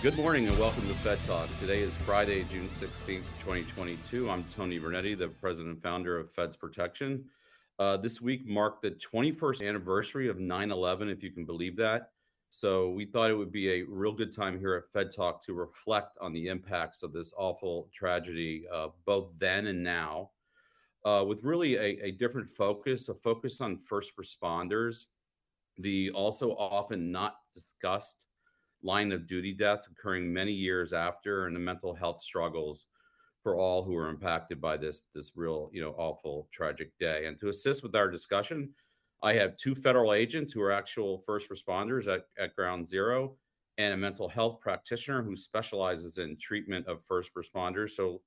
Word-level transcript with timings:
Good 0.00 0.16
morning 0.16 0.46
and 0.46 0.56
welcome 0.60 0.86
to 0.86 0.94
Fed 0.94 1.18
Talk. 1.26 1.48
Today 1.58 1.80
is 1.80 1.92
Friday, 1.92 2.44
June 2.44 2.68
16th, 2.68 3.24
2022. 3.40 4.30
I'm 4.30 4.44
Tony 4.44 4.78
Vernetti, 4.78 5.18
the 5.18 5.26
president 5.26 5.74
and 5.74 5.82
founder 5.82 6.16
of 6.16 6.32
Feds 6.34 6.56
Protection. 6.56 7.24
Uh, 7.80 7.96
this 7.96 8.20
week 8.20 8.46
marked 8.46 8.82
the 8.82 8.92
21st 8.92 9.68
anniversary 9.68 10.28
of 10.28 10.38
9 10.38 10.70
11, 10.70 11.08
if 11.08 11.24
you 11.24 11.32
can 11.32 11.44
believe 11.44 11.76
that. 11.78 12.10
So 12.48 12.90
we 12.90 13.06
thought 13.06 13.28
it 13.28 13.34
would 13.34 13.50
be 13.50 13.72
a 13.72 13.82
real 13.88 14.12
good 14.12 14.32
time 14.32 14.56
here 14.60 14.76
at 14.76 14.84
Fed 14.92 15.12
Talk 15.12 15.44
to 15.46 15.52
reflect 15.52 16.16
on 16.20 16.32
the 16.32 16.46
impacts 16.46 17.02
of 17.02 17.12
this 17.12 17.34
awful 17.36 17.88
tragedy, 17.92 18.66
uh, 18.72 18.90
both 19.04 19.36
then 19.36 19.66
and 19.66 19.82
now, 19.82 20.30
uh, 21.04 21.24
with 21.26 21.42
really 21.42 21.74
a, 21.74 22.04
a 22.04 22.10
different 22.12 22.48
focus, 22.48 23.08
a 23.08 23.14
focus 23.14 23.60
on 23.60 23.80
first 23.84 24.12
responders, 24.16 25.06
the 25.76 26.10
also 26.10 26.52
often 26.52 27.10
not 27.10 27.38
discussed 27.52 28.26
line 28.82 29.12
of 29.12 29.26
duty 29.26 29.52
deaths 29.52 29.88
occurring 29.88 30.32
many 30.32 30.52
years 30.52 30.92
after 30.92 31.46
and 31.46 31.56
the 31.56 31.60
mental 31.60 31.94
health 31.94 32.20
struggles 32.20 32.86
for 33.42 33.56
all 33.56 33.82
who 33.82 33.96
are 33.96 34.08
impacted 34.08 34.60
by 34.60 34.76
this 34.76 35.04
this 35.14 35.32
real 35.34 35.70
you 35.72 35.80
know 35.80 35.94
awful 35.98 36.48
tragic 36.52 36.90
day. 36.98 37.26
And 37.26 37.38
to 37.40 37.48
assist 37.48 37.82
with 37.82 37.94
our 37.96 38.10
discussion 38.10 38.70
i 39.22 39.32
have 39.32 39.56
two 39.56 39.74
federal 39.74 40.12
agents 40.12 40.52
who 40.52 40.62
are 40.62 40.70
actual 40.70 41.18
first 41.26 41.48
responders 41.50 42.06
at, 42.06 42.26
at 42.38 42.54
ground 42.54 42.86
zero 42.86 43.36
and 43.78 43.94
a 43.94 43.96
mental 43.96 44.28
health 44.28 44.60
practitioner 44.60 45.22
who 45.22 45.36
specializes 45.36 46.18
in 46.18 46.36
treatment 46.36 46.86
of 46.88 47.04
first 47.04 47.30
responders. 47.34 47.90
So 47.90 48.20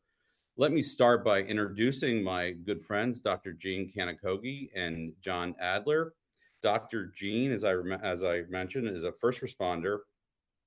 let 0.57 0.71
me 0.71 0.81
start 0.81 1.25
by 1.25 1.41
introducing 1.41 2.23
my 2.23 2.51
good 2.51 2.83
friends 2.83 3.19
dr 3.19 3.53
jean 3.53 3.91
Kanokogi 3.95 4.69
and 4.75 5.13
john 5.21 5.55
adler. 5.59 6.13
Dr 6.63 7.11
jean 7.15 7.51
as 7.51 7.63
i 7.63 7.73
as 8.01 8.23
i 8.23 8.41
mentioned 8.49 8.87
is 8.87 9.03
a 9.03 9.11
first 9.11 9.41
responder 9.41 9.99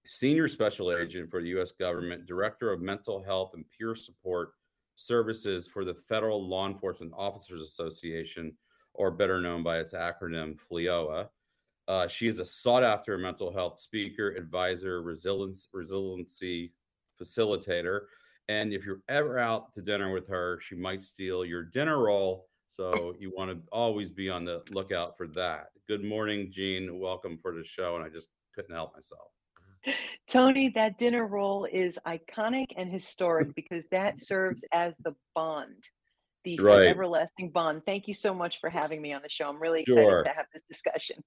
Senior 0.06 0.48
Special 0.48 0.94
Agent 0.94 1.30
for 1.30 1.40
the 1.40 1.48
U.S. 1.48 1.72
Government, 1.72 2.26
Director 2.26 2.70
of 2.70 2.82
Mental 2.82 3.22
Health 3.22 3.52
and 3.54 3.64
Peer 3.70 3.94
Support 3.94 4.52
Services 4.96 5.66
for 5.66 5.84
the 5.84 5.94
Federal 5.94 6.46
Law 6.46 6.66
Enforcement 6.68 7.12
Officers 7.16 7.62
Association, 7.62 8.52
or 8.92 9.10
better 9.10 9.40
known 9.40 9.62
by 9.62 9.78
its 9.78 9.94
acronym 9.94 10.58
FLEOA. 10.60 11.28
Uh, 11.88 12.06
she 12.06 12.28
is 12.28 12.38
a 12.38 12.44
sought 12.46 12.84
after 12.84 13.16
mental 13.16 13.52
health 13.52 13.80
speaker, 13.80 14.30
advisor, 14.30 15.02
resilience, 15.02 15.68
resiliency 15.72 16.72
facilitator. 17.20 18.00
And 18.48 18.72
if 18.72 18.84
you're 18.84 19.02
ever 19.08 19.38
out 19.38 19.72
to 19.72 19.82
dinner 19.82 20.12
with 20.12 20.28
her, 20.28 20.60
she 20.60 20.74
might 20.74 21.02
steal 21.02 21.44
your 21.44 21.62
dinner 21.62 22.02
roll. 22.02 22.48
So 22.66 23.14
you 23.18 23.32
want 23.34 23.50
to 23.50 23.58
always 23.72 24.10
be 24.10 24.28
on 24.28 24.44
the 24.44 24.62
lookout 24.70 25.16
for 25.16 25.26
that. 25.28 25.68
Good 25.88 26.04
morning, 26.04 26.50
Jean. 26.50 26.98
Welcome 26.98 27.38
for 27.38 27.54
the 27.54 27.64
show. 27.64 27.96
And 27.96 28.04
I 28.04 28.08
just 28.08 28.28
couldn't 28.54 28.74
help 28.74 28.94
myself. 28.94 29.33
Tony, 30.28 30.68
that 30.70 30.98
dinner 30.98 31.26
roll 31.26 31.66
is 31.66 31.98
iconic 32.06 32.66
and 32.76 32.90
historic 32.90 33.54
because 33.54 33.86
that 33.88 34.20
serves 34.20 34.64
as 34.72 34.96
the 34.98 35.14
bond, 35.34 35.84
the 36.44 36.58
Right. 36.58 36.86
everlasting 36.86 37.50
bond. 37.50 37.82
Thank 37.86 38.08
you 38.08 38.14
so 38.14 38.34
much 38.34 38.60
for 38.60 38.70
having 38.70 39.00
me 39.02 39.12
on 39.12 39.22
the 39.22 39.28
show. 39.28 39.48
I'm 39.48 39.60
really 39.60 39.82
excited 39.82 40.02
Sure. 40.02 40.22
to 40.22 40.28
have 40.30 40.46
this 40.52 40.62
discussion. 40.68 41.22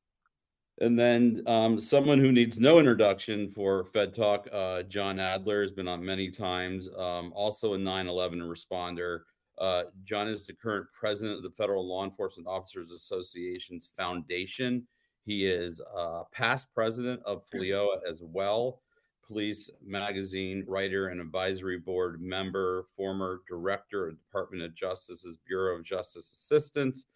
And 0.79 0.97
then 0.97 1.41
um, 1.47 1.79
someone 1.79 2.19
who 2.19 2.31
needs 2.31 2.59
no 2.59 2.77
introduction 2.77 3.49
for 3.49 3.85
Fed 3.85 4.13
Talk, 4.13 4.47
uh, 4.51 4.83
John 4.83 5.19
Adler 5.19 5.63
has 5.63 5.71
been 5.71 5.87
on 5.87 6.05
many 6.05 6.29
times, 6.29 6.87
um, 6.95 7.33
also 7.35 7.73
a 7.73 7.77
9 7.77 8.07
11 8.07 8.41
responder. 8.41 9.21
Uh, 9.57 9.85
John 10.03 10.27
is 10.27 10.45
the 10.45 10.53
current 10.53 10.85
president 10.93 11.37
of 11.37 11.43
the 11.43 11.49
Federal 11.49 11.87
Law 11.87 12.03
Enforcement 12.03 12.47
Officers 12.47 12.91
Association's 12.91 13.87
foundation. 13.97 14.87
He 15.27 15.45
is 15.45 15.81
uh, 15.93 16.23
past 16.31 16.73
president 16.73 17.21
of 17.25 17.43
FLEOA 17.53 17.97
as 18.09 18.23
well, 18.23 18.79
police 19.21 19.69
magazine 19.85 20.63
writer 20.65 21.09
and 21.09 21.19
advisory 21.19 21.77
board 21.77 22.21
member, 22.21 22.85
former 22.95 23.41
director 23.45 24.07
of 24.07 24.17
Department 24.17 24.63
of 24.63 24.73
Justice's 24.73 25.37
Bureau 25.45 25.75
of 25.75 25.83
Justice 25.83 26.31
Assistance, 26.31 27.07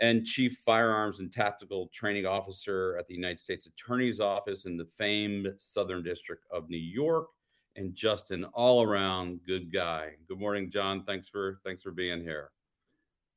and 0.00 0.26
chief 0.26 0.58
firearms 0.66 1.20
and 1.20 1.32
tactical 1.32 1.88
training 1.94 2.26
officer 2.26 2.94
at 2.98 3.08
the 3.08 3.14
United 3.14 3.40
States 3.40 3.64
Attorney's 3.66 4.20
Office 4.20 4.66
in 4.66 4.76
the 4.76 4.84
famed 4.84 5.48
Southern 5.56 6.02
District 6.02 6.44
of 6.50 6.68
New 6.68 6.76
York, 6.76 7.28
and 7.76 7.94
just 7.94 8.32
an 8.32 8.44
all-around 8.52 9.40
good 9.46 9.72
guy. 9.72 10.10
Good 10.28 10.38
morning, 10.38 10.70
John. 10.70 11.04
Thanks 11.04 11.26
for 11.26 11.58
thanks 11.64 11.82
for 11.82 11.90
being 11.90 12.20
here. 12.20 12.50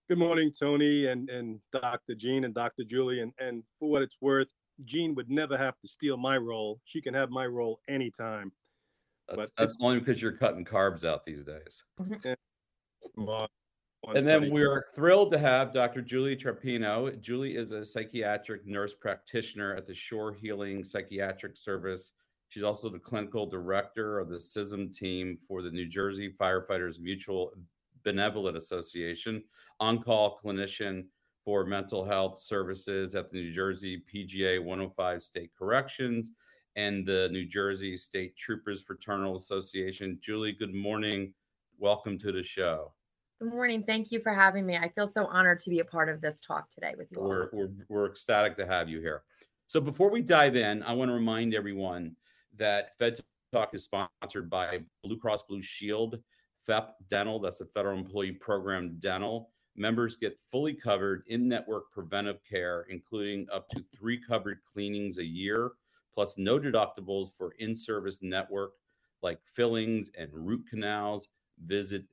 Good 0.09 0.18
morning, 0.18 0.52
Tony 0.52 1.06
and, 1.06 1.30
and 1.30 1.59
Dr. 1.72 2.16
Jean 2.16 2.44
and 2.44 2.52
Dr. 2.52 2.84
Julie. 2.84 3.20
And, 3.20 3.31
and 3.38 3.62
for 3.78 3.92
what 3.92 4.02
it's 4.02 4.18
worth, 4.20 4.47
Jean 4.86 5.14
would 5.14 5.30
never 5.30 5.56
have 5.56 5.80
to 5.81 5.88
steal 5.88 6.18
my 6.18 6.36
role. 6.36 6.81
She 6.84 7.00
can 7.00 7.14
have 7.14 7.30
my 7.30 7.46
role 7.46 7.80
anytime. 7.88 8.52
That's, 9.28 9.52
that's 9.56 9.78
only 9.80 10.00
because 10.00 10.20
you're 10.20 10.31
cutting 10.31 10.66
carbs 10.66 11.06
out 11.06 11.24
these 11.24 11.44
days. 11.44 11.84
Well, 13.18 13.47
And 14.16 14.28
then 14.28 14.50
we're 14.50 14.88
thrilled 14.96 15.31
to 15.34 15.38
have 15.38 15.75
Dr. 15.75 16.02
Julie 16.02 16.36
Trapino. 16.36 17.22
Julie 17.22 17.56
is 17.56 17.72
a 17.72 17.86
psychiatric 17.86 18.66
nurse 18.66 18.96
practitioner 18.96 19.76
at 19.76 19.86
the 19.86 19.94
Shore 19.94 20.34
Healing 20.34 20.84
Psychiatric 20.84 21.56
Service. 21.56 22.14
She's 22.47 22.64
also 22.64 22.90
the 22.90 22.97
clinical 22.97 23.46
director 23.46 24.18
of 24.18 24.30
the 24.30 24.38
CISM 24.38 24.91
team 24.91 25.38
for 25.47 25.62
the 25.62 25.70
New 25.70 25.86
Jersey 25.86 26.34
Firefighters 26.41 27.00
Mutual 27.00 27.52
Benevolent 28.09 28.58
Association, 28.58 29.44
on 29.80 30.02
call 30.02 30.40
clinician 30.44 31.06
for 31.46 31.64
mental 31.64 32.03
health 32.03 32.42
services 32.42 33.14
at 33.14 33.30
the 33.30 33.38
New 33.38 33.52
Jersey 33.52 34.02
PBA 34.12 34.64
105 34.64 35.22
State 35.22 35.52
Corrections 35.56 36.31
and 36.75 37.06
the 37.06 37.30
New 37.31 37.46
Jersey 37.46 37.96
State 37.97 38.36
Troopers 38.36 38.81
Fraternal 38.81 39.36
Association. 39.36 40.18
Julie, 40.22 40.53
good 40.53 40.74
morning. 40.74 41.36
Welcome 41.78 42.18
to 42.18 42.31
the 42.31 42.42
show. 42.42 42.94
Good 43.40 43.52
morning. 43.52 43.84
Thank 43.84 44.12
you 44.12 44.20
for 44.22 44.34
having 44.34 44.66
me. 44.66 44.76
I 44.76 44.90
feel 44.90 45.08
so 45.08 45.28
honored 45.28 45.59
to 45.59 45.70
be 45.70 45.81
a 45.81 45.86
part 45.86 46.09
of 46.09 46.20
this 46.20 46.41
talk 46.41 46.72
today 46.72 46.96
with 46.97 47.12
you 47.12 47.20
all. 47.20 47.28
We're, 47.28 47.50
we're, 47.53 47.70
we're 47.90 48.06
ecstatic 48.08 48.58
to 48.58 48.66
have 48.66 48.90
you 48.90 49.02
here. 49.02 49.22
So 49.68 49.80
before 49.80 50.09
we 50.09 50.24
dive 50.24 50.56
in, 50.56 50.81
I 50.81 50.94
want 50.94 51.09
to 51.09 51.14
remind 51.14 51.53
everyone 51.53 52.16
that 52.58 52.97
Fed 52.97 53.20
Talk 53.53 53.76
is 53.76 53.84
sponsored 53.84 54.50
by 54.50 54.80
Blue 55.03 55.18
Cross 55.18 55.44
Blue 55.44 55.62
Shield, 55.62 56.20
FEP 56.69 56.94
Dental, 57.09 57.40
that's 57.40 57.62
a 57.62 57.66
federal 57.66 57.97
employee 57.97 58.34
program 58.34 58.97
dental. 59.00 59.50
Members 59.75 60.16
get 60.16 60.38
fully 60.52 60.75
covered 60.75 61.24
in 61.28 61.47
network 61.47 61.91
preventive 61.91 62.44
care, 62.47 62.85
including 62.90 63.47
up 63.52 63.67
to 63.70 63.84
three 63.96 64.22
covered 64.22 64.59
cleanings 64.72 65.17
a 65.17 65.26
year, 65.26 65.72
plus 66.14 66.38
no 66.38 66.59
deductibles 66.59 67.29
for 67.35 67.53
in 67.58 67.76
service 67.76 68.20
network 68.22 68.73
like 69.23 69.40
fillings 69.44 70.11
and 70.17 70.29
root 70.32 70.64
canals. 70.70 71.29
Visit 71.66 72.05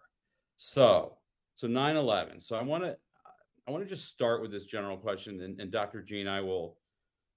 So, 0.57 1.18
so 1.59 1.67
9/11. 1.67 2.41
So 2.41 2.55
I 2.55 2.63
want 2.63 2.85
to 2.85 2.95
I 3.67 3.71
want 3.71 3.83
to 3.83 3.89
just 3.89 4.07
start 4.07 4.41
with 4.41 4.49
this 4.49 4.63
general 4.63 4.95
question, 4.95 5.41
and, 5.41 5.59
and 5.59 5.69
Dr. 5.69 6.01
Jean, 6.01 6.25
I 6.25 6.39
will, 6.39 6.77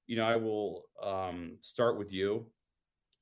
you 0.06 0.16
know, 0.16 0.24
I 0.24 0.36
will 0.36 0.84
um, 1.02 1.56
start 1.60 1.98
with 1.98 2.12
you, 2.12 2.46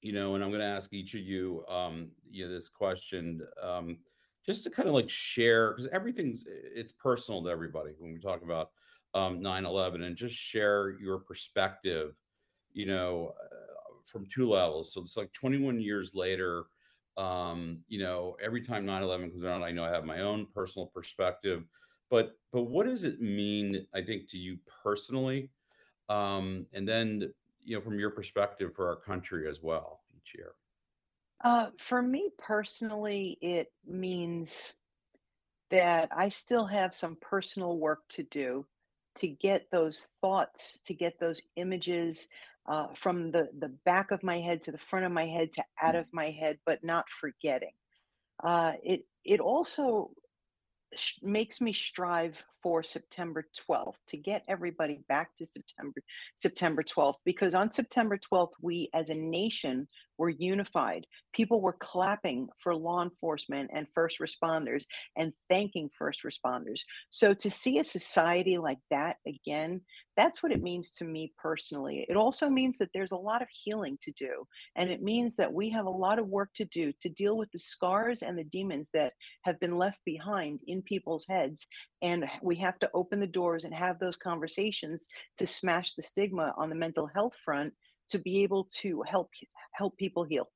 you 0.02 0.12
know, 0.12 0.34
and 0.34 0.44
I'm 0.44 0.50
going 0.50 0.60
to 0.60 0.66
ask 0.66 0.92
each 0.92 1.14
of 1.14 1.22
you, 1.22 1.64
um, 1.68 2.10
you 2.30 2.44
know, 2.44 2.52
this 2.52 2.68
question, 2.68 3.40
um, 3.62 3.96
just 4.44 4.62
to 4.64 4.70
kind 4.70 4.88
of 4.90 4.94
like 4.94 5.08
share 5.08 5.72
because 5.72 5.88
everything's 5.90 6.44
it's 6.46 6.92
personal 6.92 7.42
to 7.44 7.48
everybody 7.48 7.92
when 7.98 8.12
we 8.12 8.20
talk 8.20 8.42
about 8.42 8.68
um, 9.14 9.40
9/11, 9.40 10.04
and 10.04 10.16
just 10.16 10.34
share 10.34 10.98
your 11.00 11.18
perspective 11.18 12.12
you 12.72 12.86
know, 12.86 13.34
uh, 13.42 13.94
from 14.04 14.26
two 14.32 14.48
levels. 14.48 14.92
So 14.92 15.00
it's 15.00 15.16
like 15.16 15.32
21 15.32 15.80
years 15.80 16.14
later. 16.14 16.66
Um, 17.16 17.80
you 17.88 18.00
know, 18.00 18.36
every 18.42 18.62
time 18.62 18.86
9/11 18.86 19.30
comes 19.30 19.44
around, 19.44 19.62
I 19.62 19.72
know 19.72 19.84
I 19.84 19.90
have 19.90 20.04
my 20.04 20.20
own 20.20 20.46
personal 20.54 20.86
perspective, 20.86 21.64
but 22.10 22.38
but 22.52 22.62
what 22.62 22.86
does 22.86 23.04
it 23.04 23.20
mean? 23.20 23.86
I 23.94 24.02
think 24.02 24.28
to 24.30 24.38
you 24.38 24.58
personally, 24.82 25.50
um, 26.08 26.66
and 26.72 26.88
then 26.88 27.32
you 27.62 27.76
know, 27.76 27.82
from 27.82 27.98
your 27.98 28.10
perspective 28.10 28.74
for 28.74 28.88
our 28.88 28.96
country 28.96 29.48
as 29.48 29.62
well 29.62 30.00
each 30.16 30.34
year. 30.34 30.54
Uh, 31.42 31.70
for 31.78 32.02
me 32.02 32.30
personally, 32.38 33.38
it 33.40 33.72
means 33.86 34.74
that 35.70 36.08
I 36.14 36.28
still 36.28 36.66
have 36.66 36.94
some 36.94 37.16
personal 37.20 37.78
work 37.78 38.00
to 38.10 38.24
do 38.24 38.66
to 39.18 39.28
get 39.28 39.70
those 39.70 40.06
thoughts, 40.20 40.80
to 40.86 40.94
get 40.94 41.18
those 41.18 41.40
images 41.56 42.28
uh, 42.70 42.86
from 42.94 43.32
the, 43.32 43.48
the 43.58 43.68
back 43.84 44.12
of 44.12 44.22
my 44.22 44.38
head 44.38 44.62
to 44.62 44.72
the 44.72 44.78
front 44.78 45.04
of 45.04 45.12
my 45.12 45.26
head 45.26 45.52
to 45.54 45.64
out 45.82 45.96
of 45.96 46.06
my 46.12 46.30
head, 46.30 46.58
but 46.64 46.84
not 46.84 47.06
forgetting. 47.10 47.72
Uh, 48.42 48.74
it 48.84 49.02
it 49.24 49.40
also 49.40 50.12
sh- 50.94 51.14
makes 51.22 51.60
me 51.60 51.72
strive 51.72 52.42
for 52.62 52.82
September 52.82 53.44
12th 53.68 53.96
to 54.08 54.16
get 54.16 54.44
everybody 54.48 55.00
back 55.08 55.34
to 55.36 55.46
September 55.46 56.00
September 56.36 56.82
12th 56.82 57.16
because 57.24 57.54
on 57.54 57.70
September 57.70 58.18
12th 58.32 58.52
we 58.62 58.88
as 58.94 59.08
a 59.08 59.14
nation 59.14 59.86
were 60.20 60.28
unified. 60.28 61.06
People 61.32 61.62
were 61.62 61.76
clapping 61.80 62.46
for 62.58 62.76
law 62.76 63.02
enforcement 63.02 63.70
and 63.72 63.86
first 63.94 64.18
responders 64.20 64.82
and 65.16 65.32
thanking 65.48 65.88
first 65.98 66.20
responders. 66.24 66.82
So 67.08 67.32
to 67.32 67.50
see 67.50 67.78
a 67.78 67.84
society 67.84 68.58
like 68.58 68.80
that 68.90 69.16
again, 69.26 69.80
that's 70.18 70.42
what 70.42 70.52
it 70.52 70.62
means 70.62 70.90
to 70.90 71.04
me 71.04 71.32
personally. 71.38 72.04
It 72.06 72.18
also 72.18 72.50
means 72.50 72.76
that 72.78 72.90
there's 72.92 73.12
a 73.12 73.16
lot 73.16 73.40
of 73.40 73.48
healing 73.50 73.96
to 74.02 74.12
do. 74.12 74.46
And 74.76 74.90
it 74.90 75.02
means 75.02 75.36
that 75.36 75.50
we 75.50 75.70
have 75.70 75.86
a 75.86 75.90
lot 75.90 76.18
of 76.18 76.28
work 76.28 76.50
to 76.56 76.66
do 76.66 76.92
to 77.00 77.08
deal 77.08 77.38
with 77.38 77.50
the 77.52 77.58
scars 77.58 78.20
and 78.20 78.38
the 78.38 78.44
demons 78.44 78.90
that 78.92 79.14
have 79.44 79.58
been 79.58 79.78
left 79.78 80.00
behind 80.04 80.60
in 80.66 80.82
people's 80.82 81.24
heads. 81.30 81.66
And 82.02 82.28
we 82.42 82.56
have 82.56 82.78
to 82.78 82.90
open 82.94 83.20
the 83.20 83.26
doors 83.26 83.64
and 83.64 83.74
have 83.74 83.98
those 83.98 84.16
conversations 84.16 85.06
to 85.38 85.46
smash 85.46 85.94
the 85.94 86.02
stigma 86.02 86.54
on 86.56 86.70
the 86.70 86.74
mental 86.74 87.06
health 87.06 87.34
front 87.44 87.72
to 88.10 88.18
be 88.18 88.42
able 88.42 88.68
to 88.80 89.02
help 89.06 89.30
help 89.74 89.96
people 89.96 90.24
heal. 90.24 90.48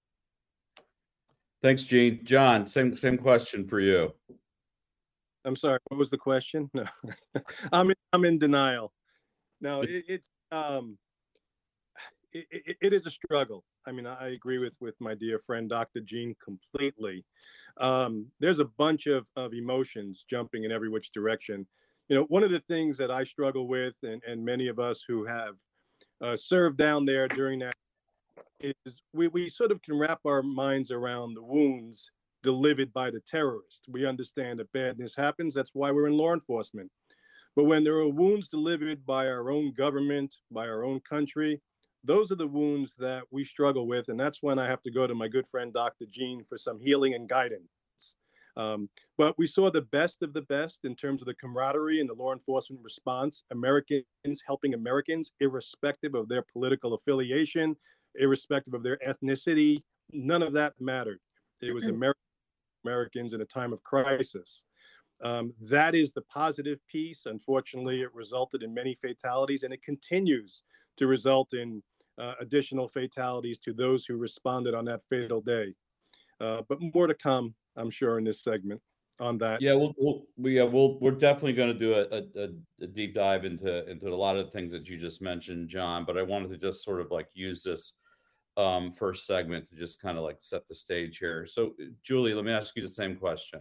Thanks, 1.63 1.85
Jean. 1.85 2.21
John, 2.25 2.67
same 2.67 2.97
same 2.97 3.17
question 3.17 3.67
for 3.67 3.81
you. 3.81 4.13
I'm 5.45 5.57
sorry. 5.57 5.79
What 5.89 5.99
was 5.99 6.11
the 6.11 6.19
question? 6.19 6.71
No, 6.75 6.85
I'm 7.73 7.91
in, 7.91 7.97
I'm 8.13 8.25
in 8.25 8.39
denial. 8.39 8.93
No, 9.61 9.83
it, 9.83 10.05
it's 10.09 10.29
um, 10.53 10.99
it, 12.33 12.47
it, 12.51 12.77
it 12.81 12.93
is 12.93 13.07
a 13.07 13.11
struggle. 13.11 13.65
I 13.87 13.93
mean, 13.93 14.07
I 14.07 14.29
agree 14.29 14.59
with 14.59 14.75
with 14.81 14.95
my 15.01 15.15
dear 15.15 15.39
friend 15.39 15.69
Dr. 15.69 16.01
Jean 16.01 16.35
completely. 16.43 17.25
Um, 17.79 18.27
there's 18.41 18.61
a 18.61 18.65
bunch 18.65 19.07
of 19.07 19.29
of 19.37 19.53
emotions 19.53 20.25
jumping 20.29 20.65
in 20.65 20.73
every 20.73 20.89
which 20.89 21.13
direction. 21.13 21.67
You 22.09 22.17
know, 22.17 22.25
one 22.25 22.43
of 22.43 22.51
the 22.51 22.61
things 22.61 22.97
that 22.99 23.11
I 23.11 23.25
struggle 23.25 23.69
with, 23.69 23.95
and 24.03 24.23
and 24.27 24.45
many 24.45 24.69
of 24.69 24.79
us 24.79 25.05
who 25.07 25.25
have 25.25 25.55
uh, 26.23 26.37
served 26.37 26.79
down 26.79 27.05
there 27.05 27.29
during 27.29 27.59
that 27.61 27.75
is 28.61 29.03
we, 29.13 29.29
we 29.29 29.49
sort 29.49 29.71
of 29.71 29.83
can 29.83 29.99
wrap 29.99 30.21
our 30.25 30.43
minds 30.43 30.91
around 30.91 31.35
the 31.35 31.43
wounds 31.43 32.11
delivered 32.43 32.93
by 32.93 33.11
the 33.11 33.21
terrorist. 33.21 33.85
We 33.89 34.07
understand 34.07 34.59
that 34.59 34.73
badness 34.73 35.17
happens. 35.17 35.55
That's 35.55 35.75
why 35.75 35.91
we're 35.91 36.07
in 36.07 36.17
law 36.17 36.33
enforcement. 36.33 36.91
But 37.57 37.65
when 37.65 37.85
there 37.85 37.95
are 37.95 38.09
wounds 38.09 38.49
delivered 38.49 39.05
by 39.07 39.29
our 39.29 39.51
own 39.51 39.73
government, 39.73 40.35
by 40.51 40.67
our 40.67 40.85
own 40.85 41.01
country, 41.09 41.61
those 42.05 42.31
are 42.31 42.37
the 42.37 42.47
wounds 42.47 42.95
that 42.97 43.25
we 43.31 43.45
struggle 43.45 43.87
with. 43.87 44.09
And 44.09 44.21
that's 44.21 44.43
when 44.43 44.59
I 44.59 44.67
have 44.67 44.83
to 44.83 44.91
go 44.91 45.07
to 45.07 45.15
my 45.15 45.27
good 45.27 45.47
friend, 45.49 45.73
Dr. 45.73 46.05
Jean, 46.11 46.45
for 46.49 46.59
some 46.59 46.79
healing 46.79 47.15
and 47.15 47.29
guidance. 47.29 47.69
Um, 48.57 48.89
but 49.19 49.37
we 49.37 49.47
saw 49.47 49.71
the 49.71 49.83
best 49.83 50.23
of 50.23 50.33
the 50.33 50.43
best 50.43 50.85
in 50.85 50.95
terms 50.95 51.23
of 51.23 51.27
the 51.27 51.35
camaraderie 51.35 52.01
and 52.01 52.09
the 52.09 52.15
law 52.15 52.33
enforcement 52.33 52.83
response. 52.85 53.43
Americans 53.51 54.05
helping 54.47 54.75
Americans, 54.75 55.33
irrespective 55.41 56.15
of 56.15 56.29
their 56.29 56.43
political 56.43 56.95
affiliation, 56.95 57.75
irrespective 58.17 58.75
of 58.75 58.83
their 58.83 58.99
ethnicity. 58.99 59.83
None 60.13 60.43
of 60.43 60.53
that 60.53 60.75
mattered. 60.79 61.19
It 61.63 61.75
was 61.75 61.89
Amer- 61.89 62.15
Americans 62.85 63.33
in 63.33 63.41
a 63.41 63.47
time 63.47 63.73
of 63.73 63.83
crisis. 63.83 64.67
Um, 65.23 65.55
that 65.63 65.95
is 65.95 66.13
the 66.13 66.23
positive 66.23 66.79
piece. 66.87 67.27
Unfortunately, 67.27 68.03
it 68.03 68.15
resulted 68.15 68.63
in 68.63 68.75
many 68.75 68.95
fatalities, 68.95 69.63
and 69.63 69.73
it 69.73 69.83
continues 69.83 70.63
to 70.97 71.07
result 71.07 71.55
in 71.55 71.83
uh, 72.19 72.35
additional 72.41 72.89
fatalities 72.89 73.59
to 73.61 73.73
those 73.73 74.05
who 74.05 74.17
responded 74.17 74.75
on 74.75 74.85
that 74.85 75.01
fatal 75.11 75.41
day. 75.41 75.75
Uh, 76.41 76.63
but 76.69 76.79
more 76.95 77.07
to 77.07 77.15
come 77.15 77.55
I'm 77.77 77.91
sure, 77.91 78.19
in 78.19 78.25
this 78.25 78.43
segment 78.43 78.81
on 79.21 79.39
that. 79.39 79.61
Yeah, 79.61 79.75
we'll, 79.75 79.95
we'll 79.99 80.27
we 80.37 80.61
uh, 80.61 80.67
we'll 80.67 80.99
we're 81.01 81.13
definitely 81.13 81.53
going 81.53 81.73
to 81.73 81.79
do 81.79 81.95
a, 81.95 82.41
a, 82.41 82.49
a, 82.83 82.87
deep 82.87 83.15
dive 83.15 83.45
into 83.45 83.89
into 83.91 84.09
a 84.09 84.15
lot 84.15 84.37
of 84.37 84.47
the 84.47 84.53
things 84.53 84.73
that 84.73 84.89
you 84.89 84.99
just 84.99 85.23
mentioned, 85.23 85.69
John. 85.69 86.05
But 86.05 86.19
I 86.19 86.23
wanted 86.23 86.51
to 86.51 86.59
just 86.59 86.85
sort 86.85 87.01
of 87.01 87.11
like 87.11 87.29
use 87.35 87.63
this 87.63 87.93
um, 88.57 88.93
first 88.93 89.27
segment 89.27 89.69
to 89.69 89.77
just 89.77 90.01
kind 90.01 90.19
of 90.19 90.25
like 90.25 90.37
set 90.41 90.67
the 90.69 90.75
stage 90.75 91.19
here. 91.19 91.47
So, 91.47 91.75
Julie, 92.03 92.35
let 92.35 92.45
me 92.45 92.53
ask 92.53 92.75
you 92.77 92.83
the 92.83 92.89
same 92.89 93.17
question. 93.17 93.61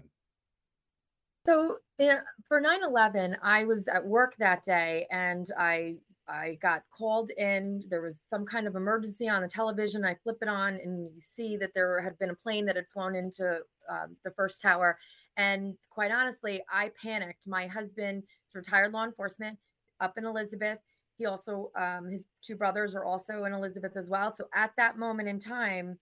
So, 1.45 1.77
yeah, 2.00 2.19
for 2.47 2.61
9 2.61 2.83
11, 2.83 3.35
I 3.44 3.65
was 3.65 3.89
at 3.89 4.05
work 4.05 4.33
that 4.39 4.63
day 4.63 5.07
and 5.11 5.45
I 5.57 5.95
I 6.28 6.58
got 6.62 6.84
called 6.98 7.31
in. 7.38 7.84
There 7.90 8.02
was 8.02 8.22
some 8.30 8.46
kind 8.46 8.68
of 8.68 8.75
emergency 8.75 9.28
on 9.28 9.42
the 9.42 9.48
television. 9.48 10.06
I 10.06 10.16
flip 10.24 10.38
it 10.42 10.48
on, 10.48 10.75
and 10.75 11.00
you 11.00 11.22
see 11.22 11.58
that 11.58 11.72
there 11.75 12.02
had 12.02 12.18
been 12.20 12.30
a 12.30 12.36
plane 12.36 12.66
that 12.68 12.75
had 12.75 12.86
flown 12.94 13.16
into 13.16 13.60
um, 13.90 14.16
the 14.24 14.31
first 14.31 14.62
tower. 14.62 14.98
And 15.38 15.75
quite 15.90 16.12
honestly, 16.12 16.62
I 16.72 16.92
panicked. 17.02 17.46
My 17.48 17.68
husband 17.68 18.24
is 18.24 18.56
retired 18.56 18.94
law 18.94 19.04
enforcement 19.04 19.58
up 20.00 20.18
in 20.18 20.25
Elizabeth. 20.25 20.80
He 21.18 21.25
also, 21.25 21.72
um, 21.78 22.10
his 22.10 22.25
two 22.42 22.56
brothers 22.56 22.96
are 22.96 23.06
also 23.06 23.44
in 23.44 23.54
Elizabeth 23.54 23.96
as 23.98 24.10
well. 24.10 24.31
So 24.31 24.46
at 24.54 24.72
that 24.78 24.98
moment 24.98 25.30
in 25.30 25.40
time, 25.40 26.00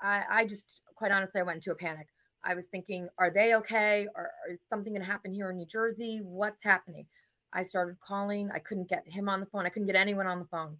I, 0.00 0.22
I 0.30 0.46
just, 0.46 0.80
quite 0.94 1.12
honestly, 1.12 1.40
I 1.40 1.44
went 1.44 1.56
into 1.56 1.72
a 1.72 1.74
panic. 1.74 2.08
I 2.44 2.54
was 2.54 2.66
thinking, 2.66 3.08
are 3.18 3.30
they 3.32 3.54
okay? 3.54 4.06
Or, 4.14 4.30
is 4.50 4.58
something 4.68 4.92
going 4.92 5.04
to 5.04 5.10
happen 5.10 5.32
here 5.32 5.50
in 5.50 5.56
New 5.56 5.66
Jersey? 5.66 6.20
What's 6.22 6.62
happening? 6.62 7.06
I 7.52 7.62
started 7.62 7.96
calling. 8.06 8.50
I 8.52 8.58
couldn't 8.58 8.88
get 8.88 9.04
him 9.06 9.28
on 9.28 9.40
the 9.40 9.46
phone. 9.46 9.66
I 9.66 9.68
couldn't 9.68 9.86
get 9.86 9.96
anyone 9.96 10.26
on 10.26 10.38
the 10.38 10.46
phone. 10.46 10.76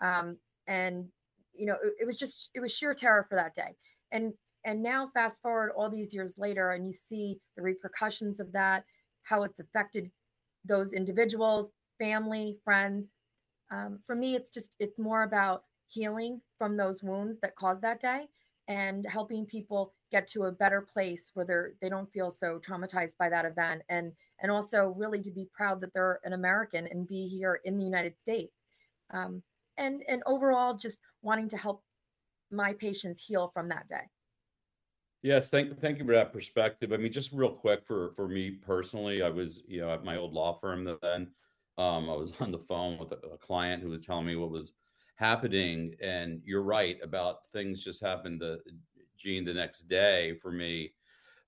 Um, 0.00 0.38
and 0.66 1.06
you 1.54 1.66
know, 1.66 1.76
it, 1.82 1.94
it, 2.02 2.06
was 2.06 2.18
just 2.18 2.50
it 2.54 2.60
was 2.60 2.72
sheer 2.72 2.94
terror 2.94 3.26
for 3.28 3.34
that 3.36 3.54
day. 3.54 3.76
And 4.12 4.32
and 4.64 4.82
now 4.82 5.10
fast 5.14 5.40
forward 5.40 5.72
all 5.76 5.90
these 5.90 6.12
years 6.12 6.34
later, 6.36 6.72
and 6.72 6.86
you 6.86 6.92
see 6.92 7.38
the 7.56 7.62
repercussions 7.62 8.40
of 8.40 8.52
that, 8.52 8.84
how 9.22 9.42
it's 9.42 9.58
affected 9.58 10.10
those 10.64 10.92
individuals, 10.92 11.72
family, 11.98 12.56
friends. 12.64 13.08
Um, 13.70 14.00
for 14.06 14.14
me, 14.14 14.34
it's 14.34 14.50
just 14.50 14.74
it's 14.78 14.98
more 14.98 15.22
about 15.22 15.62
healing 15.88 16.40
from 16.58 16.76
those 16.76 17.02
wounds 17.02 17.38
that 17.40 17.56
caused 17.56 17.82
that 17.82 18.00
day 18.00 18.26
and 18.68 19.06
helping 19.06 19.46
people 19.46 19.94
get 20.12 20.28
to 20.28 20.44
a 20.44 20.52
better 20.52 20.82
place 20.82 21.30
where 21.34 21.46
they're 21.46 21.72
they 21.80 21.88
don't 21.88 22.12
feel 22.12 22.30
so 22.30 22.58
traumatized 22.58 23.16
by 23.18 23.28
that 23.28 23.44
event 23.44 23.82
and 23.88 24.12
and 24.40 24.50
also 24.50 24.94
really 24.96 25.22
to 25.22 25.30
be 25.30 25.48
proud 25.52 25.80
that 25.80 25.92
they're 25.92 26.20
an 26.24 26.32
American 26.32 26.86
and 26.86 27.08
be 27.08 27.26
here 27.26 27.60
in 27.64 27.78
the 27.78 27.84
United 27.84 28.16
States. 28.18 28.52
Um, 29.12 29.42
and 29.76 30.02
and 30.08 30.22
overall, 30.26 30.74
just 30.74 30.98
wanting 31.22 31.48
to 31.50 31.56
help 31.56 31.82
my 32.50 32.72
patients 32.72 33.24
heal 33.24 33.50
from 33.54 33.68
that 33.68 33.88
day. 33.88 34.02
Yes, 35.22 35.50
thank 35.50 35.78
thank 35.80 35.98
you 35.98 36.04
for 36.04 36.14
that 36.14 36.32
perspective. 36.32 36.92
I 36.92 36.96
mean, 36.96 37.12
just 37.12 37.32
real 37.32 37.50
quick 37.50 37.86
for 37.86 38.12
for 38.14 38.28
me 38.28 38.50
personally, 38.50 39.22
I 39.22 39.30
was 39.30 39.62
you 39.66 39.80
know 39.80 39.90
at 39.90 40.04
my 40.04 40.16
old 40.16 40.32
law 40.32 40.58
firm 40.58 40.84
then. 40.84 41.28
Um, 41.76 42.10
I 42.10 42.14
was 42.14 42.32
on 42.40 42.50
the 42.50 42.58
phone 42.58 42.98
with 42.98 43.12
a, 43.12 43.18
a 43.32 43.38
client 43.38 43.82
who 43.82 43.90
was 43.90 44.04
telling 44.04 44.26
me 44.26 44.36
what 44.36 44.50
was 44.50 44.72
happening, 45.16 45.94
and 46.00 46.40
you're 46.44 46.62
right 46.62 46.98
about 47.02 47.50
things 47.52 47.82
just 47.82 48.00
happened 48.00 48.40
to 48.40 48.58
Jean 49.18 49.44
the 49.44 49.54
next 49.54 49.88
day 49.88 50.34
for 50.34 50.52
me 50.52 50.92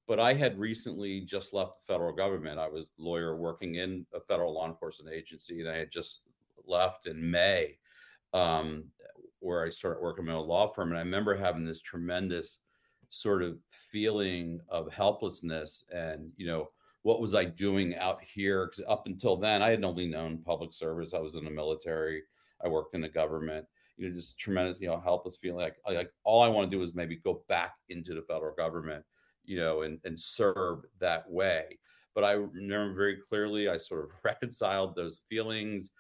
but 0.07 0.19
I 0.19 0.35
had 0.35 0.59
recently 0.59 1.21
just 1.21 1.53
left 1.53 1.79
the 1.79 1.93
federal 1.93 2.13
government. 2.13 2.59
I 2.59 2.69
was 2.69 2.87
a 2.87 3.03
lawyer 3.03 3.37
working 3.37 3.77
in 3.77 4.07
a 4.15 4.21
federal 4.21 4.55
law 4.55 4.67
enforcement 4.67 5.15
agency, 5.15 5.61
and 5.61 5.69
I 5.69 5.77
had 5.77 5.91
just 5.91 6.29
left 6.67 7.07
in 7.07 7.31
May, 7.31 7.79
um, 8.33 8.85
where 9.41 9.65
I 9.65 9.71
started 9.71 10.03
working 10.03 10.27
in 10.27 10.33
a 10.33 10.41
law 10.41 10.73
firm. 10.73 10.91
And 10.91 10.99
I 10.99 11.03
remember 11.03 11.37
having 11.37 11.65
this 11.65 11.81
tremendous 11.81 12.59
sort 13.09 13.43
of 13.43 13.59
feeling 13.71 14.61
of 14.69 14.93
helplessness 14.93 15.85
and, 15.93 16.31
you 16.37 16.47
know, 16.47 16.71
what 17.03 17.21
was 17.21 17.35
I 17.35 17.45
doing 17.47 17.97
out 17.97 18.23
here? 18.23 18.67
Because 18.67 18.85
up 18.87 19.07
until 19.07 19.37
then, 19.37 19.63
I 19.63 19.71
had 19.71 19.85
only 19.85 20.07
known 20.07 20.43
public 20.45 20.73
service. 20.73 21.15
I 21.15 21.19
was 21.19 21.35
in 21.35 21.45
the 21.45 21.51
military. 21.51 22.23
I 22.63 22.69
worked 22.69 22.95
in 22.95 23.01
the 23.01 23.09
government. 23.09 23.67
You 23.97 24.09
know, 24.09 24.15
just 24.15 24.39
tremendous, 24.39 24.81
you 24.81 24.89
know, 24.89 25.01
helpless 25.01 25.37
feeling 25.37 25.61
like 25.61 25.77
like 25.87 26.13
all 26.25 26.43
I 26.43 26.49
want 26.49 26.71
to 26.71 26.77
do 26.77 26.83
is 26.83 26.95
maybe 26.95 27.17
go 27.17 27.43
back 27.49 27.75
into 27.89 28.15
the 28.15 28.23
federal 28.23 28.55
government 28.55 29.05
you 29.51 29.57
know, 29.57 29.83
and, 29.83 29.99
and 30.05 30.17
serve 30.17 30.85
that 31.01 31.29
way. 31.29 31.77
But 32.15 32.23
I 32.23 32.35
remember 32.35 32.95
very 32.95 33.17
clearly, 33.17 33.69
I 33.69 33.79
sort 33.79 34.05
of 34.05 34.11
reconciled 34.25 34.95
those 34.95 35.23
feelings. 35.29 35.91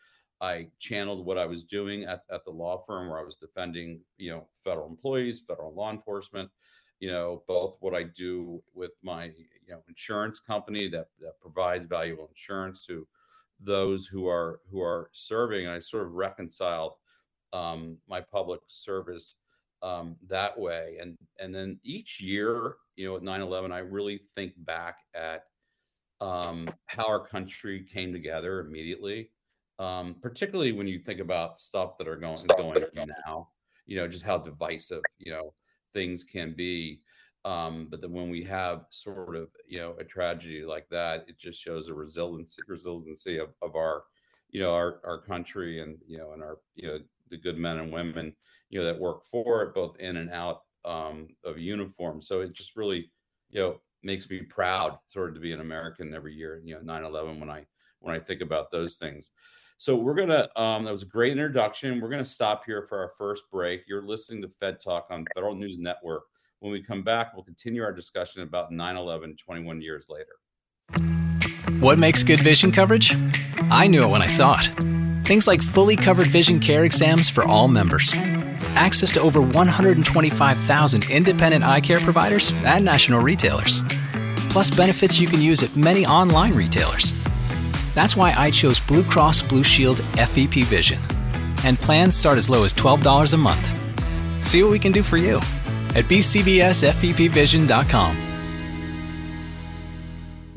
I 0.40 0.68
channeled 0.78 1.26
what 1.26 1.36
I 1.36 1.46
was 1.46 1.64
doing 1.64 2.04
at, 2.04 2.22
at 2.30 2.44
the 2.44 2.52
law 2.52 2.80
firm 2.86 3.08
where 3.08 3.18
I 3.18 3.24
was 3.24 3.34
defending, 3.34 4.02
you 4.18 4.30
know, 4.30 4.46
federal 4.62 4.88
employees, 4.88 5.42
federal 5.48 5.74
law 5.74 5.90
enforcement, 5.90 6.48
you 7.00 7.10
know, 7.10 7.42
both 7.48 7.76
what 7.80 7.92
I 7.92 8.04
do 8.04 8.62
with 8.72 8.92
my, 9.02 9.24
you 9.24 9.70
know, 9.70 9.82
insurance 9.88 10.38
company 10.38 10.88
that, 10.88 11.08
that 11.20 11.40
provides 11.40 11.86
valuable 11.86 12.28
insurance 12.28 12.86
to 12.86 13.04
those 13.58 14.06
who 14.06 14.28
are 14.28 14.60
who 14.70 14.80
are 14.80 15.10
serving. 15.12 15.66
And 15.66 15.74
I 15.74 15.80
sort 15.80 16.06
of 16.06 16.12
reconciled 16.12 16.92
um, 17.52 17.98
my 18.08 18.20
public 18.20 18.60
service 18.68 19.34
um, 19.82 20.16
that 20.28 20.58
way. 20.58 20.98
And 21.00 21.16
and 21.38 21.54
then 21.54 21.78
each 21.82 22.20
year, 22.20 22.76
you 22.96 23.08
know, 23.08 23.16
at 23.16 23.22
9-11, 23.22 23.72
I 23.72 23.78
really 23.78 24.20
think 24.36 24.52
back 24.58 24.98
at 25.14 25.44
um, 26.20 26.70
how 26.86 27.06
our 27.06 27.26
country 27.26 27.86
came 27.90 28.12
together 28.12 28.60
immediately 28.60 29.30
um, 29.80 30.16
particularly 30.20 30.72
when 30.72 30.86
you 30.86 30.98
think 30.98 31.20
about 31.20 31.58
stuff 31.58 31.96
that 31.98 32.06
are 32.06 32.16
going 32.16 32.36
going 32.56 32.84
now. 33.26 33.48
You 33.86 33.96
know, 33.96 34.06
just 34.06 34.22
how 34.22 34.38
divisive 34.38 35.02
you 35.18 35.32
know 35.32 35.54
things 35.94 36.22
can 36.22 36.54
be. 36.54 37.00
Um, 37.46 37.88
but 37.90 38.02
then 38.02 38.12
when 38.12 38.28
we 38.28 38.44
have 38.44 38.84
sort 38.90 39.34
of 39.34 39.48
you 39.66 39.78
know 39.78 39.96
a 39.98 40.04
tragedy 40.04 40.62
like 40.64 40.88
that, 40.90 41.24
it 41.26 41.38
just 41.38 41.60
shows 41.60 41.86
the 41.86 41.94
resiliency 41.94 42.62
resiliency 42.68 43.38
of, 43.38 43.48
of 43.62 43.74
our 43.74 44.04
you 44.50 44.60
know 44.60 44.74
our 44.74 45.00
our 45.04 45.18
country 45.18 45.80
and 45.80 45.96
you 46.06 46.18
know 46.18 46.32
and 46.32 46.42
our 46.42 46.58
you 46.74 46.86
know 46.86 46.98
the 47.30 47.38
good 47.38 47.58
men 47.58 47.78
and 47.78 47.90
women 47.90 48.34
you 48.70 48.80
know 48.80 48.86
that 48.86 48.98
work 48.98 49.24
for 49.30 49.62
it 49.62 49.74
both 49.74 49.98
in 49.98 50.16
and 50.16 50.30
out 50.30 50.62
um, 50.84 51.28
of 51.44 51.58
uniform. 51.58 52.22
So 52.22 52.40
it 52.40 52.52
just 52.52 52.76
really 52.76 53.10
you 53.50 53.60
know 53.60 53.80
makes 54.02 54.28
me 54.30 54.40
proud 54.42 54.98
sort 55.08 55.28
of 55.28 55.34
to 55.34 55.40
be 55.40 55.52
an 55.52 55.60
American 55.60 56.14
every 56.14 56.34
year. 56.34 56.62
You 56.64 56.76
know, 56.76 56.80
9/11 56.80 57.38
when 57.38 57.50
I 57.50 57.66
when 57.98 58.14
I 58.14 58.18
think 58.18 58.40
about 58.40 58.70
those 58.70 58.96
things. 58.96 59.30
So 59.76 59.96
we're 59.96 60.14
gonna. 60.14 60.48
Um, 60.56 60.84
that 60.84 60.92
was 60.92 61.02
a 61.02 61.06
great 61.06 61.32
introduction. 61.32 62.00
We're 62.00 62.10
gonna 62.10 62.24
stop 62.24 62.64
here 62.66 62.82
for 62.82 62.98
our 62.98 63.12
first 63.16 63.44
break. 63.50 63.84
You're 63.86 64.06
listening 64.06 64.42
to 64.42 64.48
Fed 64.48 64.78
Talk 64.78 65.06
on 65.10 65.24
Federal 65.34 65.54
News 65.54 65.78
Network. 65.78 66.24
When 66.58 66.70
we 66.72 66.82
come 66.82 67.02
back, 67.02 67.32
we'll 67.34 67.44
continue 67.44 67.82
our 67.82 67.92
discussion 67.92 68.42
about 68.42 68.70
9/11 68.70 69.38
21 69.38 69.80
years 69.80 70.06
later. 70.08 70.36
What 71.80 71.98
makes 71.98 72.22
good 72.22 72.40
vision 72.40 72.72
coverage? 72.72 73.16
I 73.70 73.86
knew 73.86 74.04
it 74.04 74.08
when 74.08 74.20
I 74.20 74.26
saw 74.26 74.58
it. 74.60 74.66
Things 75.26 75.46
like 75.46 75.62
fully 75.62 75.96
covered 75.96 76.26
vision 76.26 76.60
care 76.60 76.84
exams 76.84 77.30
for 77.30 77.44
all 77.44 77.68
members, 77.68 78.12
access 78.76 79.10
to 79.12 79.20
over 79.20 79.40
125,000 79.40 81.10
independent 81.10 81.64
eye 81.64 81.80
care 81.80 81.98
providers 81.98 82.52
and 82.64 82.84
national 82.84 83.20
retailers, 83.20 83.80
plus 84.50 84.70
benefits 84.70 85.20
you 85.20 85.26
can 85.26 85.40
use 85.40 85.62
at 85.62 85.76
many 85.76 86.06
online 86.06 86.54
retailers. 86.54 87.12
That's 87.94 88.16
why 88.16 88.34
I 88.36 88.50
chose 88.50 88.80
Blue 88.80 89.04
Cross 89.04 89.42
Blue 89.42 89.64
Shield 89.64 90.00
FEP 90.16 90.64
Vision. 90.64 91.00
And 91.64 91.78
plans 91.78 92.16
start 92.16 92.38
as 92.38 92.48
low 92.48 92.64
as 92.64 92.72
$12 92.72 93.34
a 93.34 93.36
month. 93.36 93.74
See 94.44 94.62
what 94.62 94.72
we 94.72 94.78
can 94.78 94.92
do 94.92 95.02
for 95.02 95.16
you 95.16 95.36
at 95.94 96.04
bcbsfepvision.com. 96.04 98.29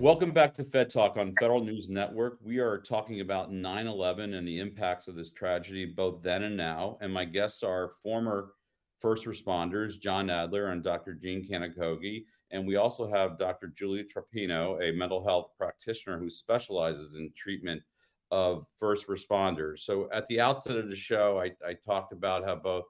Welcome 0.03 0.31
back 0.31 0.53
to 0.55 0.65
Fed 0.65 0.89
Talk 0.89 1.15
on 1.15 1.33
Federal 1.39 1.63
News 1.63 1.87
Network. 1.87 2.37
We 2.43 2.59
are 2.59 2.77
talking 2.77 3.21
about 3.21 3.53
9 3.53 3.87
11 3.87 4.33
and 4.33 4.45
the 4.45 4.59
impacts 4.59 5.07
of 5.07 5.15
this 5.15 5.31
tragedy, 5.31 5.85
both 5.85 6.21
then 6.21 6.43
and 6.43 6.57
now. 6.57 6.97
And 6.99 7.13
my 7.13 7.23
guests 7.23 7.63
are 7.63 7.93
former 8.03 8.51
first 8.99 9.25
responders, 9.25 9.97
John 9.97 10.29
Adler 10.29 10.71
and 10.71 10.83
Dr. 10.83 11.13
Jean 11.13 11.47
Kanokogi. 11.47 12.25
And 12.51 12.67
we 12.67 12.75
also 12.75 13.09
have 13.09 13.39
Dr. 13.39 13.67
Julia 13.67 14.03
Trapino, 14.03 14.77
a 14.83 14.91
mental 14.91 15.23
health 15.23 15.51
practitioner 15.57 16.19
who 16.19 16.29
specializes 16.29 17.15
in 17.15 17.31
treatment 17.33 17.81
of 18.29 18.65
first 18.81 19.07
responders. 19.07 19.79
So 19.79 20.09
at 20.11 20.27
the 20.27 20.41
outset 20.41 20.75
of 20.75 20.89
the 20.89 20.97
show, 20.97 21.39
I, 21.39 21.53
I 21.65 21.75
talked 21.75 22.11
about 22.11 22.43
how 22.43 22.57
both 22.57 22.83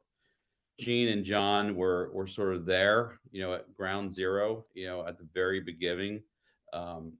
Jean 0.79 1.09
and 1.09 1.23
John 1.23 1.75
were 1.75 2.09
were 2.11 2.25
sort 2.25 2.55
of 2.55 2.65
there, 2.65 3.19
you 3.29 3.43
know, 3.43 3.53
at 3.53 3.71
ground 3.75 4.11
zero, 4.11 4.65
you 4.73 4.87
know, 4.87 5.05
at 5.05 5.19
the 5.19 5.27
very 5.35 5.59
beginning. 5.59 6.23
Um, 6.73 7.13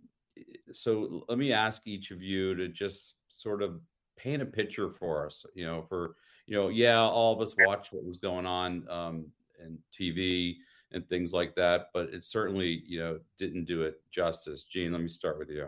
so 0.72 1.24
let 1.30 1.38
me 1.38 1.54
ask 1.54 1.88
each 1.88 2.12
of 2.12 2.22
you 2.22 2.56
to 2.56 2.68
just 2.68 3.16
sort 3.28 3.62
of 3.62 3.80
paint 4.18 4.42
a 4.42 4.46
picture 4.46 4.90
for 4.90 5.26
us, 5.26 5.46
you 5.56 5.66
know, 5.66 5.84
for 5.88 6.16
you 6.46 6.58
know, 6.58 6.68
yeah, 6.70 7.00
all 7.00 7.34
of 7.34 7.40
us 7.40 7.56
watched 7.66 7.94
what 7.94 8.04
was 8.04 8.18
going 8.18 8.46
on 8.46 8.86
um, 8.90 9.26
in 9.64 9.78
TV 9.98 10.58
and 10.92 11.08
things 11.08 11.32
like 11.32 11.56
that. 11.56 11.88
But 11.94 12.10
it 12.10 12.24
certainly, 12.24 12.84
you 12.86 13.00
know, 13.00 13.20
didn't 13.38 13.66
do 13.66 13.84
it 13.84 14.02
justice. 14.12 14.64
Jean, 14.64 14.92
let 14.92 15.02
me 15.02 15.08
start 15.08 15.40
with 15.40 15.50
you. 15.50 15.68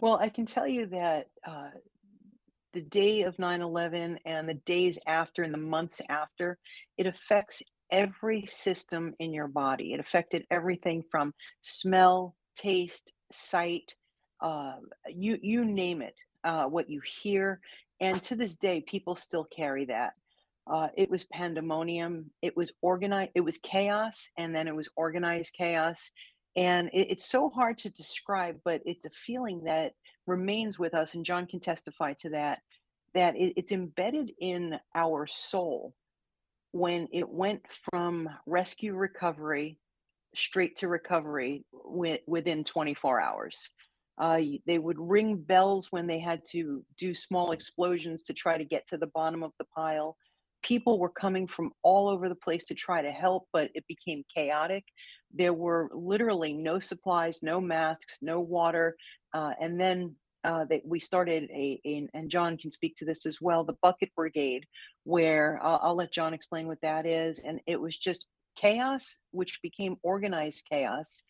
Well, 0.00 0.16
I 0.16 0.30
can 0.30 0.46
tell 0.46 0.66
you 0.66 0.86
that 0.86 1.26
uh, 1.46 1.70
the 2.72 2.80
day 2.80 3.22
of 3.22 3.38
9 3.38 3.60
11 3.60 4.18
and 4.24 4.48
the 4.48 4.54
days 4.54 4.98
after 5.06 5.42
and 5.42 5.52
the 5.52 5.58
months 5.58 6.00
after, 6.08 6.58
it 6.96 7.06
affects 7.06 7.62
every 7.90 8.46
system 8.46 9.14
in 9.18 9.34
your 9.34 9.48
body. 9.48 9.92
It 9.92 10.00
affected 10.00 10.46
everything 10.50 11.02
from 11.10 11.34
smell, 11.60 12.34
taste, 12.56 13.12
sight, 13.32 13.92
uh, 14.40 14.74
you, 15.08 15.38
you 15.42 15.64
name 15.64 16.02
it, 16.02 16.14
uh, 16.44 16.64
what 16.64 16.88
you 16.88 17.00
hear. 17.22 17.60
And 18.00 18.22
to 18.24 18.36
this 18.36 18.56
day, 18.56 18.80
people 18.80 19.16
still 19.16 19.44
carry 19.44 19.84
that. 19.86 20.14
Uh, 20.66 20.88
it 20.96 21.10
was 21.10 21.24
pandemonium. 21.24 22.30
It 22.42 22.56
was 22.56 22.72
organized. 22.80 23.32
It 23.34 23.40
was 23.40 23.58
chaos, 23.62 24.28
and 24.36 24.54
then 24.54 24.68
it 24.68 24.74
was 24.74 24.88
organized 24.96 25.52
chaos. 25.52 26.10
And 26.56 26.88
it, 26.92 27.10
it's 27.10 27.28
so 27.28 27.50
hard 27.50 27.78
to 27.78 27.90
describe, 27.90 28.58
but 28.64 28.80
it's 28.84 29.04
a 29.04 29.10
feeling 29.10 29.64
that 29.64 29.92
remains 30.26 30.78
with 30.78 30.94
us. 30.94 31.14
And 31.14 31.24
John 31.24 31.46
can 31.46 31.60
testify 31.60 32.14
to 32.20 32.30
that. 32.30 32.60
That 33.14 33.36
it, 33.36 33.54
it's 33.56 33.72
embedded 33.72 34.32
in 34.40 34.78
our 34.94 35.26
soul 35.26 35.94
when 36.72 37.08
it 37.12 37.28
went 37.28 37.62
from 37.90 38.28
rescue 38.46 38.94
recovery 38.94 39.76
straight 40.34 40.76
to 40.76 40.88
recovery 40.88 41.64
within 42.26 42.64
24 42.64 43.20
hours. 43.20 43.70
Uh, 44.18 44.40
they 44.66 44.78
would 44.78 44.98
ring 44.98 45.36
bells 45.36 45.88
when 45.90 46.06
they 46.06 46.18
had 46.18 46.42
to 46.50 46.84
do 46.98 47.14
small 47.14 47.52
explosions 47.52 48.22
to 48.22 48.34
try 48.34 48.58
to 48.58 48.64
get 48.64 48.86
to 48.86 48.98
the 48.98 49.06
bottom 49.08 49.42
of 49.42 49.52
the 49.58 49.64
pile 49.74 50.16
people 50.62 50.98
were 50.98 51.10
coming 51.10 51.46
from 51.46 51.72
all 51.82 52.08
over 52.08 52.28
the 52.28 52.34
place 52.34 52.64
to 52.66 52.74
try 52.74 53.02
to 53.02 53.10
help, 53.10 53.46
but 53.52 53.70
it 53.74 53.84
became 53.88 54.24
chaotic. 54.34 54.84
There 55.32 55.52
were 55.52 55.90
literally 55.92 56.52
no 56.52 56.78
supplies, 56.78 57.40
no 57.42 57.60
masks, 57.60 58.18
no 58.20 58.40
water. 58.40 58.96
Uh, 59.32 59.52
and 59.60 59.80
then 59.80 60.14
uh, 60.42 60.64
that 60.66 60.80
we 60.84 60.98
started 60.98 61.44
a, 61.50 61.80
a, 61.84 62.08
and 62.14 62.30
John 62.30 62.56
can 62.56 62.72
speak 62.72 62.96
to 62.96 63.04
this 63.04 63.26
as 63.26 63.40
well, 63.40 63.62
the 63.62 63.76
bucket 63.82 64.10
brigade, 64.16 64.64
where 65.04 65.60
uh, 65.62 65.78
I'll 65.82 65.96
let 65.96 66.12
John 66.12 66.34
explain 66.34 66.66
what 66.66 66.80
that 66.82 67.06
is. 67.06 67.38
And 67.40 67.60
it 67.66 67.80
was 67.80 67.96
just 67.96 68.26
chaos, 68.56 69.18
which 69.30 69.60
became 69.62 69.96
organized 70.02 70.62
chaos. 70.70 71.22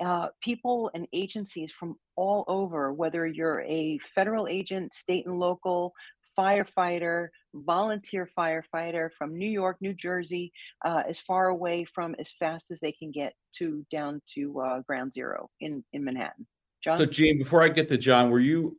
Uh, 0.00 0.28
people 0.42 0.90
and 0.94 1.06
agencies 1.12 1.72
from 1.72 1.96
all 2.16 2.44
over, 2.48 2.92
whether 2.92 3.26
you're 3.26 3.60
a 3.62 3.98
federal 4.14 4.48
agent, 4.48 4.92
state 4.94 5.26
and 5.26 5.38
local, 5.38 5.92
firefighter, 6.38 7.28
volunteer 7.54 8.28
firefighter 8.36 9.10
from 9.16 9.36
New 9.36 9.48
York, 9.48 9.76
New 9.80 9.94
Jersey, 9.94 10.52
uh, 10.84 11.02
as 11.06 11.20
far 11.20 11.48
away 11.48 11.84
from 11.84 12.16
as 12.18 12.30
fast 12.38 12.70
as 12.70 12.80
they 12.80 12.92
can 12.92 13.10
get 13.10 13.34
to 13.58 13.84
down 13.90 14.20
to 14.34 14.60
uh, 14.60 14.80
ground 14.80 15.12
zero 15.12 15.50
in, 15.60 15.84
in 15.92 16.02
Manhattan. 16.02 16.46
John? 16.82 16.98
So, 16.98 17.06
Jean, 17.06 17.38
before 17.38 17.62
I 17.62 17.68
get 17.68 17.88
to 17.88 17.98
John, 17.98 18.30
were 18.30 18.40
you 18.40 18.76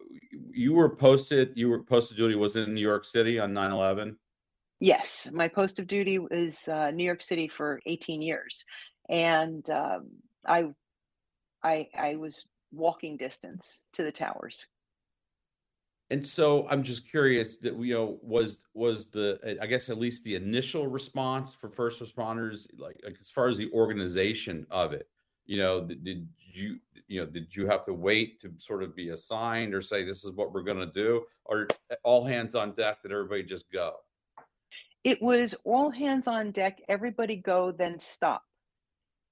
you 0.51 0.73
were 0.73 0.93
posted? 0.93 1.53
You 1.55 1.69
were 1.69 1.83
posted 1.83 2.17
duty. 2.17 2.35
Was 2.35 2.55
in 2.55 2.73
New 2.73 2.81
York 2.81 3.05
City 3.05 3.39
on 3.39 3.53
9/11? 3.53 4.17
Yes, 4.83 5.29
my 5.31 5.47
post 5.47 5.79
of 5.79 5.87
duty 5.87 6.19
was 6.19 6.67
uh, 6.67 6.91
New 6.91 7.05
York 7.05 7.21
City 7.21 7.47
for 7.47 7.79
18 7.85 8.21
years, 8.21 8.65
and 9.07 9.67
um, 9.69 10.09
I, 10.45 10.71
I, 11.63 11.87
I 11.97 12.15
was 12.15 12.45
walking 12.73 13.15
distance 13.15 13.79
to 13.93 14.03
the 14.03 14.11
towers 14.11 14.65
and 16.09 16.27
so 16.27 16.67
I'm 16.69 16.83
just 16.83 17.09
curious 17.09 17.57
that 17.57 17.75
you 17.79 17.93
know 17.93 18.19
was 18.21 18.59
was 18.73 19.07
the 19.07 19.57
I 19.61 19.65
guess 19.65 19.89
at 19.89 19.97
least 19.97 20.23
the 20.23 20.35
initial 20.35 20.87
response 20.87 21.55
for 21.55 21.69
first 21.69 22.01
responders 22.01 22.67
like, 22.77 22.99
like 23.03 23.17
as 23.19 23.31
far 23.31 23.47
as 23.47 23.57
the 23.57 23.71
organization 23.71 24.67
of 24.69 24.93
it, 24.93 25.07
you 25.45 25.57
know, 25.57 25.81
did 25.81 26.27
you 26.51 26.77
you 27.07 27.21
know 27.21 27.25
did 27.25 27.55
you 27.55 27.65
have 27.67 27.85
to 27.85 27.93
wait 27.93 28.39
to 28.41 28.53
sort 28.59 28.83
of 28.83 28.95
be 28.95 29.09
assigned 29.09 29.73
or 29.73 29.81
say 29.81 30.03
this 30.03 30.23
is 30.23 30.31
what 30.33 30.53
we're 30.53 30.61
going 30.61 30.77
to 30.77 30.85
do 30.85 31.23
or 31.45 31.67
all 32.03 32.23
hands 32.23 32.53
on 32.53 32.73
deck 32.73 33.01
did 33.01 33.11
everybody 33.11 33.41
just 33.41 33.71
go? 33.71 33.95
It 35.03 35.21
was 35.21 35.55
all 35.65 35.89
hands 35.89 36.27
on 36.27 36.51
deck, 36.51 36.81
everybody 36.87 37.35
go, 37.35 37.71
then 37.71 37.99
stop. 37.99 38.43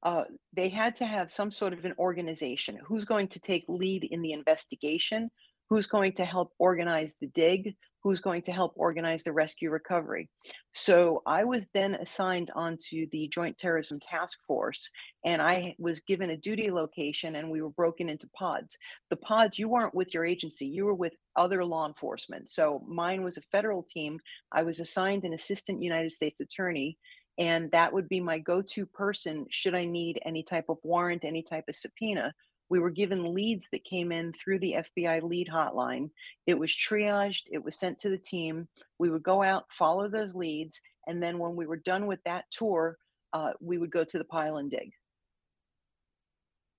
Uh, 0.03 0.23
they 0.53 0.69
had 0.69 0.95
to 0.97 1.05
have 1.05 1.31
some 1.31 1.51
sort 1.51 1.73
of 1.73 1.85
an 1.85 1.93
organization. 1.97 2.79
Who's 2.85 3.05
going 3.05 3.27
to 3.29 3.39
take 3.39 3.65
lead 3.67 4.03
in 4.03 4.21
the 4.21 4.33
investigation? 4.33 5.29
who's 5.71 5.87
going 5.87 6.11
to 6.11 6.25
help 6.25 6.51
organize 6.59 7.15
the 7.21 7.27
dig, 7.27 7.77
who's 8.03 8.19
going 8.19 8.41
to 8.41 8.51
help 8.51 8.73
organize 8.75 9.23
the 9.23 9.31
rescue 9.31 9.69
recovery. 9.69 10.29
So 10.73 11.21
I 11.25 11.43
was 11.43 11.67
then 11.73 11.95
assigned 11.95 12.51
onto 12.55 13.07
the 13.11 13.27
Joint 13.27 13.57
Terrorism 13.57 13.99
Task 13.99 14.39
Force, 14.47 14.89
and 15.25 15.41
I 15.41 15.75
was 15.77 15.99
given 16.01 16.31
a 16.31 16.37
duty 16.37 16.71
location, 16.71 17.35
and 17.35 17.49
we 17.49 17.61
were 17.61 17.69
broken 17.69 18.09
into 18.09 18.27
pods. 18.35 18.77
The 19.09 19.17
pods, 19.17 19.59
you 19.59 19.69
weren't 19.69 19.93
with 19.93 20.13
your 20.13 20.25
agency, 20.25 20.65
you 20.65 20.85
were 20.85 20.95
with 20.95 21.13
other 21.35 21.63
law 21.63 21.87
enforcement. 21.87 22.49
So 22.49 22.83
mine 22.87 23.23
was 23.23 23.37
a 23.37 23.41
federal 23.51 23.83
team. 23.83 24.19
I 24.51 24.63
was 24.63 24.79
assigned 24.79 25.23
an 25.23 25.33
assistant 25.33 25.81
United 25.81 26.11
States 26.11 26.39
attorney. 26.39 26.97
And 27.37 27.71
that 27.71 27.91
would 27.93 28.09
be 28.09 28.19
my 28.19 28.39
go 28.39 28.61
to 28.61 28.85
person 28.85 29.45
should 29.49 29.73
I 29.73 29.85
need 29.85 30.19
any 30.25 30.43
type 30.43 30.65
of 30.67 30.77
warrant, 30.83 31.23
any 31.23 31.41
type 31.41 31.63
of 31.69 31.75
subpoena 31.75 32.33
we 32.71 32.79
were 32.79 32.89
given 32.89 33.33
leads 33.33 33.65
that 33.73 33.83
came 33.83 34.13
in 34.13 34.31
through 34.31 34.57
the 34.59 34.77
FBI 34.77 35.21
lead 35.23 35.49
hotline. 35.49 36.09
It 36.47 36.57
was 36.57 36.71
triaged, 36.71 37.43
it 37.51 37.61
was 37.61 37.77
sent 37.77 37.99
to 37.99 38.09
the 38.09 38.17
team. 38.17 38.65
We 38.97 39.09
would 39.09 39.23
go 39.23 39.43
out, 39.43 39.65
follow 39.77 40.07
those 40.07 40.33
leads, 40.33 40.79
and 41.05 41.21
then 41.21 41.37
when 41.37 41.57
we 41.57 41.65
were 41.65 41.75
done 41.75 42.07
with 42.07 42.23
that 42.23 42.45
tour, 42.49 42.97
uh, 43.33 43.51
we 43.59 43.77
would 43.77 43.91
go 43.91 44.05
to 44.05 44.17
the 44.17 44.23
pile 44.23 44.55
and 44.55 44.71
dig. 44.71 44.93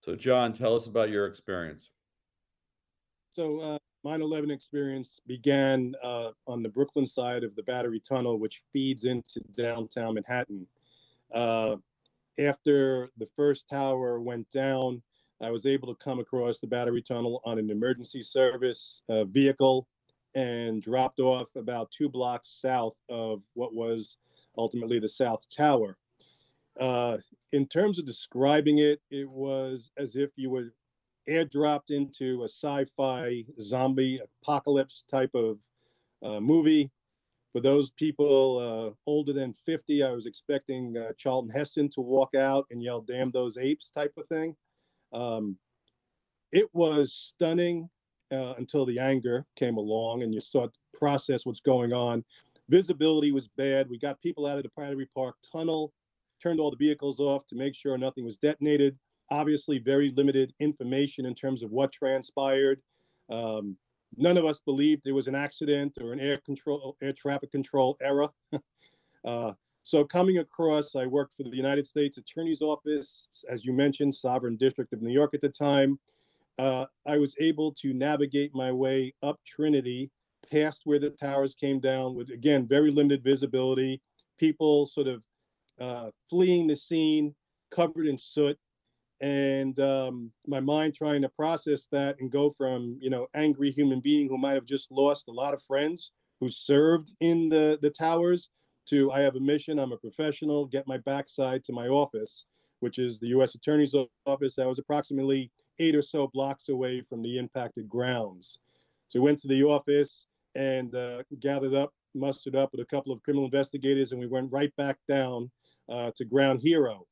So, 0.01 0.17
John, 0.17 0.55
tell 0.55 0.75
us 0.75 0.87
about 0.87 1.11
your 1.11 1.27
experience. 1.27 1.91
So, 3.35 3.61
uh, 3.61 3.79
9/11 4.03 4.51
experience 4.51 5.21
began 5.27 5.95
uh, 6.03 6.31
on 6.47 6.63
the 6.63 6.71
Brooklyn 6.71 7.07
side 7.07 7.45
of 7.45 7.55
the 7.55 7.63
Battery 7.65 8.01
Tunnel, 8.01 8.39
which 8.39 8.63
feeds 8.73 9.05
into 9.05 9.41
downtown 9.55 10.15
Manhattan. 10.15 10.67
Uh, 11.35 11.77
after 12.39 13.11
the 13.19 13.29
first 13.37 13.69
tower 13.69 14.19
went 14.19 14.51
down, 14.51 15.03
I 15.43 15.51
was 15.51 15.67
able 15.67 15.89
to 15.89 16.05
come 16.05 16.21
across 16.21 16.61
the 16.61 16.69
battery 16.69 17.03
tunnel 17.03 17.43
on 17.45 17.59
an 17.59 17.69
emergency 17.69 18.23
service 18.23 19.03
uh, 19.09 19.25
vehicle 19.25 19.89
and 20.35 20.81
dropped 20.81 21.19
off 21.19 21.49
about 21.57 21.91
two 21.91 22.09
blocks 22.09 22.61
south 22.61 22.95
of 23.09 23.43
what 23.55 23.75
was 23.75 24.17
ultimately 24.57 24.99
the 25.01 25.09
South 25.09 25.45
Tower. 25.55 25.99
Uh, 26.81 27.19
in 27.53 27.67
terms 27.67 27.99
of 27.99 28.07
describing 28.07 28.79
it, 28.79 29.01
it 29.11 29.29
was 29.29 29.91
as 29.99 30.17
if 30.17 30.31
you 30.37 30.49
were 30.49 30.73
airdropped 31.29 31.91
into 31.91 32.43
a 32.43 32.49
sci 32.49 32.87
fi 32.97 33.45
zombie 33.61 34.21
apocalypse 34.43 35.05
type 35.11 35.35
of 35.35 35.59
uh, 36.23 36.41
movie. 36.41 36.91
For 37.53 37.61
those 37.61 37.91
people 37.91 38.59
uh, 38.59 39.11
older 39.11 39.33
than 39.35 39.53
50, 39.67 40.03
I 40.03 40.13
was 40.13 40.25
expecting 40.25 40.97
uh, 40.97 41.13
Charlton 41.19 41.51
Heston 41.51 41.91
to 41.91 42.01
walk 42.01 42.35
out 42.35 42.67
and 42.71 42.83
yell, 42.83 43.03
damn 43.03 43.31
those 43.31 43.59
apes 43.59 43.91
type 43.91 44.15
of 44.17 44.27
thing. 44.29 44.57
Um, 45.13 45.57
it 46.53 46.69
was 46.73 47.13
stunning 47.13 47.89
uh, 48.33 48.55
until 48.59 48.87
the 48.87 48.99
anger 48.99 49.45
came 49.57 49.77
along 49.77 50.23
and 50.23 50.35
you 50.35 50.41
start 50.41 50.73
to 50.73 50.99
process 50.99 51.45
what's 51.45 51.61
going 51.61 51.93
on. 51.93 52.25
Visibility 52.69 53.33
was 53.33 53.49
bad. 53.57 53.89
We 53.89 53.99
got 53.99 54.21
people 54.21 54.47
out 54.47 54.57
of 54.57 54.65
the 54.65 54.71
Battery 54.77 55.09
Park 55.15 55.37
tunnel, 55.51 55.93
turned 56.43 56.61
all 56.61 56.71
the 56.71 56.77
vehicles 56.77 57.21
off 57.21 57.47
to 57.49 57.57
make 57.57 57.75
sure 57.75 57.97
nothing 57.99 58.25
was 58.25 58.39
detonated. 58.39 58.99
Obviously, 59.31 59.79
very 59.79 60.13
limited 60.17 60.53
information 60.61 61.27
in 61.27 61.35
terms 61.35 61.63
of 61.63 61.71
what 61.71 61.93
transpired. 61.93 62.81
Um, 63.31 63.77
none 64.17 64.37
of 64.37 64.45
us 64.45 64.61
believed 64.65 65.03
there 65.05 65.15
was 65.15 65.27
an 65.27 65.35
accident 65.35 65.97
or 66.01 66.13
an 66.13 66.21
air 66.21 66.39
control, 66.45 66.97
air 67.03 67.13
traffic 67.13 67.51
control 67.51 67.97
error. 68.01 68.29
uh, 69.25 69.53
so 69.85 70.05
coming 70.05 70.39
across, 70.39 70.95
I 70.95 71.07
worked 71.07 71.37
for 71.37 71.43
the 71.43 71.57
United 71.57 71.87
States 71.87 72.19
Attorney's 72.19 72.63
Office, 72.63 73.45
as 73.49 73.65
you 73.65 73.73
mentioned, 73.73 74.15
Southern 74.15 74.57
District 74.57 74.93
of 74.93 75.03
New 75.03 75.13
York 75.13 75.35
at 75.35 75.41
the 75.41 75.49
time. 75.49 75.99
Uh, 76.59 76.87
I 77.07 77.19
was 77.19 77.35
able 77.41 77.73
to 77.75 77.93
navigate 77.93 78.55
my 78.55 78.71
way 78.71 79.15
up 79.23 79.41
Trinity, 79.47 80.11
past 80.51 80.83
where 80.85 80.99
the 80.99 81.11
towers 81.11 81.55
came 81.55 81.81
down, 81.81 82.15
with 82.15 82.31
again 82.31 82.67
very 82.67 82.91
limited 82.91 83.25
visibility. 83.25 84.01
People 84.39 84.87
sort 84.87 85.09
of 85.09 85.23
uh, 85.81 86.11
fleeing 86.31 86.67
the 86.67 86.77
scene, 86.77 87.35
covered 87.71 88.07
in 88.07 88.19
soot, 88.19 88.57
and 89.21 89.81
um, 89.81 90.31
my 90.47 90.61
mind 90.61 90.95
trying 90.95 91.23
to 91.23 91.29
process 91.29 91.89
that 91.91 92.17
and 92.21 92.31
go 92.31 92.51
from 92.51 92.99
you 93.01 93.11
know 93.11 93.27
angry 93.35 93.73
human 93.73 94.01
being 94.01 94.29
who 94.29 94.39
might 94.39 94.55
have 94.55 94.67
just 94.67 94.93
lost 94.93 95.29
a 95.29 95.33
lot 95.33 95.55
of 95.55 95.63
friends 95.63 96.13
who 96.39 96.49
served 96.49 97.15
in 97.21 97.49
the 97.49 97.79
the 97.83 97.91
towers 97.91 98.51
to 98.89 99.11
I 99.13 99.21
have 99.21 99.37
a 99.37 99.41
mission, 99.41 99.79
I'm 99.79 99.93
a 99.93 99.97
professional, 99.97 100.67
get 100.67 100.87
my 100.87 100.99
backside 100.99 101.65
to 101.65 101.73
my 101.73 101.89
office, 101.89 102.47
which 102.81 102.99
is 102.99 103.21
the 103.21 103.29
U.S. 103.29 103.55
Attorney's 103.55 103.95
Office 104.27 104.57
that 104.57 104.67
was 104.67 104.79
approximately 104.79 105.51
eight 105.79 105.95
or 105.95 106.03
so 106.03 106.29
blocks 106.33 106.69
away 106.69 107.01
from 107.01 107.23
the 107.23 107.39
impacted 107.39 107.89
grounds. 107.89 108.59
So 109.09 109.21
we 109.21 109.25
went 109.25 109.41
to 109.43 109.49
the 109.49 109.63
office 109.63 110.27
and 110.55 110.95
uh, 110.95 111.23
gathered 111.41 111.75
up, 111.75 111.93
mustered 112.15 112.57
up 112.57 112.71
with 112.73 112.81
a 112.81 112.87
couple 112.87 113.13
of 113.13 113.23
criminal 113.23 113.45
investigators, 113.45 114.13
and 114.13 114.21
we 114.21 114.27
went 114.27 114.53
right 114.53 114.75
back 114.77 114.99
down 115.09 115.51
uh, 115.91 116.11
to 116.17 116.25
Ground 116.25 116.61
Zero, 116.61 117.07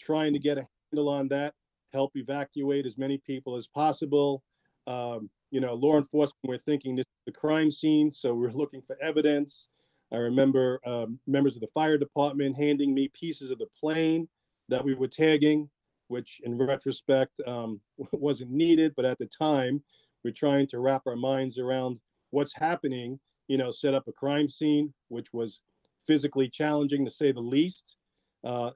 trying 0.00 0.32
to 0.32 0.38
get 0.38 0.58
a 0.58 0.66
handle 0.90 1.08
on 1.08 1.28
that, 1.28 1.54
help 1.92 2.12
evacuate 2.14 2.86
as 2.86 2.98
many 2.98 3.18
people 3.18 3.56
as 3.56 3.66
possible. 3.66 4.42
Um, 4.86 5.30
you 5.50 5.60
know, 5.60 5.74
law 5.74 5.96
enforcement, 5.96 6.40
we're 6.44 6.58
thinking 6.58 6.96
this 6.96 7.04
is 7.04 7.22
the 7.26 7.32
crime 7.32 7.70
scene, 7.70 8.10
so 8.10 8.34
we're 8.34 8.50
looking 8.50 8.82
for 8.86 8.96
evidence. 9.00 9.68
I 10.12 10.16
remember 10.16 10.80
um, 10.86 11.18
members 11.26 11.56
of 11.56 11.60
the 11.60 11.68
fire 11.74 11.98
department 11.98 12.56
handing 12.56 12.94
me 12.94 13.10
pieces 13.18 13.50
of 13.50 13.58
the 13.58 13.66
plane 13.78 14.28
that 14.68 14.84
we 14.84 14.94
were 14.94 15.08
tagging, 15.08 15.68
which 16.08 16.40
in 16.44 16.56
retrospect 16.58 17.40
um, 17.46 17.80
wasn't 18.12 18.50
needed, 18.50 18.92
but 18.96 19.04
at 19.04 19.18
the 19.18 19.26
time, 19.26 19.82
we're 20.24 20.32
trying 20.32 20.66
to 20.68 20.78
wrap 20.78 21.02
our 21.06 21.16
minds 21.16 21.58
around 21.58 21.98
what's 22.30 22.54
happening, 22.54 23.18
you 23.48 23.58
know, 23.58 23.70
set 23.70 23.94
up 23.94 24.08
a 24.08 24.12
crime 24.12 24.48
scene, 24.48 24.92
which 25.08 25.32
was 25.32 25.60
physically 26.06 26.48
challenging 26.48 27.04
to 27.04 27.10
say 27.10 27.32
the 27.32 27.40
least. 27.40 27.96
Uh, 28.42 28.70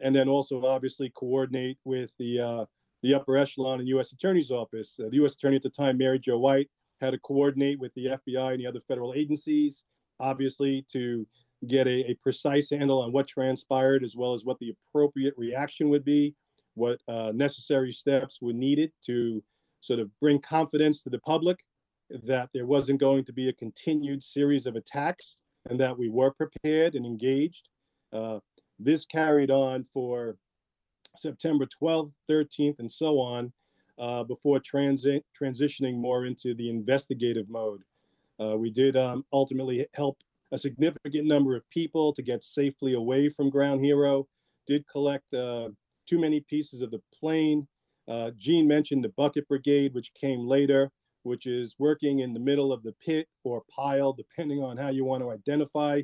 and 0.00 0.14
then 0.14 0.28
also 0.28 0.64
obviously 0.64 1.10
coordinate 1.16 1.78
with 1.84 2.12
the 2.18 2.40
uh, 2.40 2.64
the 3.02 3.14
upper 3.14 3.36
echelon 3.36 3.80
in 3.80 3.86
U.S. 3.88 4.12
Attorney's 4.12 4.50
Office. 4.50 4.98
Uh, 5.00 5.08
the 5.08 5.16
U.S. 5.16 5.34
Attorney 5.34 5.56
at 5.56 5.62
the 5.62 5.70
time, 5.70 5.98
Mary 5.98 6.18
Jo 6.18 6.38
White, 6.38 6.68
had 7.00 7.10
to 7.10 7.18
coordinate 7.18 7.78
with 7.78 7.92
the 7.94 8.06
FBI 8.06 8.52
and 8.52 8.60
the 8.60 8.66
other 8.66 8.80
federal 8.88 9.14
agencies 9.14 9.84
obviously, 10.20 10.84
to 10.92 11.26
get 11.66 11.86
a, 11.86 12.10
a, 12.10 12.14
precise 12.22 12.70
handle 12.70 13.02
on 13.02 13.12
what 13.12 13.26
transpired, 13.26 14.04
as 14.04 14.14
well 14.14 14.32
as 14.32 14.44
what 14.44 14.58
the 14.60 14.70
appropriate 14.70 15.34
reaction 15.36 15.88
would 15.88 16.04
be, 16.04 16.34
what 16.74 17.00
uh, 17.08 17.32
necessary 17.34 17.92
steps 17.92 18.38
were 18.40 18.52
needed 18.52 18.92
to 19.04 19.42
sort 19.80 19.98
of 19.98 20.08
bring 20.20 20.40
confidence 20.40 21.02
to 21.02 21.10
the 21.10 21.18
public 21.20 21.58
that 22.24 22.48
there 22.54 22.66
wasn't 22.66 23.00
going 23.00 23.24
to 23.24 23.32
be 23.32 23.48
a 23.48 23.52
continued 23.54 24.22
series 24.22 24.66
of 24.66 24.76
attacks 24.76 25.36
and 25.68 25.78
that 25.78 25.96
we 25.96 26.08
were 26.08 26.30
prepared 26.30 26.94
and 26.94 27.04
engaged. 27.04 27.68
Uh, 28.12 28.38
this 28.78 29.04
carried 29.04 29.50
on 29.50 29.84
for 29.92 30.36
September 31.16 31.66
12th, 31.82 32.12
13th, 32.30 32.78
and 32.78 32.90
so 32.90 33.18
on, 33.18 33.52
uh, 33.98 34.22
before 34.22 34.60
transi- 34.60 35.22
transitioning 35.40 35.96
more 35.96 36.26
into 36.26 36.54
the 36.54 36.70
investigative 36.70 37.48
mode. 37.48 37.82
Uh, 38.40 38.56
we 38.56 38.70
did 38.70 38.96
um, 38.96 39.24
ultimately 39.32 39.86
help 39.94 40.18
a 40.52 40.58
significant 40.58 41.26
number 41.26 41.56
of 41.56 41.68
people 41.70 42.12
to 42.14 42.22
get 42.22 42.42
safely 42.42 42.94
away 42.94 43.28
from 43.28 43.50
Ground 43.50 43.84
Zero. 43.84 44.26
Did 44.66 44.84
collect 44.88 45.32
uh, 45.34 45.68
too 46.08 46.18
many 46.18 46.40
pieces 46.40 46.82
of 46.82 46.90
the 46.90 47.00
plane. 47.18 47.66
Uh, 48.06 48.30
Jean 48.38 48.66
mentioned 48.66 49.04
the 49.04 49.10
Bucket 49.10 49.46
Brigade, 49.48 49.94
which 49.94 50.12
came 50.14 50.46
later, 50.46 50.90
which 51.24 51.46
is 51.46 51.74
working 51.78 52.20
in 52.20 52.32
the 52.32 52.40
middle 52.40 52.72
of 52.72 52.82
the 52.82 52.94
pit 53.04 53.28
or 53.44 53.62
pile, 53.74 54.12
depending 54.12 54.62
on 54.62 54.76
how 54.76 54.88
you 54.88 55.04
want 55.04 55.22
to 55.22 55.30
identify 55.30 56.00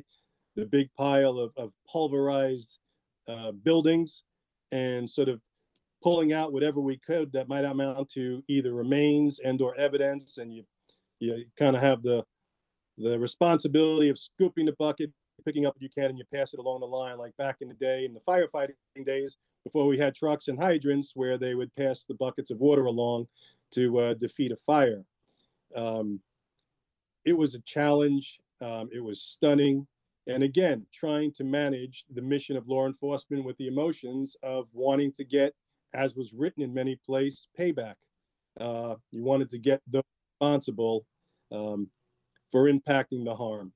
the 0.55 0.65
big 0.65 0.87
pile 0.97 1.37
of, 1.39 1.51
of 1.57 1.71
pulverized 1.91 2.77
uh, 3.27 3.51
buildings 3.51 4.23
and 4.71 5.09
sort 5.09 5.29
of 5.29 5.41
pulling 6.03 6.33
out 6.33 6.53
whatever 6.53 6.79
we 6.79 6.97
could 6.99 7.31
that 7.31 7.47
might 7.47 7.65
amount 7.65 8.09
to 8.11 8.43
either 8.47 8.73
remains 8.73 9.39
and 9.43 9.61
or 9.61 9.75
evidence 9.75 10.37
and 10.37 10.53
you 10.53 10.63
you 11.25 11.45
kind 11.57 11.75
of 11.75 11.81
have 11.81 12.01
the 12.03 12.23
the 12.97 13.19
responsibility 13.19 14.09
of 14.09 14.17
scooping 14.17 14.65
the 14.65 14.75
bucket, 14.79 15.11
picking 15.43 15.65
up 15.65 15.75
what 15.75 15.81
you 15.81 15.89
can, 15.89 16.05
and 16.05 16.17
you 16.17 16.23
pass 16.33 16.53
it 16.53 16.59
along 16.59 16.79
the 16.79 16.85
line, 16.85 17.17
like 17.17 17.35
back 17.37 17.57
in 17.61 17.67
the 17.67 17.73
day 17.75 18.05
in 18.05 18.13
the 18.13 18.21
firefighting 18.21 18.73
days 19.05 19.37
before 19.63 19.85
we 19.85 19.97
had 19.97 20.15
trucks 20.15 20.47
and 20.47 20.57
hydrants, 20.57 21.11
where 21.15 21.37
they 21.37 21.55
would 21.55 21.73
pass 21.75 22.05
the 22.05 22.13
buckets 22.13 22.51
of 22.51 22.59
water 22.59 22.85
along 22.85 23.27
to 23.71 23.99
uh, 23.99 24.13
defeat 24.13 24.51
a 24.51 24.55
fire. 24.55 25.03
Um, 25.75 26.19
it 27.25 27.33
was 27.33 27.55
a 27.55 27.59
challenge. 27.61 28.39
Um, 28.61 28.89
it 28.93 29.03
was 29.03 29.21
stunning. 29.21 29.85
And 30.27 30.43
again, 30.43 30.85
trying 30.93 31.31
to 31.33 31.43
manage 31.43 32.05
the 32.13 32.21
mission 32.21 32.55
of 32.55 32.67
law 32.67 32.87
enforcement 32.87 33.43
with 33.43 33.57
the 33.57 33.67
emotions 33.67 34.35
of 34.41 34.67
wanting 34.73 35.11
to 35.13 35.23
get, 35.23 35.53
as 35.93 36.15
was 36.15 36.33
written 36.33 36.63
in 36.63 36.73
many 36.73 36.95
places, 37.05 37.47
payback. 37.59 37.95
Uh, 38.59 38.95
you 39.11 39.23
wanted 39.23 39.49
to 39.49 39.57
get 39.57 39.81
those 39.87 40.03
responsible 40.39 41.05
um, 41.55 41.89
for 42.51 42.71
impacting 42.71 43.23
the 43.23 43.35
harm. 43.35 43.71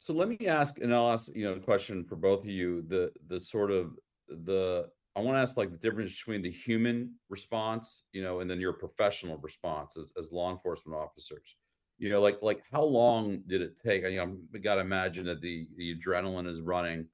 So 0.00 0.12
let 0.12 0.28
me 0.28 0.46
ask, 0.46 0.80
and 0.80 0.92
I'll 0.94 1.10
ask 1.12 1.34
you 1.34 1.44
know 1.44 1.54
a 1.54 1.60
question 1.60 2.04
for 2.04 2.16
both 2.16 2.40
of 2.40 2.50
you. 2.50 2.82
The 2.88 3.12
the 3.28 3.40
sort 3.40 3.70
of 3.70 3.92
the 4.28 4.88
I 5.16 5.20
want 5.20 5.36
to 5.36 5.40
ask 5.40 5.56
like 5.56 5.70
the 5.70 5.78
difference 5.78 6.12
between 6.16 6.42
the 6.42 6.50
human 6.50 7.14
response, 7.28 8.02
you 8.12 8.22
know, 8.22 8.40
and 8.40 8.50
then 8.50 8.60
your 8.60 8.72
professional 8.72 9.38
response 9.38 9.96
as, 9.96 10.12
as 10.18 10.32
law 10.32 10.50
enforcement 10.50 10.98
officers. 10.98 11.56
you 11.98 12.08
know, 12.10 12.20
like 12.20 12.38
like 12.42 12.62
how 12.72 12.82
long 12.82 13.42
did 13.46 13.60
it 13.62 13.80
take? 13.80 14.04
I 14.04 14.10
mean, 14.10 14.18
I'm, 14.18 14.48
I 14.54 14.58
got 14.58 14.76
to 14.76 14.80
imagine 14.80 15.26
that 15.26 15.40
the 15.40 15.68
the 15.76 15.94
adrenaline 15.96 16.46
is 16.48 16.60
running 16.60 17.06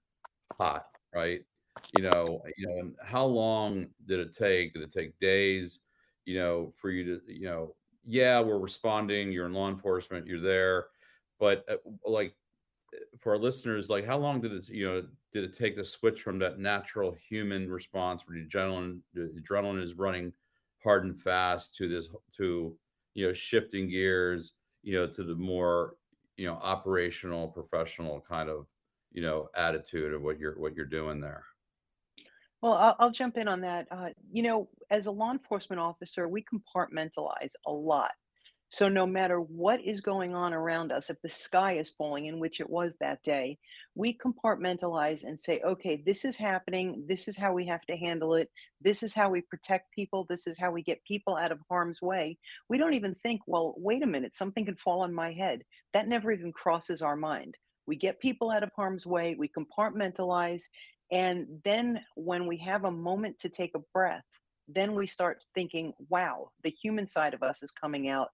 hot, 0.59 0.87
right? 1.15 1.41
You 1.97 2.05
know, 2.05 2.43
you 2.57 2.67
know, 2.67 2.93
how 3.03 3.25
long 3.25 3.87
did 4.07 4.21
it 4.21 4.35
take? 4.35 4.73
Did 4.75 4.83
it 4.83 4.93
take 4.93 5.19
days? 5.21 5.81
You 6.25 6.39
know, 6.39 6.75
for 6.77 6.91
you 6.91 7.05
to, 7.05 7.21
you 7.33 7.47
know, 7.47 7.75
yeah, 8.07 8.41
we're 8.41 8.59
responding. 8.59 9.33
You're 9.33 9.47
in 9.47 9.53
law 9.53 9.69
enforcement. 9.69 10.27
You're 10.27 10.41
there, 10.41 10.87
but 11.39 11.65
uh, 11.69 11.77
like 12.05 12.35
for 13.21 13.33
our 13.33 13.39
listeners, 13.39 13.89
like 13.89 14.07
how 14.07 14.19
long 14.19 14.41
did 14.41 14.53
it, 14.53 14.69
you 14.69 14.87
know, 14.87 15.03
did 15.33 15.45
it 15.45 15.57
take 15.57 15.77
to 15.77 15.85
switch 15.85 16.23
from 16.23 16.39
that 16.41 16.59
natural 16.59 17.17
human 17.29 17.71
response 17.71 18.25
where 18.27 18.37
the 18.37 18.47
adrenaline, 18.47 19.01
the 19.15 19.33
adrenaline 19.41 19.83
is 19.83 19.95
running 19.95 20.33
hard 20.83 21.05
and 21.05 21.21
fast 21.21 21.77
to 21.77 21.89
this, 21.89 22.09
to 22.37 22.77
you 23.15 23.27
know, 23.27 23.33
shifting 23.33 23.89
gears, 23.89 24.53
you 24.83 24.95
know, 24.95 25.07
to 25.07 25.23
the 25.23 25.35
more, 25.35 25.97
you 26.37 26.47
know, 26.47 26.55
operational, 26.55 27.49
professional 27.49 28.25
kind 28.29 28.49
of, 28.49 28.67
you 29.13 29.23
know, 29.23 29.49
attitude 29.57 30.15
of 30.15 30.23
what 30.23 30.39
you're 30.39 30.59
what 30.59 30.75
you're 30.75 30.87
doing 30.87 31.21
there. 31.21 31.45
Well, 32.63 32.75
I'll, 32.75 32.97
I'll 32.99 33.11
jump 33.11 33.37
in 33.37 33.49
on 33.49 33.61
that. 33.63 33.89
Uh, 33.91 34.11
you 34.33 34.43
know, 34.43 34.69
as 34.91 35.07
a 35.07 35.11
law 35.11 35.31
enforcement 35.33 35.81
officer, 35.81 36.29
we 36.29 36.45
compartmentalize 36.45 37.53
a 37.67 37.73
lot. 37.73 38.13
So 38.73 38.89
no 38.89 39.05
matter 39.05 39.39
what 39.41 39.81
is 39.81 40.01
going 40.01 40.33
on 40.33 40.55
around 40.55 40.93
us, 40.93 41.11
if 41.11 41.21
the 41.23 41.29
sky 41.29 41.73
is 41.79 41.91
falling, 41.91 42.27
in 42.27 42.39
which 42.39 42.61
it 42.61 42.71
was 42.71 42.95
that 43.01 43.21
day, 43.25 43.59
we 43.97 44.17
compartmentalize 44.17 45.25
and 45.25 45.39
say, 45.39 45.61
okay, 45.65 46.01
this 46.07 46.25
is 46.25 46.37
happening. 46.37 47.05
This 47.09 47.27
is 47.27 47.37
how 47.37 47.53
we 47.53 47.67
have 47.67 47.81
to 47.87 47.97
handle 47.97 48.37
it. 48.37 48.49
This 48.81 49.03
is 49.03 49.13
how 49.13 49.29
we 49.29 49.41
protect 49.41 49.93
people. 49.93 50.25
This 50.29 50.47
is 50.47 50.57
how 50.57 50.71
we 50.71 50.85
get 50.85 51.05
people 51.05 51.37
out 51.37 51.51
of 51.51 51.59
harm's 51.69 52.01
way. 52.01 52.39
We 52.69 52.79
don't 52.79 52.95
even 52.95 53.17
think, 53.25 53.41
well, 53.49 53.75
wait 53.77 54.05
a 54.05 54.07
minute, 54.07 54.37
something 54.37 54.65
could 54.65 54.79
fall 54.79 55.03
on 55.03 55.13
my 55.13 55.33
head. 55.33 55.63
That 55.93 56.07
never 56.07 56.31
even 56.31 56.53
crosses 56.53 57.03
our 57.03 57.17
mind. 57.17 57.57
We 57.89 57.97
get 57.97 58.21
people 58.21 58.53
out 58.53 58.63
of 58.63 58.71
harm's 58.77 59.05
way, 59.05 59.35
we 59.37 59.49
compartmentalize, 59.49 60.63
and 61.11 61.61
then 61.65 62.01
when 62.15 62.47
we 62.47 62.59
have 62.59 62.85
a 62.85 62.91
moment 62.91 63.41
to 63.41 63.49
take 63.49 63.73
a 63.75 63.83
breath, 63.93 64.23
then 64.75 64.95
we 64.95 65.07
start 65.07 65.45
thinking, 65.55 65.93
wow, 66.09 66.51
the 66.63 66.71
human 66.71 67.07
side 67.07 67.35
of 67.35 67.43
us 67.43 67.63
is 67.63 67.71
coming 67.71 68.09
out. 68.09 68.29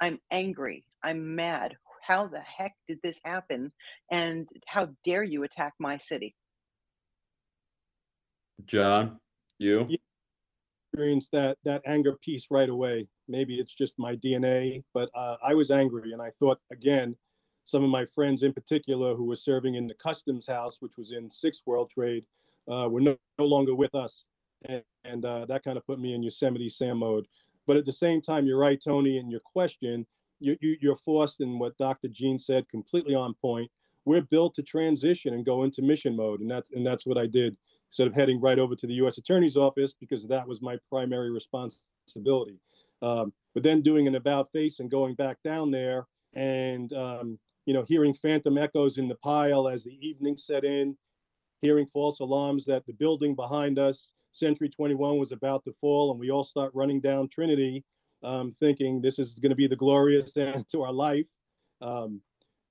I'm 0.00 0.18
angry. 0.30 0.84
I'm 1.02 1.34
mad. 1.34 1.76
How 2.02 2.26
the 2.26 2.40
heck 2.40 2.74
did 2.86 2.98
this 3.02 3.20
happen? 3.24 3.72
And 4.10 4.48
how 4.66 4.88
dare 5.04 5.22
you 5.22 5.44
attack 5.44 5.74
my 5.78 5.98
city? 5.98 6.34
John, 8.66 9.18
you? 9.58 9.86
Yeah, 9.88 9.96
Experience 10.92 11.28
that 11.32 11.56
that 11.64 11.82
anger 11.86 12.16
piece 12.20 12.46
right 12.50 12.68
away. 12.68 13.06
Maybe 13.28 13.60
it's 13.60 13.74
just 13.74 13.94
my 13.96 14.16
DNA, 14.16 14.82
but 14.92 15.08
uh, 15.14 15.36
I 15.42 15.54
was 15.54 15.70
angry, 15.70 16.12
and 16.12 16.20
I 16.20 16.30
thought 16.40 16.58
again, 16.72 17.14
some 17.64 17.84
of 17.84 17.90
my 17.90 18.04
friends 18.04 18.42
in 18.42 18.52
particular 18.52 19.14
who 19.14 19.24
were 19.24 19.36
serving 19.36 19.76
in 19.76 19.86
the 19.86 19.94
customs 19.94 20.46
house, 20.48 20.78
which 20.80 20.96
was 20.98 21.12
in 21.12 21.30
Sixth 21.30 21.62
World 21.64 21.90
Trade, 21.90 22.24
uh, 22.68 22.88
were 22.90 23.00
no, 23.00 23.16
no, 23.38 23.44
longer 23.44 23.74
with 23.74 23.94
us, 23.94 24.24
and, 24.66 24.82
and 25.04 25.24
uh, 25.24 25.46
that 25.46 25.64
kind 25.64 25.76
of 25.76 25.86
put 25.86 26.00
me 26.00 26.14
in 26.14 26.22
Yosemite 26.22 26.68
Sam 26.68 26.98
mode. 26.98 27.26
But 27.66 27.76
at 27.76 27.84
the 27.84 27.92
same 27.92 28.20
time, 28.20 28.46
you're 28.46 28.58
right, 28.58 28.80
Tony, 28.82 29.18
in 29.18 29.30
your 29.30 29.40
question. 29.40 30.06
You, 30.40 30.56
you, 30.60 30.76
you're 30.80 30.96
forced 30.96 31.40
in 31.40 31.58
what 31.58 31.76
Dr. 31.76 32.08
Jean 32.08 32.38
said, 32.38 32.68
completely 32.68 33.14
on 33.14 33.34
point. 33.34 33.70
We're 34.06 34.22
built 34.22 34.54
to 34.54 34.62
transition 34.62 35.34
and 35.34 35.44
go 35.44 35.64
into 35.64 35.82
mission 35.82 36.16
mode, 36.16 36.40
and 36.40 36.50
that's 36.50 36.70
and 36.70 36.86
that's 36.86 37.04
what 37.06 37.18
I 37.18 37.26
did. 37.26 37.56
Instead 37.90 38.06
of 38.06 38.14
heading 38.14 38.40
right 38.40 38.58
over 38.58 38.74
to 38.74 38.86
the 38.86 38.94
U.S. 38.94 39.18
Attorney's 39.18 39.56
office 39.56 39.94
because 39.98 40.26
that 40.26 40.46
was 40.46 40.62
my 40.62 40.78
primary 40.88 41.30
responsibility. 41.30 42.58
Um, 43.02 43.32
but 43.52 43.62
then 43.62 43.82
doing 43.82 44.06
an 44.06 44.14
about 44.14 44.50
face 44.52 44.80
and 44.80 44.90
going 44.90 45.14
back 45.14 45.38
down 45.42 45.70
there 45.70 46.06
and 46.34 46.92
um, 46.92 47.38
you 47.66 47.74
know 47.74 47.84
hearing 47.86 48.14
phantom 48.14 48.58
echoes 48.58 48.98
in 48.98 49.08
the 49.08 49.16
pile 49.16 49.68
as 49.68 49.84
the 49.84 49.98
evening 50.06 50.36
set 50.36 50.64
in, 50.64 50.96
hearing 51.60 51.86
false 51.92 52.20
alarms 52.20 52.64
that 52.66 52.86
the 52.86 52.92
building 52.92 53.34
behind 53.34 53.78
us 53.78 54.12
Century 54.32 54.68
21 54.68 55.18
was 55.18 55.32
about 55.32 55.64
to 55.64 55.74
fall, 55.80 56.10
and 56.10 56.20
we 56.20 56.30
all 56.30 56.44
start 56.44 56.72
running 56.74 57.00
down 57.00 57.28
Trinity, 57.28 57.84
um, 58.22 58.52
thinking 58.52 59.00
this 59.00 59.18
is 59.18 59.38
going 59.38 59.50
to 59.50 59.56
be 59.56 59.66
the 59.66 59.76
glorious 59.76 60.36
end 60.36 60.66
to 60.70 60.82
our 60.82 60.92
life. 60.92 61.26
Um, 61.80 62.20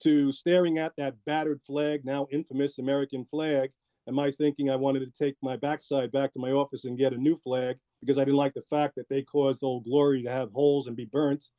to 0.01 0.31
staring 0.31 0.77
at 0.77 0.93
that 0.97 1.15
battered 1.25 1.59
flag, 1.65 2.05
now 2.05 2.27
infamous 2.31 2.79
American 2.79 3.25
flag, 3.25 3.71
and 4.07 4.15
my 4.15 4.31
thinking 4.31 4.69
I 4.69 4.75
wanted 4.75 4.99
to 5.01 5.23
take 5.23 5.35
my 5.41 5.57
backside 5.57 6.11
back 6.11 6.33
to 6.33 6.39
my 6.39 6.51
office 6.51 6.85
and 6.85 6.97
get 6.97 7.13
a 7.13 7.17
new 7.17 7.37
flag 7.43 7.77
because 8.01 8.17
I 8.17 8.23
didn't 8.23 8.37
like 8.37 8.53
the 8.53 8.63
fact 8.69 8.95
that 8.95 9.09
they 9.09 9.21
caused 9.21 9.61
Old 9.61 9.83
Glory 9.83 10.23
to 10.23 10.31
have 10.31 10.51
holes 10.51 10.87
and 10.87 10.95
be 10.95 11.05
burnt. 11.05 11.49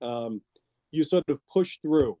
Um, 0.00 0.40
you 0.90 1.04
sort 1.04 1.28
of 1.28 1.38
push 1.52 1.78
through. 1.82 2.16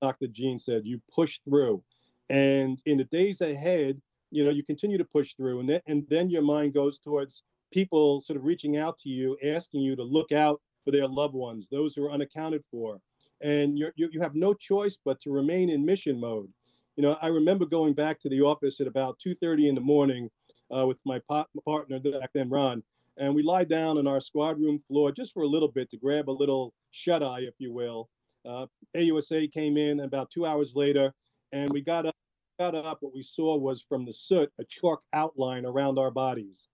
Dr. 0.00 0.28
Jean 0.28 0.58
said, 0.58 0.82
you 0.84 1.00
push 1.12 1.40
through. 1.44 1.82
And 2.30 2.80
in 2.86 2.98
the 2.98 3.04
days 3.04 3.40
ahead, 3.40 4.00
you 4.30 4.44
know 4.44 4.50
you 4.50 4.64
continue 4.64 4.98
to 4.98 5.04
push 5.04 5.34
through 5.34 5.60
and 5.60 5.68
then 5.68 5.80
and 5.86 6.04
then 6.08 6.30
your 6.30 6.42
mind 6.42 6.74
goes 6.74 6.98
towards 6.98 7.42
people 7.72 8.22
sort 8.22 8.36
of 8.36 8.44
reaching 8.44 8.76
out 8.76 8.96
to 8.98 9.08
you 9.08 9.36
asking 9.44 9.80
you 9.80 9.96
to 9.96 10.02
look 10.02 10.32
out 10.32 10.60
for 10.84 10.90
their 10.90 11.08
loved 11.08 11.34
ones 11.34 11.66
those 11.70 11.94
who 11.94 12.04
are 12.04 12.12
unaccounted 12.12 12.62
for. 12.70 13.00
And 13.40 13.78
you 13.78 13.90
you 13.96 14.20
have 14.20 14.34
no 14.34 14.54
choice 14.54 14.96
but 15.04 15.20
to 15.22 15.30
remain 15.30 15.70
in 15.70 15.84
mission 15.84 16.18
mode. 16.20 16.48
You 16.96 17.02
know 17.02 17.18
i 17.20 17.26
remember 17.26 17.66
going 17.66 17.94
back 17.94 18.20
to 18.20 18.28
the 18.28 18.40
office 18.40 18.80
at 18.80 18.86
about 18.86 19.18
2.30 19.24 19.68
in 19.68 19.74
the 19.74 19.80
morning 19.80 20.30
uh, 20.74 20.86
with 20.86 20.98
my 21.04 21.20
pot, 21.28 21.48
partner 21.64 21.98
back 21.98 22.30
then 22.34 22.48
ron 22.48 22.82
and 23.16 23.34
we 23.34 23.42
lie 23.42 23.64
down 23.64 23.98
on 23.98 24.06
our 24.06 24.20
squad 24.20 24.58
room 24.58 24.78
floor 24.78 25.12
just 25.12 25.32
for 25.32 25.42
a 25.42 25.48
little 25.48 25.70
bit 25.70 25.90
to 25.90 25.96
grab 25.96 26.28
a 26.28 26.32
little 26.32 26.72
shut 26.90 27.22
eye 27.22 27.40
if 27.40 27.54
you 27.58 27.72
will. 27.72 28.08
Uh, 28.46 28.66
ausa 28.96 29.50
came 29.52 29.76
in 29.76 30.00
about 30.00 30.30
two 30.30 30.44
hours 30.46 30.74
later 30.74 31.12
and 31.52 31.70
we 31.70 31.80
got 31.80 32.06
up 32.06 32.14
got 32.58 32.74
up, 32.74 32.98
what 33.00 33.14
we 33.14 33.22
saw 33.22 33.56
was 33.56 33.84
from 33.88 34.04
the 34.04 34.12
soot 34.12 34.50
a 34.60 34.64
chalk 34.64 35.02
outline 35.12 35.66
around 35.66 35.98
our 35.98 36.10
bodies. 36.10 36.68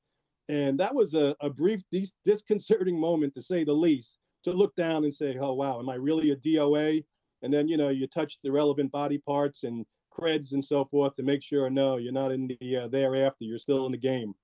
And 0.49 0.79
that 0.81 0.95
was 0.95 1.15
a, 1.15 1.37
a 1.41 1.49
brief, 1.49 1.81
dis- 1.93 2.13
disconcerting 2.25 2.99
moment, 2.99 3.35
to 3.35 3.43
say 3.43 3.65
the 3.65 3.73
least, 3.73 4.19
to 4.45 4.53
look 4.53 4.75
down 4.77 5.05
and 5.05 5.15
say, 5.15 5.37
oh, 5.41 5.55
wow, 5.55 5.79
am 5.79 5.89
I 5.89 5.95
really 5.95 6.33
a 6.33 6.37
DOA? 6.37 7.05
And 7.43 7.53
then, 7.53 7.69
you 7.69 7.77
know, 7.77 7.89
you 7.89 8.07
touch 8.07 8.39
the 8.43 8.51
relevant 8.51 8.91
body 8.91 9.19
parts 9.19 9.63
and 9.65 9.87
creds 10.13 10.53
and 10.53 10.65
so 10.65 10.85
forth 10.85 11.15
to 11.17 11.23
make 11.23 11.43
sure, 11.43 11.71
no, 11.71 11.97
you're 11.97 12.13
not 12.13 12.33
in 12.33 12.49
the 12.61 12.77
uh, 12.77 12.89
thereafter, 12.89 13.45
you're 13.45 13.59
still 13.59 13.87
in 13.87 13.93
the 13.93 13.99
game. 13.99 14.35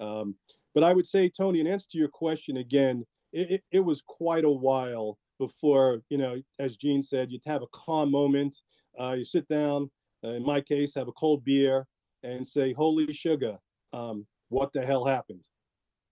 Um, 0.00 0.34
but 0.74 0.82
I 0.82 0.92
would 0.92 1.06
say, 1.06 1.28
Tony, 1.28 1.60
in 1.60 1.66
answer 1.66 1.88
to 1.92 1.98
your 1.98 2.08
question 2.08 2.56
again, 2.56 3.04
it, 3.32 3.50
it, 3.50 3.62
it 3.70 3.80
was 3.80 4.02
quite 4.06 4.44
a 4.44 4.50
while 4.50 5.18
before, 5.38 6.00
you 6.08 6.18
know, 6.18 6.40
as 6.58 6.76
Jean 6.76 7.02
said, 7.02 7.30
you'd 7.30 7.42
have 7.46 7.62
a 7.62 7.66
calm 7.72 8.10
moment. 8.10 8.56
Uh, 8.98 9.14
you 9.18 9.24
sit 9.24 9.46
down, 9.48 9.90
in 10.22 10.44
my 10.44 10.60
case, 10.60 10.94
have 10.94 11.08
a 11.08 11.12
cold 11.12 11.44
beer 11.44 11.86
and 12.22 12.46
say, 12.46 12.72
"Holy 12.72 13.12
sugar, 13.12 13.58
um, 13.92 14.26
what 14.48 14.72
the 14.72 14.84
hell 14.84 15.04
happened?" 15.06 15.46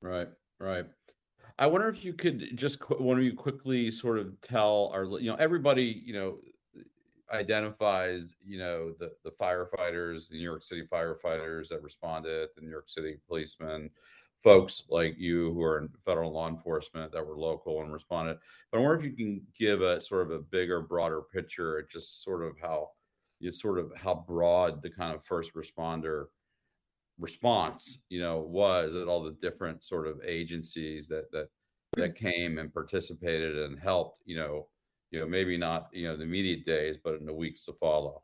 Right, 0.00 0.28
right. 0.60 0.86
I 1.58 1.66
wonder 1.68 1.88
if 1.88 2.04
you 2.04 2.14
could 2.14 2.56
just 2.56 2.80
one 2.90 3.18
of 3.18 3.24
you 3.24 3.34
quickly 3.34 3.90
sort 3.90 4.18
of 4.18 4.40
tell 4.42 4.88
our, 4.94 5.04
you 5.06 5.30
know, 5.30 5.36
everybody, 5.36 5.84
you 5.84 6.12
know, 6.14 6.40
identifies, 7.32 8.36
you 8.44 8.58
know, 8.58 8.92
the 8.94 9.16
the 9.24 9.32
firefighters, 9.32 10.28
the 10.28 10.36
New 10.36 10.42
York 10.44 10.62
City 10.64 10.86
firefighters 10.86 11.68
that 11.68 11.82
responded, 11.82 12.50
the 12.56 12.62
New 12.62 12.70
York 12.70 12.88
City 12.90 13.18
policemen, 13.26 13.90
folks 14.44 14.84
like 14.90 15.18
you 15.18 15.52
who 15.54 15.62
are 15.62 15.78
in 15.78 15.88
federal 16.04 16.32
law 16.32 16.48
enforcement 16.48 17.12
that 17.12 17.26
were 17.26 17.38
local 17.38 17.82
and 17.82 17.92
responded. 17.92 18.38
But 18.72 18.78
I 18.78 18.82
wonder 18.82 19.00
if 19.00 19.06
you 19.10 19.16
can 19.16 19.46
give 19.54 19.82
a 19.82 20.00
sort 20.00 20.22
of 20.24 20.32
a 20.32 20.40
bigger, 20.42 20.82
broader 20.82 21.22
picture, 21.22 21.82
just 21.84 22.22
sort 22.22 22.44
of 22.44 22.58
how 22.58 22.92
you 23.40 23.52
sort 23.52 23.78
of 23.78 23.90
how 23.96 24.24
broad 24.26 24.82
the 24.82 24.90
kind 24.90 25.14
of 25.14 25.24
first 25.24 25.54
responder 25.54 26.26
response 27.18 27.98
you 28.08 28.20
know 28.20 28.38
was 28.38 28.94
at 28.94 29.08
all 29.08 29.22
the 29.22 29.36
different 29.42 29.82
sort 29.82 30.06
of 30.06 30.20
agencies 30.24 31.08
that 31.08 31.30
that 31.32 31.48
that 31.96 32.14
came 32.14 32.58
and 32.58 32.72
participated 32.72 33.58
and 33.58 33.78
helped 33.78 34.22
you 34.24 34.36
know 34.36 34.68
you 35.10 35.18
know 35.18 35.26
maybe 35.26 35.56
not 35.56 35.88
you 35.92 36.06
know 36.06 36.16
the 36.16 36.22
immediate 36.22 36.64
days 36.64 36.96
but 37.02 37.14
in 37.14 37.26
the 37.26 37.34
weeks 37.34 37.64
to 37.64 37.72
follow? 37.74 38.22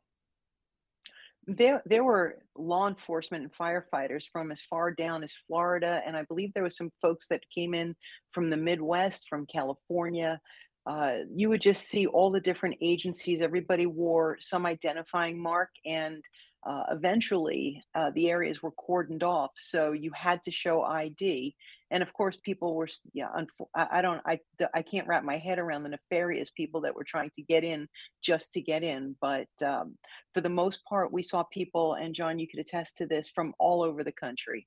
There 1.47 1.83
there 1.85 2.05
were 2.05 2.39
law 2.57 2.89
enforcement 2.89 3.43
and 3.43 3.53
firefighters 3.53 4.25
from 4.33 4.51
as 4.51 4.63
far 4.63 4.91
down 4.93 5.23
as 5.23 5.33
Florida 5.47 6.01
and 6.07 6.17
I 6.17 6.23
believe 6.23 6.53
there 6.55 6.63
was 6.63 6.77
some 6.77 6.91
folks 7.03 7.27
that 7.29 7.43
came 7.55 7.75
in 7.75 7.95
from 8.33 8.49
the 8.49 8.57
Midwest 8.57 9.29
from 9.29 9.47
California 9.47 10.41
uh, 10.87 11.15
you 11.35 11.49
would 11.49 11.63
just 11.63 11.89
see 11.89 12.07
all 12.07 12.31
the 12.31 12.41
different 12.41 12.77
agencies. 12.81 13.41
Everybody 13.41 13.87
wore 13.87 14.37
some 14.41 14.67
identifying 14.67 15.41
mark, 15.41 15.71
and 15.87 16.23
uh, 16.67 16.85
eventually 16.91 17.83
uh, 17.95 18.11
the 18.15 18.31
areas 18.31 18.63
were 18.63 18.73
cordoned 18.73 19.23
off. 19.23 19.51
So 19.57 19.93
you 19.93 20.11
had 20.15 20.43
to 20.45 20.51
show 20.51 20.83
ID, 20.83 21.55
and 21.91 22.03
of 22.03 22.13
course, 22.13 22.37
people 22.43 22.75
were. 22.75 22.89
Yeah, 23.15 23.29
I 23.75 24.03
don't. 24.03 24.21
I 24.27 24.41
I 24.75 24.83
can't 24.83 25.07
wrap 25.07 25.25
my 25.25 25.39
head 25.39 25.59
around 25.59 25.85
the 25.85 25.91
nefarious 25.91 26.51
people 26.51 26.83
that 26.83 26.95
were 26.95 27.05
trying 27.05 27.31
to 27.37 27.43
get 27.43 27.65
in 27.65 27.89
just 28.23 28.53
to 28.53 28.61
get 28.61 28.83
in. 28.83 29.17
But 29.23 29.49
um, 29.65 29.97
for 30.35 30.43
the 30.43 30.51
most 30.51 30.85
part, 30.85 31.13
we 31.13 31.23
saw 31.23 31.45
people, 31.45 31.95
and 31.95 32.15
John, 32.15 32.39
you 32.39 32.47
could 32.47 32.61
attest 32.61 32.97
to 32.99 33.07
this 33.07 33.31
from 33.35 33.55
all 33.59 33.83
over 33.83 34.05
the 34.05 34.13
country, 34.13 34.67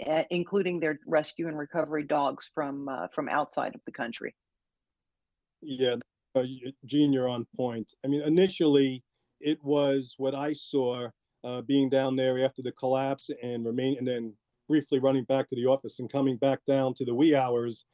eh, 0.00 0.24
including 0.30 0.80
their 0.80 0.98
rescue 1.06 1.46
and 1.46 1.58
recovery 1.58 2.04
dogs 2.04 2.50
from 2.52 2.88
uh, 2.88 3.06
from 3.14 3.28
outside 3.28 3.76
of 3.76 3.80
the 3.86 3.92
country. 3.92 4.34
Yeah, 5.62 5.96
uh, 6.34 6.42
Jean, 6.86 7.12
you're 7.12 7.28
on 7.28 7.46
point. 7.56 7.94
I 8.04 8.08
mean, 8.08 8.22
initially, 8.22 9.02
it 9.40 9.62
was 9.62 10.14
what 10.18 10.34
I 10.34 10.52
saw 10.52 11.08
uh, 11.44 11.60
being 11.62 11.88
down 11.88 12.16
there 12.16 12.44
after 12.44 12.62
the 12.62 12.72
collapse 12.72 13.30
and 13.42 13.64
remain, 13.64 13.98
and 13.98 14.06
then 14.06 14.34
briefly 14.68 14.98
running 14.98 15.24
back 15.24 15.48
to 15.50 15.56
the 15.56 15.66
office 15.66 15.98
and 15.98 16.10
coming 16.10 16.36
back 16.36 16.60
down 16.66 16.94
to 16.94 17.04
the 17.04 17.14
wee 17.14 17.34
hours. 17.34 17.84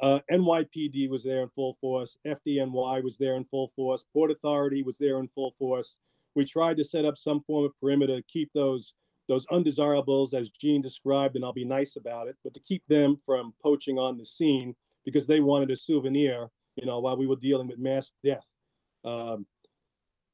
Uh, 0.00 0.20
NYPD 0.30 1.08
was 1.08 1.24
there 1.24 1.42
in 1.42 1.48
full 1.50 1.76
force. 1.80 2.18
FDNY 2.26 3.02
was 3.02 3.16
there 3.18 3.36
in 3.36 3.44
full 3.46 3.72
force. 3.76 4.04
Port 4.12 4.30
Authority 4.30 4.82
was 4.82 4.98
there 4.98 5.18
in 5.20 5.28
full 5.28 5.54
force. 5.58 5.96
We 6.34 6.44
tried 6.44 6.76
to 6.78 6.84
set 6.84 7.06
up 7.06 7.16
some 7.16 7.42
form 7.42 7.64
of 7.64 7.72
perimeter 7.80 8.16
to 8.16 8.22
keep 8.22 8.50
those 8.54 8.94
those 9.28 9.46
undesirables, 9.50 10.34
as 10.34 10.50
Jean 10.50 10.80
described, 10.80 11.34
and 11.34 11.44
I'll 11.44 11.52
be 11.52 11.64
nice 11.64 11.96
about 11.96 12.28
it, 12.28 12.36
but 12.44 12.54
to 12.54 12.60
keep 12.60 12.84
them 12.88 13.18
from 13.26 13.54
poaching 13.60 13.98
on 13.98 14.16
the 14.18 14.24
scene 14.24 14.74
because 15.04 15.26
they 15.26 15.40
wanted 15.40 15.70
a 15.72 15.76
souvenir, 15.76 16.48
you 16.76 16.86
know, 16.86 17.00
while 17.00 17.16
we 17.16 17.26
were 17.26 17.36
dealing 17.36 17.66
with 17.66 17.78
mass 17.78 18.12
death. 18.22 18.44
Um, 19.04 19.46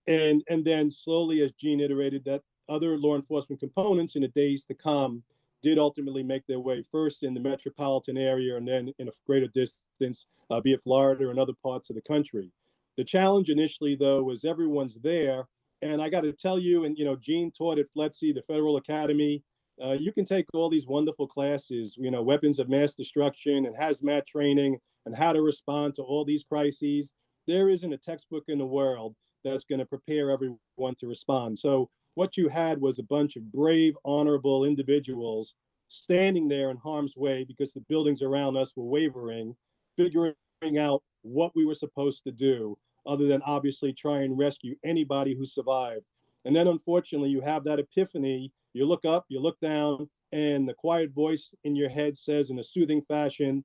and 0.07 0.43
and 0.49 0.65
then 0.65 0.91
slowly, 0.91 1.43
as 1.43 1.53
Jean 1.53 1.81
iterated, 1.81 2.25
that 2.25 2.43
other 2.69 2.99
law 2.99 3.17
enforcement 3.17 3.61
components 3.61 4.17
in 4.17 4.23
the 4.23 4.29
days 4.29 4.65
to 4.67 4.75
come 4.75 5.23
did 5.63 5.79
ultimately 5.79 6.23
make 6.23 6.45
their 6.47 6.59
way 6.59 6.83
first 6.91 7.23
in 7.23 7.35
the 7.35 7.41
metropolitan 7.41 8.19
area 8.19 8.57
and 8.57 8.67
then 8.67 8.93
in 8.99 9.09
a 9.09 9.13
greater 9.27 9.47
distance, 9.49 10.27
uh, 10.51 10.61
be 10.61 10.73
it 10.73 10.83
Florida 10.83 11.31
and 11.31 11.39
other 11.39 11.53
parts 11.63 11.89
of 11.89 11.95
the 11.95 12.03
country. 12.03 12.51
The 12.97 13.05
challenge 13.05 13.49
initially, 13.49 13.95
though, 13.95 14.23
was 14.25 14.45
everyone's 14.45 14.97
there. 15.03 15.47
And 15.83 16.03
I 16.03 16.09
got 16.09 16.23
to 16.23 16.33
tell 16.33 16.59
you, 16.59 16.85
and 16.85 16.99
you 16.99 17.05
know, 17.05 17.17
Jean 17.17 17.53
taught 17.53 17.79
at 17.79 17.87
FLETC, 17.97 18.35
the 18.35 18.43
Federal 18.47 18.77
Academy. 18.77 19.43
Uh, 19.83 19.93
you 19.93 20.13
can 20.13 20.25
take 20.25 20.47
all 20.53 20.69
these 20.69 20.87
wonderful 20.87 21.27
classes, 21.27 21.97
you 21.99 22.11
know, 22.11 22.23
weapons 22.23 22.59
of 22.59 22.69
mass 22.69 22.95
destruction 22.95 23.67
and 23.67 23.77
hazmat 23.77 24.27
training 24.27 24.79
and 25.07 25.17
how 25.17 25.33
to 25.33 25.43
respond 25.43 25.95
to 25.95 26.03
all 26.03 26.25
these 26.25 26.45
crises. 26.45 27.13
There 27.47 27.69
isn't 27.69 27.93
a 27.93 27.99
textbook 27.99 28.45
in 28.49 28.59
the 28.59 28.67
world 28.67 29.15
that's 29.45 29.65
going 29.65 29.81
to 29.81 29.87
prepare 29.87 30.31
everyone 30.31 30.95
to 30.99 31.07
respond. 31.07 31.59
So 31.59 31.91
what 32.15 32.37
you 32.37 32.49
had 32.49 32.81
was 32.81 32.99
a 32.99 33.05
bunch 33.05 33.37
of 33.37 33.51
brave, 33.51 33.97
honorable 34.05 34.65
individuals 34.65 35.55
standing 35.89 36.49
there 36.49 36.71
in 36.71 36.77
harm's 36.77 37.17
way 37.17 37.45
because 37.45 37.73
the 37.73 37.81
buildings 37.89 38.23
around 38.23 38.57
us 38.57 38.73
were 38.77 38.85
wavering, 38.85 39.55
figuring 39.97 40.35
out 40.79 41.03
what 41.23 41.53
we 41.55 41.65
were 41.65 41.75
supposed 41.75 42.25
to 42.25 42.33
do, 42.33 42.77
other 43.07 43.27
than 43.27 43.43
obviously 43.43 43.93
try 43.93 44.23
and 44.23 44.39
rescue 44.39 44.75
anybody 44.85 45.35
who 45.35 45.45
survived. 45.45 46.05
And 46.45 46.55
then 46.55 46.69
unfortunately, 46.69 47.31
you 47.31 47.41
have 47.41 47.65
that 47.65 47.79
epiphany. 47.79 48.53
You 48.73 48.87
look 48.87 49.05
up, 49.05 49.27
you 49.29 49.41
look 49.41 49.61
down, 49.61 50.09
and 50.33 50.69
the 50.69 50.75
quiet 50.75 51.11
voice 51.13 51.53
in 51.65 51.77
your 51.77 51.91
head 51.91 52.17
says 52.17 52.51
in 52.51 52.59
a 52.59 52.65
soothing 52.65 53.03
fashion, 53.03 53.65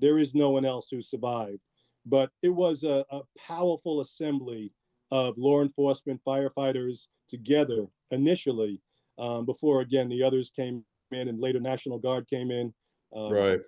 There 0.00 0.18
is 0.18 0.34
no 0.34 0.50
one 0.50 0.64
else 0.64 0.88
who 0.90 1.02
survived. 1.02 1.60
But 2.06 2.30
it 2.42 2.48
was 2.48 2.82
a, 2.82 3.04
a 3.10 3.20
powerful 3.38 4.00
assembly 4.00 4.72
of 5.10 5.36
law 5.36 5.62
enforcement, 5.62 6.20
firefighters 6.26 7.06
together 7.28 7.86
initially, 8.10 8.80
um, 9.18 9.44
before 9.44 9.82
again 9.82 10.08
the 10.08 10.22
others 10.22 10.50
came 10.54 10.84
in 11.12 11.28
and 11.28 11.40
later 11.40 11.60
National 11.60 11.98
Guard 11.98 12.28
came 12.28 12.50
in. 12.50 12.72
Um, 13.14 13.32
right. 13.32 13.60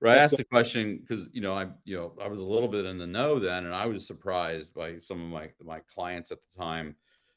Right. 0.00 0.18
I 0.18 0.22
asked 0.22 0.36
the 0.36 0.44
question 0.44 0.98
because 0.98 1.30
you 1.32 1.40
know 1.40 1.54
I 1.54 1.68
you 1.84 1.96
know 1.96 2.12
I 2.20 2.26
was 2.26 2.40
a 2.40 2.44
little 2.44 2.68
bit 2.68 2.84
in 2.84 2.98
the 2.98 3.06
know 3.06 3.38
then, 3.38 3.66
and 3.66 3.74
I 3.74 3.86
was 3.86 4.04
surprised 4.04 4.74
by 4.74 4.98
some 4.98 5.22
of 5.22 5.30
my 5.30 5.50
my 5.62 5.80
clients 5.94 6.32
at 6.32 6.38
the 6.42 6.58
time. 6.58 6.96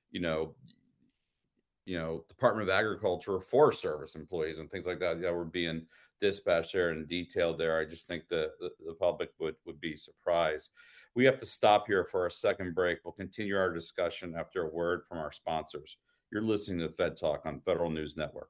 You 0.09 0.21
know, 0.21 0.55
you 1.85 1.99
know, 1.99 2.25
Department 2.27 2.67
of 2.67 2.73
Agriculture, 2.73 3.39
Forest 3.39 3.81
Service 3.81 4.15
employees, 4.15 4.57
and 4.57 4.71
things 4.71 4.87
like 4.87 4.99
that 4.99 5.21
that 5.21 5.33
were 5.33 5.45
being 5.45 5.85
dispatched 6.19 6.73
there 6.73 6.89
and 6.89 7.07
detailed 7.07 7.57
there. 7.57 7.79
I 7.79 7.85
just 7.85 8.07
think 8.07 8.27
the, 8.27 8.51
the, 8.59 8.69
the 8.85 8.93
public 8.95 9.29
would 9.39 9.55
would 9.65 9.79
be 9.79 9.95
surprised. 9.95 10.69
We 11.15 11.25
have 11.25 11.39
to 11.39 11.45
stop 11.45 11.87
here 11.87 12.03
for 12.03 12.25
a 12.25 12.31
second 12.31 12.75
break. 12.75 12.99
We'll 13.03 13.13
continue 13.13 13.57
our 13.57 13.71
discussion 13.73 14.35
after 14.37 14.63
a 14.63 14.73
word 14.73 15.03
from 15.07 15.19
our 15.19 15.31
sponsors. 15.31 15.97
You're 16.31 16.41
listening 16.41 16.79
to 16.79 16.93
Fed 16.93 17.15
Talk 17.15 17.45
on 17.45 17.61
Federal 17.61 17.89
News 17.89 18.17
Network. 18.17 18.49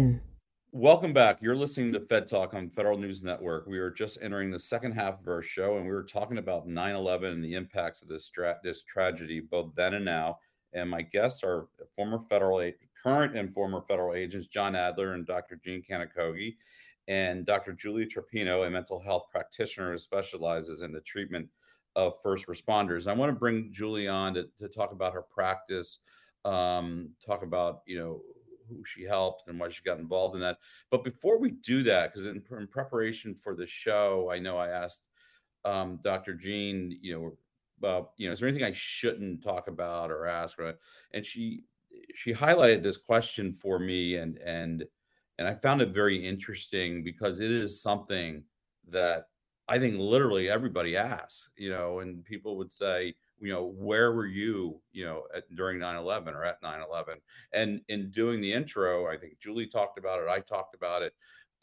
Welcome 0.73 1.11
back. 1.11 1.41
You're 1.41 1.53
listening 1.53 1.91
to 1.91 1.99
Fed 1.99 2.29
Talk 2.29 2.53
on 2.53 2.69
Federal 2.69 2.97
News 2.97 3.21
Network. 3.21 3.67
We 3.67 3.77
are 3.79 3.91
just 3.91 4.17
entering 4.21 4.49
the 4.49 4.57
second 4.57 4.93
half 4.93 5.19
of 5.19 5.27
our 5.27 5.41
show, 5.41 5.75
and 5.75 5.85
we 5.85 5.91
were 5.91 6.01
talking 6.01 6.37
about 6.37 6.65
9 6.65 6.95
11 6.95 7.33
and 7.33 7.43
the 7.43 7.55
impacts 7.55 8.01
of 8.01 8.07
this, 8.07 8.29
tra- 8.29 8.57
this 8.63 8.81
tragedy, 8.83 9.41
both 9.41 9.75
then 9.75 9.95
and 9.95 10.05
now. 10.05 10.39
And 10.71 10.89
my 10.89 11.01
guests 11.01 11.43
are 11.43 11.67
former 11.93 12.19
federal, 12.29 12.71
current 13.03 13.35
and 13.35 13.53
former 13.53 13.81
federal 13.81 14.15
agents, 14.15 14.47
John 14.47 14.77
Adler 14.77 15.11
and 15.11 15.25
Dr. 15.25 15.59
Jean 15.61 15.83
Kanokogi, 15.83 16.55
and 17.09 17.45
Dr. 17.45 17.73
Julie 17.73 18.07
Trapino, 18.07 18.65
a 18.65 18.69
mental 18.69 19.01
health 19.01 19.25
practitioner 19.29 19.91
who 19.91 19.97
specializes 19.97 20.83
in 20.83 20.93
the 20.93 21.01
treatment 21.01 21.49
of 21.97 22.13
first 22.23 22.47
responders. 22.47 23.07
I 23.07 23.13
want 23.13 23.29
to 23.29 23.37
bring 23.37 23.73
Julie 23.73 24.07
on 24.07 24.35
to, 24.35 24.47
to 24.61 24.69
talk 24.69 24.93
about 24.93 25.13
her 25.15 25.23
practice, 25.23 25.99
um, 26.45 27.09
talk 27.25 27.43
about, 27.43 27.81
you 27.85 27.99
know, 27.99 28.21
who 28.75 28.83
she 28.85 29.03
helped 29.03 29.47
and 29.47 29.59
why 29.59 29.69
she 29.69 29.83
got 29.83 29.99
involved 29.99 30.35
in 30.35 30.41
that. 30.41 30.57
But 30.89 31.03
before 31.03 31.37
we 31.37 31.51
do 31.51 31.83
that, 31.83 32.11
because 32.11 32.25
in, 32.25 32.41
in, 32.51 32.67
preparation 32.67 33.35
for 33.35 33.55
the 33.55 33.67
show, 33.67 34.29
I 34.31 34.39
know 34.39 34.57
I 34.57 34.69
asked 34.69 35.03
um, 35.65 35.99
Dr. 36.03 36.33
Jean, 36.33 36.97
you 37.01 37.13
know, 37.13 37.37
about, 37.77 38.11
you 38.17 38.27
know, 38.27 38.33
is 38.33 38.39
there 38.39 38.49
anything 38.49 38.67
I 38.67 38.73
shouldn't 38.73 39.43
talk 39.43 39.67
about 39.67 40.11
or 40.11 40.27
ask? 40.27 40.59
Right? 40.59 40.75
And 41.13 41.25
she 41.25 41.63
she 42.15 42.33
highlighted 42.33 42.83
this 42.83 42.97
question 42.97 43.53
for 43.53 43.79
me, 43.79 44.15
and 44.15 44.37
and 44.37 44.85
and 45.37 45.47
I 45.47 45.55
found 45.55 45.81
it 45.81 45.89
very 45.89 46.23
interesting 46.23 47.03
because 47.03 47.39
it 47.39 47.51
is 47.51 47.81
something 47.81 48.43
that 48.89 49.25
I 49.67 49.79
think 49.79 49.97
literally 49.97 50.49
everybody 50.49 50.97
asks, 50.97 51.49
you 51.55 51.69
know, 51.69 51.99
and 51.99 52.23
people 52.23 52.57
would 52.57 52.71
say, 52.71 53.15
you 53.41 53.51
know 53.51 53.73
where 53.77 54.13
were 54.13 54.25
you 54.25 54.79
you 54.91 55.05
know 55.05 55.23
at, 55.35 55.43
during 55.55 55.79
9-11 55.79 56.33
or 56.33 56.45
at 56.45 56.61
9-11 56.61 57.15
and 57.53 57.81
in 57.89 58.11
doing 58.11 58.39
the 58.39 58.53
intro 58.53 59.07
i 59.07 59.17
think 59.17 59.39
julie 59.39 59.67
talked 59.67 59.97
about 59.97 60.21
it 60.21 60.29
i 60.29 60.39
talked 60.39 60.75
about 60.75 61.01
it 61.01 61.13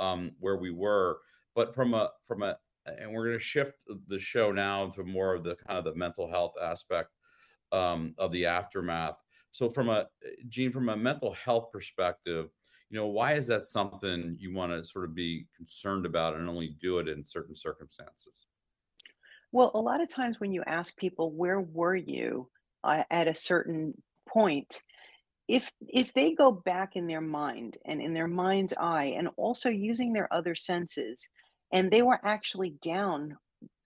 um, 0.00 0.32
where 0.38 0.56
we 0.56 0.70
were 0.70 1.18
but 1.54 1.74
from 1.74 1.94
a 1.94 2.10
from 2.26 2.42
a 2.42 2.56
and 2.86 3.12
we're 3.12 3.26
going 3.26 3.38
to 3.38 3.44
shift 3.44 3.72
the 4.06 4.18
show 4.18 4.50
now 4.52 4.86
to 4.86 5.04
more 5.04 5.34
of 5.34 5.44
the 5.44 5.56
kind 5.56 5.78
of 5.78 5.84
the 5.84 5.94
mental 5.94 6.28
health 6.28 6.54
aspect 6.62 7.10
um, 7.72 8.14
of 8.16 8.32
the 8.32 8.46
aftermath. 8.46 9.18
So 9.50 9.68
from 9.68 9.88
a 9.88 10.06
jean 10.48 10.72
from 10.72 10.88
a 10.88 10.96
mental 10.96 11.32
health 11.32 11.70
perspective 11.72 12.48
you 12.90 12.98
know 12.98 13.06
why 13.06 13.32
is 13.32 13.46
that 13.46 13.64
something 13.64 14.36
you 14.38 14.54
want 14.54 14.72
to 14.72 14.84
sort 14.84 15.04
of 15.04 15.14
be 15.14 15.46
concerned 15.56 16.06
about 16.06 16.36
and 16.36 16.48
only 16.48 16.76
do 16.80 16.98
it 16.98 17.08
in 17.08 17.24
certain 17.24 17.54
circumstances 17.54 18.46
well, 19.52 19.70
a 19.74 19.80
lot 19.80 20.00
of 20.00 20.08
times 20.08 20.40
when 20.40 20.52
you 20.52 20.62
ask 20.66 20.96
people, 20.96 21.32
where 21.32 21.60
were 21.60 21.96
you 21.96 22.48
uh, 22.84 23.04
at 23.10 23.28
a 23.28 23.34
certain 23.34 23.94
point? 24.28 24.80
If 25.46 25.72
if 25.80 26.12
they 26.12 26.34
go 26.34 26.52
back 26.52 26.96
in 26.96 27.06
their 27.06 27.22
mind 27.22 27.78
and 27.86 28.02
in 28.02 28.12
their 28.12 28.28
mind's 28.28 28.74
eye, 28.78 29.14
and 29.16 29.28
also 29.36 29.70
using 29.70 30.12
their 30.12 30.32
other 30.32 30.54
senses, 30.54 31.26
and 31.72 31.90
they 31.90 32.02
were 32.02 32.20
actually 32.22 32.74
down 32.82 33.36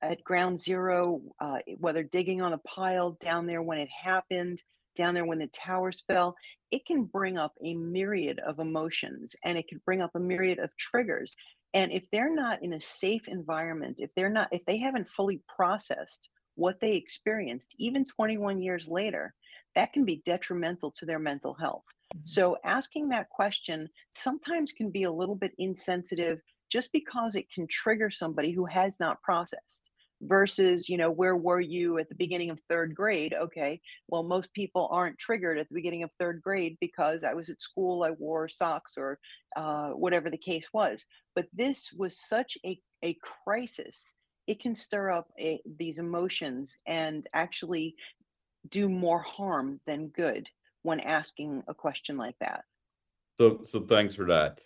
at 0.03 0.25
ground 0.25 0.61
zero, 0.61 1.23
uh, 1.41 1.59
whether 1.79 2.03
digging 2.03 2.43
on 2.43 2.53
a 2.53 2.59
pile 2.59 3.17
down 3.21 3.47
there 3.47 3.63
when 3.63 3.79
it 3.79 3.89
happened, 3.89 4.61
down 4.97 5.15
there 5.15 5.25
when 5.25 5.39
the 5.39 5.49
towers 5.49 6.03
fell, 6.07 6.35
it 6.71 6.87
can 6.87 7.05
bring 7.05 7.39
up 7.39 7.53
a 7.65 7.75
myriad 7.75 8.41
of 8.41 8.59
emotions 8.59 9.35
and 9.45 9.59
it 9.59 9.69
can 9.69 9.81
bring 9.85 10.01
up 10.01 10.11
a 10.15 10.21
myriad 10.21 10.59
of 10.59 10.71
triggers. 10.79 11.35
And 11.75 11.93
if 11.93 12.05
they're 12.13 12.35
not 12.35 12.63
in 12.63 12.75
a 12.75 12.81
safe 12.81 13.29
environment, 13.29 13.97
if 13.99 14.15
they're 14.15 14.31
not, 14.31 14.49
if 14.53 14.65
they 14.67 14.79
haven't 14.79 15.09
fully 15.09 15.43
processed 15.55 16.29
what 16.55 16.81
they 16.81 16.95
experienced, 16.95 17.75
even 17.79 18.05
21 18.05 18.61
years 18.61 18.87
later, 18.89 19.35
that 19.75 19.93
can 19.93 20.05
be 20.05 20.23
detrimental 20.27 20.93
to 20.99 21.07
their 21.07 21.19
mental 21.19 21.55
health. 21.55 21.85
Mm-hmm. 22.15 22.25
So, 22.25 22.59
asking 22.65 23.09
that 23.09 23.31
question 23.31 23.89
sometimes 24.17 24.73
can 24.73 24.91
be 24.91 25.05
a 25.05 25.13
little 25.13 25.37
bit 25.37 25.53
insensitive 25.59 26.41
just 26.71 26.93
because 26.93 27.35
it 27.35 27.47
can 27.55 27.67
trigger 27.69 28.11
somebody 28.11 28.53
who 28.53 28.67
has 28.67 28.99
not 29.01 29.23
processed 29.23 29.92
versus 30.23 30.89
you 30.89 30.97
know 30.97 31.11
where 31.11 31.37
were 31.37 31.61
you 31.61 31.99
at 31.99 32.09
the 32.09 32.15
beginning 32.15 32.49
of 32.49 32.59
third 32.69 32.95
grade 32.95 33.35
okay 33.35 33.81
well 34.07 34.23
most 34.23 34.53
people 34.53 34.89
aren't 34.93 35.19
triggered 35.19 35.59
at 35.59 35.69
the 35.69 35.75
beginning 35.75 36.05
of 36.05 36.11
third 36.21 36.41
grade 36.41 36.77
because 36.81 37.25
i 37.25 37.35
was 37.35 37.49
at 37.51 37.61
school 37.61 38.05
i 38.05 38.11
wore 38.13 38.49
socks 38.49 38.95
or 38.97 39.19
uh, 39.57 39.91
whatever 39.91 40.31
the 40.31 40.37
case 40.37 40.67
was. 40.73 41.05
But 41.35 41.47
this 41.53 41.91
was 41.93 42.19
such 42.27 42.57
a, 42.65 42.79
a 43.05 43.17
crisis. 43.45 44.15
It 44.47 44.61
can 44.61 44.75
stir 44.75 45.11
up 45.11 45.29
a, 45.39 45.61
these 45.79 45.99
emotions 45.99 46.77
and 46.87 47.27
actually 47.35 47.95
do 48.69 48.89
more 48.89 49.21
harm 49.21 49.81
than 49.87 50.09
good 50.09 50.49
when 50.83 51.01
asking 51.01 51.63
a 51.69 51.75
question 51.75 52.17
like 52.17 52.37
that. 52.41 52.65
So 53.39 53.63
so 53.65 53.81
thanks 53.81 54.15
for 54.15 54.27
that 54.27 54.61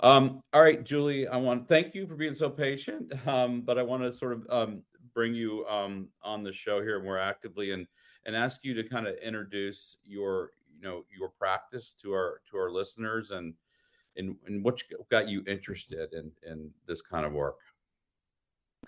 um, 0.00 0.42
all 0.52 0.62
right, 0.62 0.84
Julie, 0.84 1.26
I 1.26 1.36
want 1.36 1.62
to 1.62 1.68
thank 1.68 1.94
you 1.94 2.06
for 2.06 2.16
being 2.16 2.34
so 2.34 2.50
patient. 2.50 3.12
Um, 3.26 3.62
but 3.62 3.78
I 3.78 3.82
want 3.82 4.02
to 4.02 4.12
sort 4.12 4.32
of 4.32 4.46
um, 4.50 4.82
bring 5.14 5.34
you 5.34 5.66
um, 5.66 6.08
on 6.22 6.44
the 6.44 6.52
show 6.52 6.80
here 6.80 7.02
more 7.02 7.18
actively 7.18 7.72
and 7.72 7.86
and 8.24 8.36
ask 8.36 8.64
you 8.64 8.74
to 8.74 8.82
kind 8.88 9.06
of 9.06 9.16
introduce 9.16 9.96
your 10.04 10.50
you 10.76 10.82
know 10.82 11.04
your 11.16 11.30
practice 11.30 11.94
to 12.02 12.12
our 12.12 12.40
to 12.50 12.56
our 12.56 12.70
listeners 12.70 13.30
and 13.30 13.54
and, 14.16 14.36
and 14.46 14.62
what 14.64 14.80
got 15.10 15.28
you 15.28 15.42
interested 15.46 16.12
in 16.12 16.30
in 16.48 16.70
this 16.86 17.02
kind 17.02 17.26
of 17.26 17.32
work. 17.32 17.56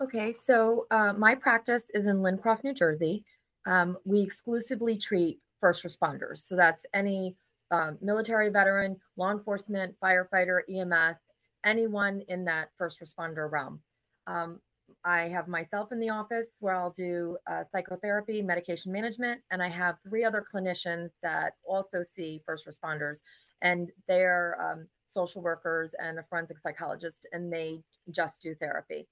Okay, 0.01 0.31
so 0.31 0.87
uh, 0.91 1.13
my 1.13 1.35
practice 1.35 1.85
is 1.93 2.05
in 2.05 2.21
Lincroft, 2.21 2.63
New 2.63 2.73
Jersey. 2.73 3.25
Um, 3.65 3.97
we 4.05 4.21
exclusively 4.21 4.97
treat 4.97 5.39
first 5.59 5.83
responders, 5.83 6.39
so 6.47 6.55
that's 6.55 6.85
any 6.93 7.35
um, 7.71 7.97
military 8.01 8.49
veteran, 8.49 8.97
law 9.17 9.31
enforcement, 9.31 9.95
firefighter, 10.03 10.61
EMS, 10.69 11.17
anyone 11.65 12.23
in 12.27 12.45
that 12.45 12.69
first 12.77 12.99
responder 13.01 13.51
realm. 13.51 13.79
Um, 14.27 14.59
I 15.05 15.27
have 15.29 15.47
myself 15.47 15.91
in 15.91 15.99
the 15.99 16.09
office 16.09 16.49
where 16.59 16.75
I'll 16.75 16.91
do 16.91 17.37
uh, 17.49 17.63
psychotherapy, 17.71 18.41
medication 18.41 18.91
management, 18.91 19.41
and 19.51 19.61
I 19.61 19.69
have 19.69 19.97
three 20.07 20.23
other 20.23 20.43
clinicians 20.53 21.09
that 21.23 21.53
also 21.63 22.03
see 22.03 22.41
first 22.45 22.67
responders, 22.67 23.19
and 23.61 23.91
they're 24.07 24.57
um, 24.59 24.87
social 25.07 25.41
workers 25.41 25.93
and 25.99 26.19
a 26.19 26.23
forensic 26.23 26.59
psychologist, 26.59 27.27
and 27.31 27.51
they 27.51 27.81
just 28.09 28.41
do 28.41 28.55
therapy. 28.55 29.07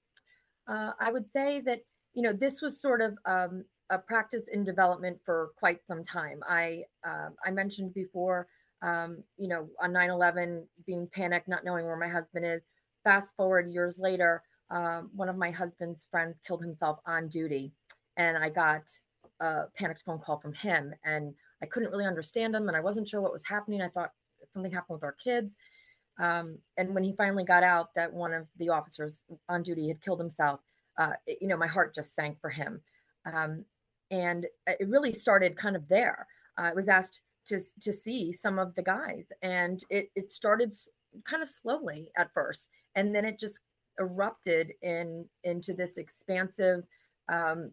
Uh, 0.66 0.92
I 1.00 1.10
would 1.12 1.30
say 1.30 1.60
that 1.64 1.80
you 2.14 2.22
know 2.22 2.32
this 2.32 2.60
was 2.60 2.80
sort 2.80 3.00
of 3.00 3.16
um, 3.24 3.64
a 3.90 3.98
practice 3.98 4.44
in 4.52 4.64
development 4.64 5.18
for 5.24 5.50
quite 5.56 5.80
some 5.86 6.04
time. 6.04 6.40
I 6.48 6.84
uh, 7.06 7.30
I 7.44 7.50
mentioned 7.50 7.94
before, 7.94 8.46
um, 8.82 9.22
you 9.36 9.48
know, 9.48 9.68
on 9.80 9.92
9/11, 9.92 10.64
being 10.86 11.08
panicked, 11.12 11.48
not 11.48 11.64
knowing 11.64 11.86
where 11.86 11.96
my 11.96 12.08
husband 12.08 12.44
is. 12.44 12.62
Fast 13.04 13.34
forward 13.36 13.70
years 13.70 13.98
later, 13.98 14.42
um, 14.70 15.10
one 15.14 15.28
of 15.28 15.36
my 15.36 15.50
husband's 15.50 16.06
friends 16.10 16.38
killed 16.46 16.62
himself 16.62 16.98
on 17.06 17.28
duty, 17.28 17.72
and 18.16 18.36
I 18.36 18.50
got 18.50 18.82
a 19.40 19.64
panicked 19.76 20.02
phone 20.04 20.18
call 20.18 20.38
from 20.38 20.52
him, 20.52 20.94
and 21.04 21.34
I 21.62 21.66
couldn't 21.66 21.90
really 21.90 22.06
understand 22.06 22.54
him, 22.54 22.68
and 22.68 22.76
I 22.76 22.80
wasn't 22.80 23.08
sure 23.08 23.20
what 23.20 23.32
was 23.32 23.44
happening. 23.44 23.80
I 23.80 23.88
thought 23.88 24.12
something 24.52 24.72
happened 24.72 24.96
with 24.96 25.04
our 25.04 25.12
kids. 25.12 25.54
Um, 26.18 26.58
and 26.76 26.94
when 26.94 27.04
he 27.04 27.12
finally 27.12 27.44
got 27.44 27.62
out 27.62 27.94
that 27.94 28.12
one 28.12 28.34
of 28.34 28.46
the 28.58 28.70
officers 28.70 29.22
on 29.48 29.62
duty 29.62 29.88
had 29.88 30.02
killed 30.02 30.18
himself, 30.18 30.60
uh, 30.98 31.12
it, 31.26 31.38
you 31.40 31.48
know, 31.48 31.56
my 31.56 31.66
heart 31.66 31.94
just 31.94 32.14
sank 32.14 32.40
for 32.40 32.50
him. 32.50 32.80
Um, 33.24 33.64
and 34.10 34.46
it 34.66 34.88
really 34.88 35.12
started 35.12 35.56
kind 35.56 35.76
of 35.76 35.86
there. 35.88 36.26
Uh, 36.58 36.62
I 36.62 36.72
was 36.72 36.88
asked 36.88 37.22
to 37.46 37.60
to 37.80 37.92
see 37.92 38.32
some 38.32 38.58
of 38.58 38.74
the 38.74 38.82
guys, 38.82 39.26
and 39.42 39.82
it 39.90 40.10
it 40.14 40.32
started 40.32 40.72
kind 41.24 41.42
of 41.42 41.48
slowly 41.48 42.10
at 42.16 42.32
first, 42.34 42.68
and 42.94 43.14
then 43.14 43.24
it 43.24 43.38
just 43.38 43.60
erupted 44.00 44.72
in 44.82 45.26
into 45.44 45.74
this 45.74 45.96
expansive 45.96 46.84
um, 47.28 47.72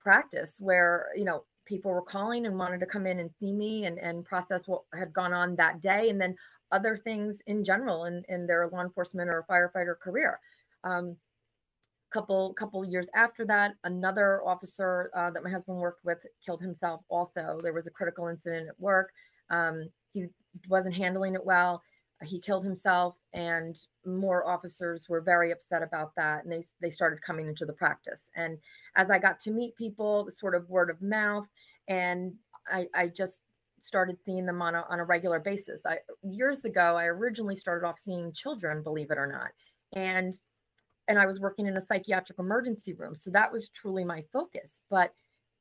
practice 0.00 0.58
where 0.60 1.08
you 1.16 1.24
know 1.24 1.44
people 1.66 1.90
were 1.90 2.02
calling 2.02 2.46
and 2.46 2.58
wanted 2.58 2.80
to 2.80 2.86
come 2.86 3.06
in 3.06 3.18
and 3.18 3.30
see 3.40 3.52
me 3.52 3.86
and, 3.86 3.98
and 3.98 4.24
process 4.24 4.62
what 4.66 4.82
had 4.94 5.12
gone 5.12 5.32
on 5.32 5.56
that 5.56 5.82
day 5.82 6.10
and 6.10 6.20
then 6.20 6.34
other 6.70 6.96
things 6.96 7.40
in 7.46 7.64
general 7.64 8.04
in, 8.04 8.22
in 8.28 8.46
their 8.46 8.68
law 8.68 8.80
enforcement 8.80 9.28
or 9.28 9.44
firefighter 9.50 9.98
career 9.98 10.38
um, 10.84 11.16
couple 12.16 12.54
couple 12.54 12.82
years 12.82 13.06
after 13.14 13.44
that 13.44 13.74
another 13.84 14.40
officer 14.46 15.10
uh, 15.14 15.30
that 15.30 15.44
my 15.44 15.50
husband 15.50 15.76
worked 15.76 16.02
with 16.02 16.18
killed 16.44 16.62
himself 16.62 17.02
also. 17.10 17.60
There 17.62 17.74
was 17.74 17.86
a 17.86 17.90
critical 17.90 18.28
incident 18.28 18.68
at 18.68 18.80
work. 18.80 19.12
Um, 19.50 19.90
he 20.14 20.28
wasn't 20.66 20.94
handling 20.94 21.34
it 21.34 21.44
well. 21.44 21.82
He 22.22 22.40
killed 22.40 22.64
himself 22.64 23.16
and 23.34 23.76
more 24.06 24.48
officers 24.48 25.10
were 25.10 25.20
very 25.20 25.50
upset 25.50 25.82
about 25.82 26.12
that 26.16 26.44
and 26.44 26.50
they, 26.52 26.64
they 26.80 26.88
started 26.88 27.20
coming 27.20 27.48
into 27.48 27.66
the 27.66 27.74
practice. 27.74 28.30
And 28.34 28.56
as 28.96 29.10
i 29.10 29.18
got 29.18 29.38
to 29.40 29.50
meet 29.50 29.76
people 29.76 30.30
sort 30.30 30.54
of 30.54 30.70
word 30.70 30.88
of 30.88 31.02
mouth 31.02 31.46
and 31.88 32.32
i, 32.72 32.86
I 32.94 33.08
just 33.08 33.42
started 33.82 34.16
seeing 34.24 34.46
them 34.46 34.62
on 34.62 34.74
a, 34.74 34.86
on 34.88 35.00
a 35.00 35.04
regular 35.04 35.38
basis. 35.38 35.84
I 35.84 35.98
years 36.22 36.64
ago 36.64 36.96
i 36.96 37.04
originally 37.04 37.56
started 37.56 37.86
off 37.86 37.98
seeing 37.98 38.32
children 38.32 38.82
believe 38.82 39.10
it 39.10 39.18
or 39.18 39.26
not. 39.26 39.50
And 39.92 40.38
and 41.08 41.18
i 41.18 41.26
was 41.26 41.40
working 41.40 41.66
in 41.66 41.76
a 41.76 41.84
psychiatric 41.84 42.38
emergency 42.38 42.92
room 42.94 43.14
so 43.14 43.30
that 43.30 43.52
was 43.52 43.68
truly 43.70 44.04
my 44.04 44.22
focus 44.32 44.80
but 44.90 45.12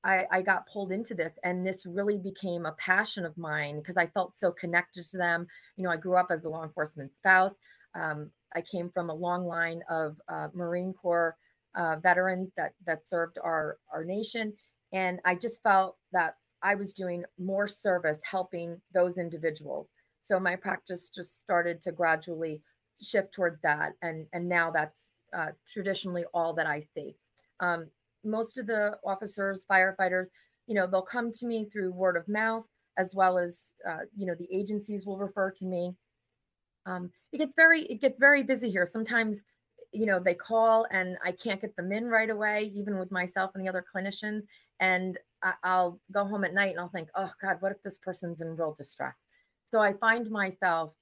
I, 0.03 0.27
I 0.31 0.41
got 0.43 0.67
pulled 0.71 0.91
into 0.91 1.15
this 1.15 1.39
and 1.43 1.65
this 1.65 1.83
really 1.87 2.19
became 2.19 2.67
a 2.67 2.73
passion 2.73 3.25
of 3.25 3.35
mine 3.39 3.79
because 3.79 3.97
I 3.97 4.05
felt 4.05 4.37
so 4.37 4.51
connected 4.51 5.03
to 5.07 5.17
them. 5.17 5.47
You 5.77 5.83
know, 5.83 5.89
I 5.89 5.97
grew 5.97 6.15
up 6.15 6.27
as 6.29 6.43
a 6.43 6.49
law 6.49 6.63
enforcement 6.63 7.11
spouse. 7.15 7.55
Um, 7.95 8.29
I 8.55 8.61
came 8.61 8.89
from 8.89 9.09
a 9.09 9.13
long 9.15 9.45
line 9.47 9.81
of 9.89 10.17
uh, 10.29 10.49
Marine 10.53 10.93
Corps 10.93 11.35
uh, 11.75 11.97
veterans 11.97 12.51
that 12.55 12.73
that 12.85 13.07
served 13.07 13.37
our 13.43 13.77
our 13.91 14.05
nation, 14.05 14.53
and 14.93 15.19
I 15.25 15.35
just 15.35 15.61
felt 15.61 15.97
that 16.13 16.35
I 16.61 16.75
was 16.75 16.93
doing 16.93 17.25
more 17.37 17.67
service 17.67 18.21
helping 18.29 18.79
those 18.93 19.17
individuals. 19.17 19.93
So 20.21 20.39
my 20.39 20.55
practice 20.55 21.09
just 21.09 21.41
started 21.41 21.81
to 21.81 21.91
gradually 21.91 22.61
shift 23.01 23.33
towards 23.33 23.59
that, 23.61 23.93
and 24.01 24.27
and 24.33 24.47
now 24.47 24.71
that's 24.71 25.07
uh, 25.35 25.51
traditionally 25.71 26.25
all 26.33 26.53
that 26.53 26.67
I 26.67 26.83
see. 26.95 27.15
Um, 27.59 27.87
most 28.23 28.57
of 28.57 28.67
the 28.67 28.97
officers, 29.05 29.65
firefighters, 29.69 30.27
you 30.67 30.75
know, 30.75 30.87
they'll 30.87 31.01
come 31.01 31.31
to 31.31 31.45
me 31.45 31.65
through 31.65 31.91
word 31.91 32.17
of 32.17 32.27
mouth, 32.27 32.65
as 32.97 33.13
well 33.13 33.37
as, 33.37 33.73
uh, 33.87 33.99
you 34.15 34.25
know, 34.25 34.35
the 34.35 34.47
agencies 34.51 35.05
will 35.05 35.17
refer 35.17 35.51
to 35.51 35.65
me. 35.65 35.93
Um, 36.85 37.11
it 37.31 37.37
gets 37.37 37.55
very, 37.55 37.83
it 37.83 38.01
gets 38.01 38.17
very 38.19 38.43
busy 38.43 38.69
here. 38.69 38.87
Sometimes, 38.87 39.43
you 39.91 40.05
know, 40.05 40.19
they 40.19 40.33
call 40.33 40.85
and 40.91 41.17
I 41.23 41.31
can't 41.31 41.61
get 41.61 41.75
them 41.75 41.91
in 41.91 42.09
right 42.09 42.29
away, 42.29 42.71
even 42.75 42.97
with 42.97 43.11
myself 43.11 43.51
and 43.53 43.63
the 43.63 43.69
other 43.69 43.85
clinicians. 43.95 44.43
And 44.79 45.17
I, 45.41 45.53
will 45.63 45.99
go 46.11 46.25
home 46.25 46.43
at 46.43 46.53
night 46.53 46.71
and 46.71 46.79
I'll 46.79 46.89
think, 46.89 47.09
oh 47.15 47.31
God, 47.41 47.57
what 47.59 47.71
if 47.71 47.81
this 47.83 47.97
person's 47.97 48.41
in 48.41 48.55
real 48.55 48.75
distress? 48.77 49.15
So 49.71 49.79
I 49.79 49.93
find 49.93 50.29
myself, 50.29 50.93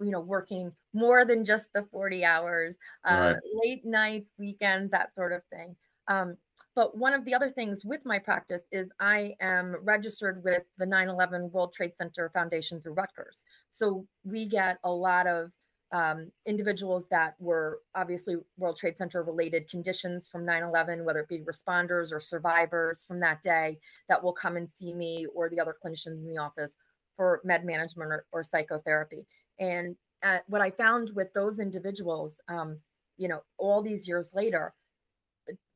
you 0.00 0.10
know, 0.10 0.20
working 0.20 0.72
more 0.94 1.24
than 1.24 1.44
just 1.44 1.72
the 1.74 1.84
40 1.90 2.24
hours, 2.24 2.76
uh, 3.08 3.34
right. 3.34 3.36
late 3.54 3.84
nights, 3.84 4.30
weekends, 4.38 4.90
that 4.90 5.14
sort 5.14 5.32
of 5.32 5.42
thing. 5.50 5.76
Um, 6.08 6.36
but 6.74 6.96
one 6.96 7.12
of 7.12 7.24
the 7.24 7.34
other 7.34 7.50
things 7.50 7.84
with 7.84 8.00
my 8.04 8.20
practice 8.20 8.62
is 8.70 8.88
I 9.00 9.34
am 9.40 9.76
registered 9.82 10.44
with 10.44 10.62
the 10.78 10.86
9 10.86 11.08
11 11.08 11.50
World 11.52 11.74
Trade 11.74 11.92
Center 11.96 12.30
Foundation 12.32 12.80
through 12.80 12.94
Rutgers. 12.94 13.42
So 13.70 14.06
we 14.24 14.46
get 14.46 14.78
a 14.84 14.90
lot 14.90 15.26
of 15.26 15.50
um, 15.90 16.30
individuals 16.46 17.04
that 17.10 17.34
were 17.38 17.80
obviously 17.94 18.36
World 18.58 18.76
Trade 18.76 18.96
Center 18.96 19.22
related 19.22 19.68
conditions 19.68 20.28
from 20.28 20.44
9 20.44 20.62
11, 20.62 21.04
whether 21.04 21.20
it 21.20 21.28
be 21.28 21.40
responders 21.40 22.12
or 22.12 22.20
survivors 22.20 23.04
from 23.06 23.20
that 23.20 23.42
day, 23.42 23.78
that 24.08 24.22
will 24.22 24.32
come 24.32 24.56
and 24.56 24.70
see 24.70 24.92
me 24.92 25.26
or 25.34 25.48
the 25.48 25.58
other 25.58 25.74
clinicians 25.84 26.18
in 26.18 26.28
the 26.28 26.38
office 26.38 26.76
for 27.16 27.40
med 27.42 27.64
management 27.64 28.12
or, 28.12 28.26
or 28.32 28.44
psychotherapy. 28.44 29.26
And 29.58 29.96
uh, 30.22 30.38
what 30.46 30.60
I 30.60 30.70
found 30.70 31.10
with 31.14 31.32
those 31.32 31.58
individuals, 31.58 32.40
um, 32.48 32.78
you 33.16 33.28
know, 33.28 33.42
all 33.58 33.82
these 33.82 34.06
years 34.06 34.32
later, 34.34 34.74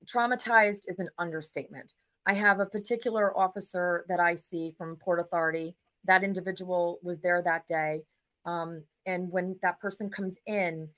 traumatized 0.06 0.82
is 0.86 0.98
an 0.98 1.08
understatement. 1.18 1.92
I 2.26 2.34
have 2.34 2.60
a 2.60 2.66
particular 2.66 3.36
officer 3.36 4.04
that 4.08 4.20
I 4.20 4.36
see 4.36 4.74
from 4.78 4.96
Port 4.96 5.20
Authority. 5.20 5.74
That 6.04 6.22
individual 6.22 6.98
was 7.02 7.20
there 7.20 7.42
that 7.42 7.66
day. 7.66 8.02
Um, 8.44 8.84
and 9.06 9.30
when 9.30 9.56
that 9.62 9.80
person 9.80 10.10
comes 10.10 10.36
in, 10.46 10.88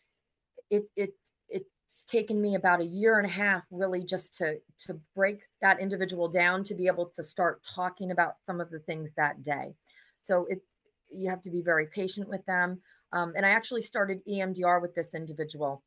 it, 0.71 0.85
it, 0.97 1.15
it's 1.49 2.05
taken 2.05 2.41
me 2.41 2.57
about 2.57 2.81
a 2.81 2.85
year 2.85 3.19
and 3.19 3.27
a 3.27 3.33
half 3.33 3.63
really 3.71 4.05
just 4.05 4.35
to, 4.37 4.59
to 4.81 4.99
break 5.15 5.41
that 5.61 5.81
individual 5.81 6.29
down 6.29 6.65
to 6.65 6.75
be 6.75 6.87
able 6.87 7.07
to 7.07 7.23
start 7.23 7.63
talking 7.75 8.11
about 8.11 8.35
some 8.47 8.61
of 8.61 8.71
the 8.71 8.81
things 8.81 9.11
that 9.17 9.43
day. 9.43 9.75
So 10.21 10.47
it's, 10.49 10.67
you 11.15 11.31
have 11.31 11.43
to 11.43 11.51
be 11.51 11.63
very 11.63 11.87
patient 11.87 12.29
with 12.29 12.45
them. 12.47 12.81
Um, 13.13 13.33
and 13.37 13.47
I 13.47 13.51
actually 13.51 13.83
started 13.83 14.21
EMDR 14.29 14.83
with 14.83 14.95
this 14.95 15.15
individual 15.15 15.83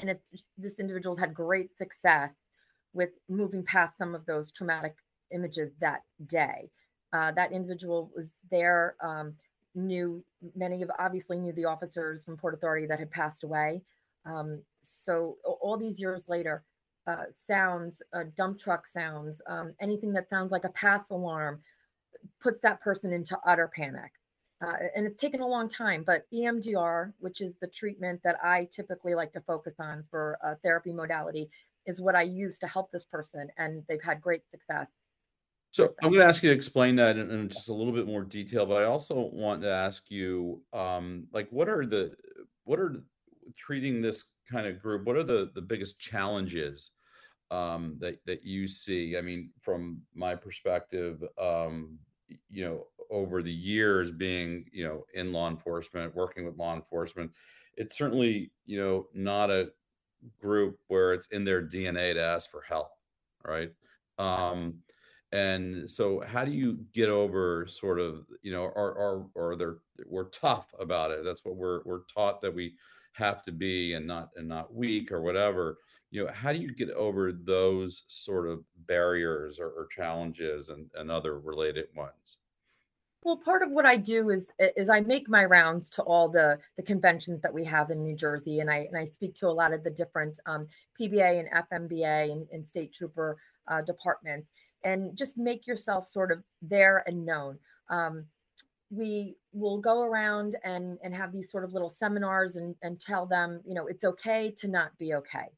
and 0.00 0.10
it's 0.10 0.42
this 0.58 0.78
individual 0.78 1.16
had 1.16 1.34
great 1.34 1.76
success 1.76 2.32
with 2.92 3.10
moving 3.28 3.62
past 3.62 3.96
some 3.98 4.14
of 4.14 4.26
those 4.26 4.50
traumatic 4.50 4.96
images 5.32 5.70
that 5.80 6.02
day. 6.26 6.70
Uh, 7.12 7.32
that 7.32 7.52
individual 7.52 8.10
was 8.14 8.34
there, 8.50 8.96
um, 9.02 9.34
knew 9.74 10.24
many 10.56 10.82
of 10.82 10.90
obviously 10.98 11.38
knew 11.38 11.52
the 11.52 11.64
officers 11.64 12.24
from 12.24 12.36
Port 12.36 12.54
Authority 12.54 12.86
that 12.86 12.98
had 12.98 13.10
passed 13.10 13.44
away. 13.44 13.82
Um, 14.26 14.62
so 14.82 15.36
all 15.44 15.76
these 15.76 16.00
years 16.00 16.24
later, 16.28 16.64
uh, 17.06 17.24
sounds, 17.46 18.02
uh, 18.12 18.24
dump 18.36 18.58
truck 18.58 18.86
sounds, 18.86 19.40
um, 19.46 19.74
anything 19.80 20.12
that 20.12 20.28
sounds 20.28 20.50
like 20.50 20.64
a 20.64 20.70
pass 20.70 21.08
alarm 21.10 21.60
puts 22.40 22.60
that 22.62 22.80
person 22.80 23.12
into 23.12 23.38
utter 23.46 23.70
panic. 23.74 24.12
Uh, 24.62 24.74
and 24.94 25.06
it's 25.06 25.20
taken 25.20 25.40
a 25.40 25.46
long 25.46 25.68
time, 25.68 26.04
but 26.06 26.26
EMDR, 26.32 27.12
which 27.18 27.40
is 27.40 27.54
the 27.60 27.66
treatment 27.66 28.20
that 28.22 28.36
I 28.44 28.68
typically 28.70 29.14
like 29.14 29.32
to 29.32 29.40
focus 29.40 29.74
on 29.78 30.04
for 30.10 30.38
a 30.42 30.56
therapy 30.56 30.92
modality, 30.92 31.48
is 31.86 32.00
what 32.00 32.14
I 32.14 32.22
use 32.22 32.58
to 32.58 32.66
help 32.66 32.92
this 32.92 33.06
person, 33.06 33.48
and 33.56 33.82
they've 33.88 34.02
had 34.02 34.20
great 34.20 34.42
success. 34.50 34.88
So 35.72 35.94
I'm 36.02 36.10
going 36.10 36.20
to 36.20 36.26
ask 36.26 36.42
you 36.42 36.50
to 36.50 36.56
explain 36.56 36.96
that 36.96 37.16
in, 37.16 37.30
in, 37.30 37.48
just 37.48 37.68
a 37.68 37.72
little 37.72 37.92
bit 37.92 38.06
more 38.06 38.22
detail, 38.22 38.66
but 38.66 38.82
I 38.82 38.86
also 38.86 39.30
want 39.32 39.62
to 39.62 39.70
ask 39.70 40.10
you, 40.10 40.62
um, 40.72 41.26
like, 41.32 41.48
what 41.50 41.68
are 41.68 41.86
the 41.86 42.12
what 42.64 42.80
are 42.80 43.02
treating 43.56 44.02
this 44.02 44.24
kind 44.50 44.66
of 44.66 44.82
group? 44.82 45.06
What 45.06 45.16
are 45.16 45.22
the 45.22 45.50
the 45.54 45.62
biggest 45.62 45.98
challenges 45.98 46.90
um, 47.52 47.96
that 48.00 48.18
that 48.26 48.44
you 48.44 48.66
see? 48.66 49.16
I 49.16 49.20
mean, 49.20 49.50
from 49.60 50.02
my 50.12 50.34
perspective, 50.34 51.22
um, 51.40 51.98
you 52.48 52.64
know, 52.64 52.86
over 53.10 53.42
the 53.42 53.52
years 53.52 54.10
being 54.10 54.66
you 54.72 54.84
know 54.84 55.04
in 55.14 55.32
law 55.32 55.48
enforcement, 55.48 56.14
working 56.14 56.44
with 56.44 56.56
law 56.56 56.74
enforcement, 56.74 57.30
it's 57.76 57.96
certainly 57.96 58.52
you 58.66 58.80
know 58.80 59.06
not 59.14 59.50
a 59.50 59.70
group 60.40 60.78
where 60.88 61.12
it's 61.12 61.26
in 61.28 61.44
their 61.44 61.62
DNA 61.62 62.14
to 62.14 62.22
ask 62.22 62.50
for 62.50 62.62
help, 62.62 62.90
right? 63.44 63.72
Um, 64.18 64.82
and 65.32 65.88
so 65.88 66.22
how 66.26 66.44
do 66.44 66.50
you 66.50 66.78
get 66.92 67.08
over 67.08 67.66
sort 67.68 68.00
of 68.00 68.26
you 68.42 68.52
know 68.52 68.62
or 68.64 68.92
or 68.92 69.26
or 69.34 69.56
they're 69.56 69.78
we're 70.06 70.28
tough 70.30 70.74
about 70.80 71.10
it 71.12 71.24
that's 71.24 71.44
what 71.44 71.56
we're 71.56 71.82
we're 71.84 72.02
taught 72.12 72.40
that 72.40 72.52
we 72.52 72.74
have 73.12 73.42
to 73.42 73.52
be 73.52 73.94
and 73.94 74.06
not 74.06 74.30
and 74.36 74.48
not 74.48 74.74
weak 74.74 75.12
or 75.12 75.20
whatever 75.20 75.78
you 76.10 76.24
know 76.24 76.30
how 76.32 76.52
do 76.52 76.58
you 76.58 76.74
get 76.74 76.90
over 76.90 77.32
those 77.32 78.02
sort 78.08 78.48
of 78.48 78.60
barriers 78.86 79.58
or, 79.58 79.68
or 79.68 79.86
challenges 79.86 80.68
and, 80.68 80.90
and 80.94 81.10
other 81.10 81.38
related 81.38 81.86
ones 81.96 82.38
well, 83.22 83.36
part 83.36 83.62
of 83.62 83.70
what 83.70 83.84
I 83.84 83.98
do 83.98 84.30
is 84.30 84.50
is 84.76 84.88
I 84.88 85.00
make 85.00 85.28
my 85.28 85.44
rounds 85.44 85.90
to 85.90 86.02
all 86.02 86.28
the 86.28 86.58
the 86.76 86.82
conventions 86.82 87.42
that 87.42 87.52
we 87.52 87.64
have 87.64 87.90
in 87.90 88.02
New 88.02 88.16
Jersey, 88.16 88.60
and 88.60 88.70
I 88.70 88.78
and 88.90 88.96
I 88.96 89.04
speak 89.04 89.34
to 89.36 89.48
a 89.48 89.52
lot 89.52 89.74
of 89.74 89.84
the 89.84 89.90
different 89.90 90.38
um, 90.46 90.66
PBA 90.98 91.40
and 91.40 91.66
FMBA 91.70 92.32
and, 92.32 92.48
and 92.50 92.66
state 92.66 92.94
trooper 92.94 93.36
uh, 93.68 93.82
departments, 93.82 94.48
and 94.84 95.16
just 95.16 95.36
make 95.36 95.66
yourself 95.66 96.08
sort 96.08 96.32
of 96.32 96.42
there 96.62 97.04
and 97.06 97.26
known. 97.26 97.58
Um, 97.90 98.24
we 98.88 99.36
will 99.52 99.78
go 99.78 100.00
around 100.00 100.56
and 100.64 100.98
and 101.04 101.14
have 101.14 101.30
these 101.30 101.50
sort 101.50 101.64
of 101.64 101.74
little 101.74 101.90
seminars 101.90 102.56
and 102.56 102.74
and 102.82 102.98
tell 102.98 103.26
them, 103.26 103.60
you 103.66 103.74
know, 103.74 103.86
it's 103.86 104.04
okay 104.04 104.50
to 104.60 104.68
not 104.68 104.96
be 104.96 105.12
okay. 105.12 105.50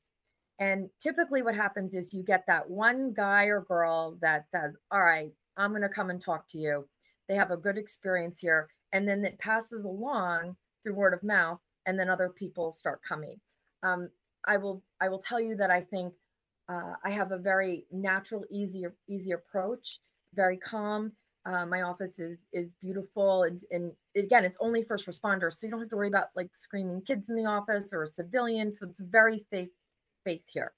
And 0.63 0.89
typically, 1.01 1.43
what 1.43 1.55
happens 1.55 1.95
is 1.95 2.15
you 2.15 2.23
get 2.23 2.45
that 2.47 2.69
one 2.69 3.13
guy 3.15 3.45
or 3.45 3.63
girl 3.63 4.19
that 4.21 4.45
says, 4.51 4.73
"All 4.91 5.03
right, 5.03 5.33
I'm 5.57 5.71
going 5.71 5.83
to 5.83 5.89
come 5.89 6.11
and 6.11 6.23
talk 6.23 6.49
to 6.51 6.59
you." 6.59 6.89
they 7.29 7.39
have 7.39 7.51
a 7.51 7.57
good 7.57 7.79
experience 7.79 8.39
here 8.39 8.69
and 8.93 9.09
then 9.09 9.25
it 9.25 9.39
passes 9.39 9.85
along 9.85 10.55
through 10.83 10.95
word 10.95 11.15
of 11.15 11.23
mouth 11.23 11.59
and 11.87 11.99
then 11.99 12.11
other 12.11 12.29
people 12.29 12.73
start 12.73 13.01
coming 13.07 13.41
um, 13.83 14.09
i 14.47 14.57
will 14.57 14.83
i 15.01 15.09
will 15.09 15.21
tell 15.21 15.41
you 15.41 15.57
that 15.57 15.71
i 15.71 15.81
think 15.81 16.13
uh, 16.69 16.93
i 17.05 17.11
have 17.11 17.33
a 17.33 17.39
very 17.39 17.87
natural 17.91 18.45
easy 18.51 18.85
easy 19.09 19.33
approach 19.33 20.01
very 20.35 20.57
calm 20.57 21.13
uh, 21.45 21.67
my 21.67 21.83
office 21.83 22.19
is 22.19 22.41
is 22.53 22.73
beautiful 22.81 23.45
and, 23.45 23.63
and 23.71 23.93
again 24.17 24.45
it's 24.45 24.59
only 24.61 24.83
first 24.83 25.07
responders 25.07 25.55
so 25.55 25.67
you 25.67 25.71
don't 25.71 25.81
have 25.81 25.89
to 25.89 25.97
worry 25.97 26.09
about 26.09 26.27
like 26.37 26.51
screaming 26.55 27.01
kids 27.01 27.31
in 27.31 27.37
the 27.37 27.47
office 27.47 27.93
or 27.93 28.03
a 28.03 28.07
civilian 28.07 28.75
so 28.75 28.87
it's 28.87 29.01
very 29.01 29.43
safe 29.51 29.69
space 30.23 30.45
here 30.53 30.73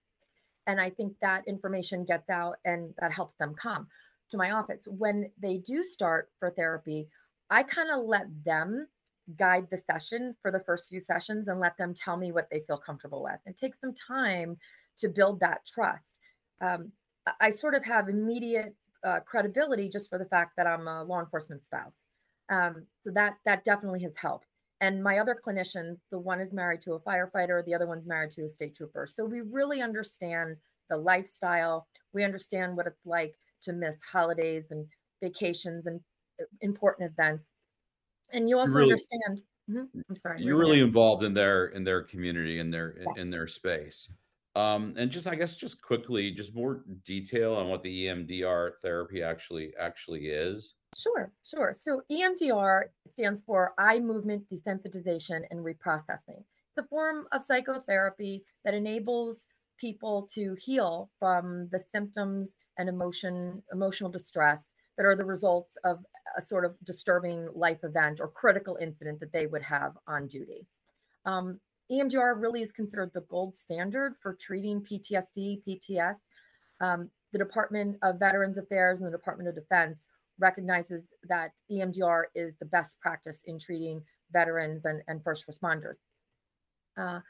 and 0.67 0.81
i 0.81 0.89
think 0.91 1.15
that 1.21 1.47
information 1.47 2.05
gets 2.05 2.29
out 2.31 2.57
and 2.65 2.93
that 2.99 3.13
helps 3.13 3.35
them 3.35 3.55
come 3.55 3.87
to 4.31 4.37
my 4.37 4.53
office. 4.53 4.87
When 4.87 5.31
they 5.41 5.59
do 5.59 5.83
start 5.83 6.31
for 6.39 6.51
therapy, 6.51 7.09
I 7.51 7.63
kind 7.63 7.91
of 7.91 8.05
let 8.05 8.27
them 8.45 8.87
guide 9.37 9.69
the 9.71 9.79
session 9.79 10.35
for 10.43 10.51
the 10.51 10.61
first 10.61 10.89
few 10.89 11.01
sessions 11.01 11.49
and 11.49 11.61
let 11.61 11.77
them 11.79 11.95
tell 11.95 12.17
me 12.17 12.33
what 12.33 12.49
they 12.51 12.61
feel 12.67 12.77
comfortable 12.77 13.23
with. 13.23 13.39
It 13.47 13.57
takes 13.57 13.81
some 13.81 13.95
time 13.95 14.57
to 14.99 15.09
build 15.09 15.41
that 15.41 15.61
trust. 15.67 16.19
Um, 16.61 16.93
I 17.41 17.51
sort 17.51 17.75
of 17.75 17.85
have 17.85 18.09
immediate 18.09 18.75
uh, 19.03 19.21
credibility 19.21 19.89
just 19.89 20.11
for 20.11 20.19
the 20.19 20.27
fact 20.27 20.57
that 20.57 20.67
I'm 20.67 20.87
a 20.89 21.05
law 21.05 21.21
enforcement 21.21 21.65
spouse. 21.65 21.97
Um, 22.51 22.87
so 23.03 23.11
that 23.15 23.37
that 23.47 23.65
definitely 23.65 24.03
has 24.03 24.17
helped. 24.17 24.47
And 24.85 25.03
my 25.03 25.19
other 25.19 25.35
clinicians, 25.35 25.97
the 26.11 26.19
one 26.19 26.43
is 26.43 26.53
married 26.53 26.83
to 26.83 26.93
a 26.93 27.01
firefighter, 27.01 27.65
the 27.65 27.75
other 27.75 27.87
one's 27.87 28.07
married 28.07 28.33
to 28.33 28.45
a 28.45 28.49
state 28.51 28.77
trooper. 28.77 29.07
So 29.07 29.25
we 29.25 29.41
really 29.41 29.81
understand 29.81 30.57
the 30.91 30.99
lifestyle. 30.99 31.87
We 32.13 32.23
understand 32.23 32.77
what 32.77 32.87
it's 32.87 33.07
like 33.07 33.35
to 33.63 33.73
miss 33.73 33.99
holidays 34.13 34.67
and 34.71 34.87
vacations 35.23 35.87
and 35.87 36.01
uh, 36.39 36.45
important 36.61 37.11
events. 37.11 37.45
And 38.35 38.47
you 38.47 38.59
also 38.59 38.75
really, 38.75 38.91
understand. 38.91 39.43
Mm-hmm, 39.71 40.01
I'm 40.11 40.17
sorry. 40.17 40.43
You're 40.43 40.59
really 40.59 40.81
involved 40.81 41.23
in 41.23 41.33
their 41.33 41.69
in 41.69 41.83
their 41.83 42.03
community 42.03 42.59
in 42.59 42.71
their 42.71 42.97
yeah. 42.99 43.23
in 43.23 43.31
their 43.31 43.49
space. 43.49 44.11
Um, 44.55 44.95
and 44.99 45.11
just 45.11 45.27
I 45.27 45.35
guess 45.35 45.57
just 45.57 45.81
quickly, 45.81 46.31
just 46.31 46.55
more 46.55 46.85
detail 47.07 47.55
on 47.55 47.69
what 47.69 47.83
the 47.83 48.07
EMDR 48.07 48.73
therapy 48.83 49.23
actually 49.23 49.73
actually 49.81 50.27
is. 50.27 50.75
Sure, 50.97 51.33
sure. 51.45 51.75
So 51.79 52.03
EMDR 52.11 52.85
stands 53.09 53.43
for 53.45 53.75
eye 53.79 53.99
movement 53.99 54.45
desensitization 54.51 55.43
and 55.51 55.61
reprocessing. 55.61 56.39
It's 56.39 56.79
a 56.79 56.89
form 56.89 57.27
of 57.33 57.45
psychotherapy 57.45 58.45
that 58.65 58.75
enables 58.75 59.49
people 59.79 60.29
to 60.35 60.55
heal 60.55 61.11
from 61.19 61.69
the 61.73 61.79
symptoms 61.79 62.51
and 62.79 62.89
emotion 62.89 63.63
emotional 63.73 64.11
distress 64.11 64.71
that 64.97 65.07
are 65.07 65.17
the 65.17 65.25
results 65.25 65.77
of 65.85 65.99
a 66.37 66.43
sort 66.43 66.65
of 66.65 66.75
disturbing 66.85 67.49
life 67.55 67.79
event 67.83 68.21
or 68.21 68.29
critical 68.29 68.79
incident 68.81 69.21
that 69.21 69.33
they 69.33 69.47
would 69.47 69.63
have 69.63 69.93
on 70.07 70.27
duty. 70.29 70.67
Um, 71.27 71.61
EMDR 71.91 72.41
really 72.41 72.63
is 72.63 72.73
considered 72.73 73.11
the 73.15 73.21
gold 73.23 73.55
standard 73.55 74.15
for 74.23 74.35
treating 74.35 74.81
PTSD, 74.81 75.63
PTS. 75.67 76.17
Um, 76.81 77.11
the 77.33 77.39
Department 77.39 77.97
of 78.03 78.21
Veterans 78.21 78.59
Affairs 78.59 79.01
and 79.01 79.07
the 79.07 79.17
Department 79.17 79.49
of 79.49 79.57
Defense 79.57 80.07
recognizes 80.39 81.05
that 81.29 81.53
EMDR 81.71 82.25
is 82.35 82.57
the 82.57 82.67
best 82.67 82.99
practice 83.01 83.43
in 83.47 83.59
treating 83.59 84.03
veterans 84.33 84.85
and, 84.85 85.03
and 85.09 85.23
first 85.23 85.45
responders. 85.49 85.97
Uh, 86.97 87.21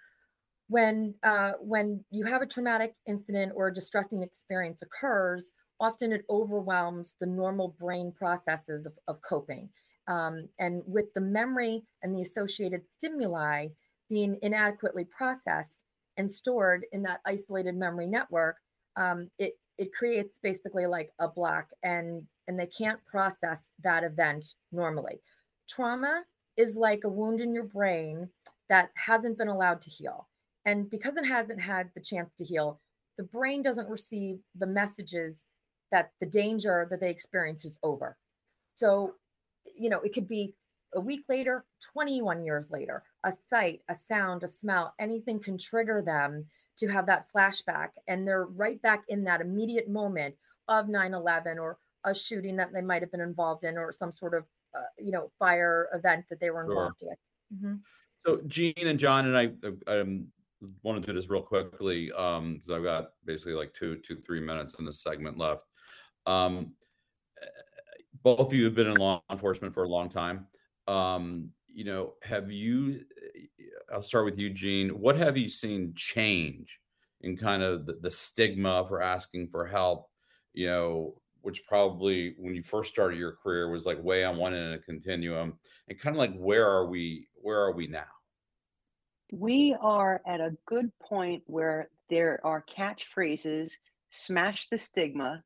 when 0.68 1.14
uh, 1.22 1.52
when 1.60 2.04
you 2.10 2.24
have 2.24 2.42
a 2.42 2.46
traumatic 2.46 2.94
incident 3.06 3.52
or 3.54 3.68
a 3.68 3.74
distressing 3.74 4.22
experience 4.22 4.82
occurs, 4.82 5.50
often 5.80 6.12
it 6.12 6.24
overwhelms 6.30 7.16
the 7.20 7.26
normal 7.26 7.76
brain 7.78 8.12
processes 8.16 8.86
of, 8.86 8.92
of 9.08 9.20
coping. 9.22 9.68
Um, 10.06 10.48
and 10.58 10.82
with 10.86 11.06
the 11.14 11.20
memory 11.20 11.82
and 12.02 12.14
the 12.14 12.22
associated 12.22 12.82
stimuli 12.98 13.68
being 14.08 14.38
inadequately 14.42 15.04
processed 15.04 15.80
and 16.16 16.30
stored 16.30 16.86
in 16.92 17.02
that 17.02 17.20
isolated 17.26 17.74
memory 17.74 18.06
network, 18.06 18.56
um, 18.96 19.30
it 19.38 19.54
it 19.76 19.92
creates 19.92 20.38
basically 20.42 20.86
like 20.86 21.10
a 21.18 21.28
block, 21.28 21.66
and 21.82 22.22
and 22.48 22.58
they 22.58 22.66
can't 22.66 23.04
process 23.04 23.70
that 23.82 24.04
event 24.04 24.44
normally. 24.72 25.20
Trauma 25.68 26.22
is 26.56 26.76
like 26.76 27.04
a 27.04 27.08
wound 27.08 27.40
in 27.40 27.52
your 27.52 27.64
brain 27.64 28.28
that 28.68 28.90
hasn't 28.94 29.38
been 29.38 29.48
allowed 29.48 29.82
to 29.82 29.90
heal. 29.90 30.28
And 30.64 30.88
because 30.88 31.16
it 31.16 31.26
hasn't 31.26 31.60
had 31.60 31.90
the 31.94 32.00
chance 32.00 32.32
to 32.38 32.44
heal, 32.44 32.80
the 33.18 33.24
brain 33.24 33.62
doesn't 33.62 33.90
receive 33.90 34.38
the 34.56 34.66
messages 34.66 35.44
that 35.92 36.10
the 36.20 36.26
danger 36.26 36.86
that 36.90 37.00
they 37.00 37.10
experience 37.10 37.64
is 37.64 37.78
over. 37.82 38.16
So, 38.74 39.14
you 39.76 39.88
know, 39.90 40.00
it 40.00 40.12
could 40.12 40.26
be 40.28 40.54
a 40.94 41.00
week 41.00 41.24
later, 41.28 41.64
21 41.92 42.44
years 42.44 42.70
later, 42.70 43.02
a 43.24 43.32
sight, 43.50 43.80
a 43.88 43.94
sound, 43.94 44.42
a 44.42 44.48
smell, 44.48 44.94
anything 44.98 45.40
can 45.40 45.58
trigger 45.58 46.02
them 46.04 46.46
to 46.78 46.88
have 46.88 47.06
that 47.06 47.26
flashback. 47.34 47.90
And 48.08 48.26
they're 48.26 48.46
right 48.46 48.80
back 48.82 49.04
in 49.08 49.24
that 49.24 49.40
immediate 49.40 49.88
moment 49.88 50.34
of 50.68 50.88
9 50.88 51.14
11 51.14 51.58
or 51.58 51.78
a 52.04 52.14
shooting 52.14 52.56
that 52.56 52.72
they 52.72 52.80
might 52.80 53.02
have 53.02 53.10
been 53.10 53.20
involved 53.20 53.64
in 53.64 53.78
or 53.78 53.92
some 53.92 54.12
sort 54.12 54.34
of, 54.34 54.44
uh, 54.76 54.82
you 54.98 55.12
know, 55.12 55.30
fire 55.38 55.88
event 55.94 56.24
that 56.30 56.40
they 56.40 56.50
were 56.50 56.62
involved 56.62 56.96
sure. 57.00 57.10
with. 57.10 57.18
Mm-hmm. 57.54 57.74
So, 58.18 58.40
Jean 58.46 58.86
and 58.86 58.98
John 58.98 59.26
and 59.26 59.36
I, 59.36 59.52
I 59.90 60.00
um, 60.00 60.26
want 60.82 61.00
to 61.00 61.06
do 61.06 61.18
this 61.18 61.28
real 61.28 61.42
quickly 61.42 62.10
um 62.12 62.54
because 62.54 62.70
i've 62.70 62.82
got 62.82 63.08
basically 63.26 63.52
like 63.52 63.74
two 63.74 63.96
two 63.96 64.16
three 64.24 64.40
minutes 64.40 64.74
in 64.78 64.86
this 64.86 65.02
segment 65.02 65.36
left 65.36 65.60
um 66.24 66.72
both 68.22 68.40
of 68.40 68.52
you 68.54 68.64
have 68.64 68.74
been 68.74 68.86
in 68.86 68.94
law 68.94 69.20
enforcement 69.30 69.74
for 69.74 69.84
a 69.84 69.88
long 69.88 70.08
time 70.08 70.46
um 70.88 71.50
you 71.66 71.84
know 71.84 72.14
have 72.22 72.50
you 72.50 73.04
i'll 73.92 74.00
start 74.00 74.24
with 74.24 74.38
you 74.38 74.48
jean 74.48 74.88
what 74.88 75.18
have 75.18 75.36
you 75.36 75.50
seen 75.50 75.92
change 75.94 76.80
in 77.24 77.36
kind 77.36 77.62
of 77.62 77.86
the, 77.86 77.94
the 77.94 78.10
stigma 78.10 78.84
for 78.86 79.02
asking 79.02 79.48
for 79.48 79.66
help, 79.66 80.08
you 80.52 80.66
know, 80.66 81.14
which 81.44 81.66
probably 81.66 82.34
when 82.38 82.54
you 82.54 82.62
first 82.62 82.90
started 82.90 83.18
your 83.18 83.32
career 83.32 83.70
was 83.70 83.84
like 83.84 84.02
way 84.02 84.24
on 84.24 84.38
one 84.38 84.54
end 84.54 84.74
of 84.74 84.80
a 84.80 84.82
continuum, 84.82 85.58
and 85.88 86.00
kind 86.00 86.16
of 86.16 86.18
like 86.18 86.34
where 86.36 86.66
are 86.66 86.86
we? 86.86 87.28
Where 87.34 87.60
are 87.60 87.72
we 87.72 87.86
now? 87.86 88.06
We 89.30 89.76
are 89.80 90.22
at 90.26 90.40
a 90.40 90.56
good 90.66 90.90
point 91.00 91.42
where 91.46 91.90
there 92.08 92.40
are 92.44 92.64
catchphrases, 92.64 93.72
smash 94.10 94.68
the 94.68 94.78
stigma, 94.78 95.44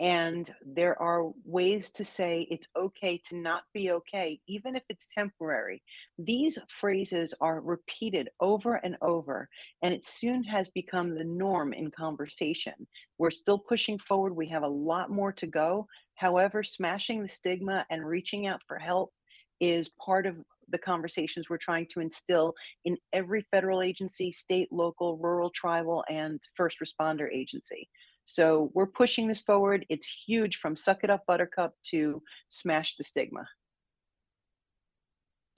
and 0.00 0.52
there 0.64 1.00
are 1.00 1.30
ways 1.44 1.92
to 1.92 2.06
say 2.06 2.46
it's 2.50 2.66
okay 2.74 3.20
to 3.28 3.36
not 3.36 3.64
be 3.74 3.90
okay, 3.90 4.40
even 4.48 4.74
if 4.74 4.82
it's 4.88 5.06
temporary. 5.06 5.82
These 6.18 6.58
phrases 6.68 7.34
are 7.42 7.60
repeated 7.60 8.30
over 8.40 8.76
and 8.76 8.96
over, 9.02 9.46
and 9.82 9.92
it 9.92 10.06
soon 10.06 10.42
has 10.44 10.70
become 10.70 11.14
the 11.14 11.24
norm 11.24 11.74
in 11.74 11.90
conversation. 11.90 12.72
We're 13.18 13.30
still 13.30 13.58
pushing 13.58 13.98
forward, 13.98 14.34
we 14.34 14.48
have 14.48 14.62
a 14.62 14.68
lot 14.68 15.10
more 15.10 15.32
to 15.32 15.46
go. 15.46 15.86
However, 16.14 16.62
smashing 16.62 17.22
the 17.22 17.28
stigma 17.28 17.84
and 17.90 18.06
reaching 18.06 18.46
out 18.46 18.62
for 18.66 18.78
help 18.78 19.12
is 19.60 19.90
part 20.02 20.24
of 20.24 20.36
the 20.70 20.78
conversations 20.78 21.50
we're 21.50 21.58
trying 21.58 21.86
to 21.92 22.00
instill 22.00 22.54
in 22.86 22.96
every 23.12 23.44
federal 23.50 23.82
agency, 23.82 24.32
state, 24.32 24.68
local, 24.72 25.18
rural, 25.18 25.50
tribal, 25.50 26.04
and 26.08 26.40
first 26.56 26.78
responder 26.82 27.28
agency. 27.30 27.88
So 28.24 28.70
we're 28.74 28.86
pushing 28.86 29.26
this 29.28 29.40
forward. 29.40 29.86
It's 29.88 30.06
huge 30.26 30.56
from 30.56 30.76
Suck 30.76 31.04
It 31.04 31.10
Up 31.10 31.24
Buttercup 31.26 31.74
to 31.90 32.22
Smash 32.48 32.96
the 32.96 33.04
Stigma. 33.04 33.46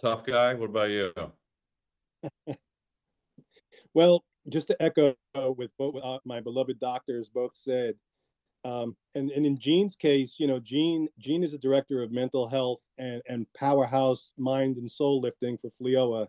Tough 0.01 0.25
guy. 0.25 0.55
What 0.55 0.71
about 0.71 0.91
you? 0.91 1.13
well, 3.95 4.25
just 4.49 4.67
to 4.69 4.83
echo 4.83 5.15
with 5.35 5.71
what 5.77 5.95
uh, 6.03 6.19
my 6.25 6.41
beloved 6.41 6.81
doctors 6.81 7.29
both 7.29 7.55
said, 7.55 7.95
um, 8.65 8.97
and, 9.15 9.31
and 9.31 9.45
in 9.45 9.59
Jean's 9.59 9.97
case, 9.97 10.37
you 10.39 10.47
know, 10.47 10.61
Jean 10.61 11.09
Jean 11.19 11.43
is 11.43 11.53
the 11.53 11.59
director 11.59 12.03
of 12.03 12.13
mental 12.13 12.49
health 12.49 12.81
and, 12.99 13.21
and 13.29 13.47
powerhouse 13.55 14.33
mind 14.39 14.77
and 14.77 14.91
soul 14.91 15.21
lifting 15.21 15.59
for 15.59 15.71
FLEOA. 15.81 16.29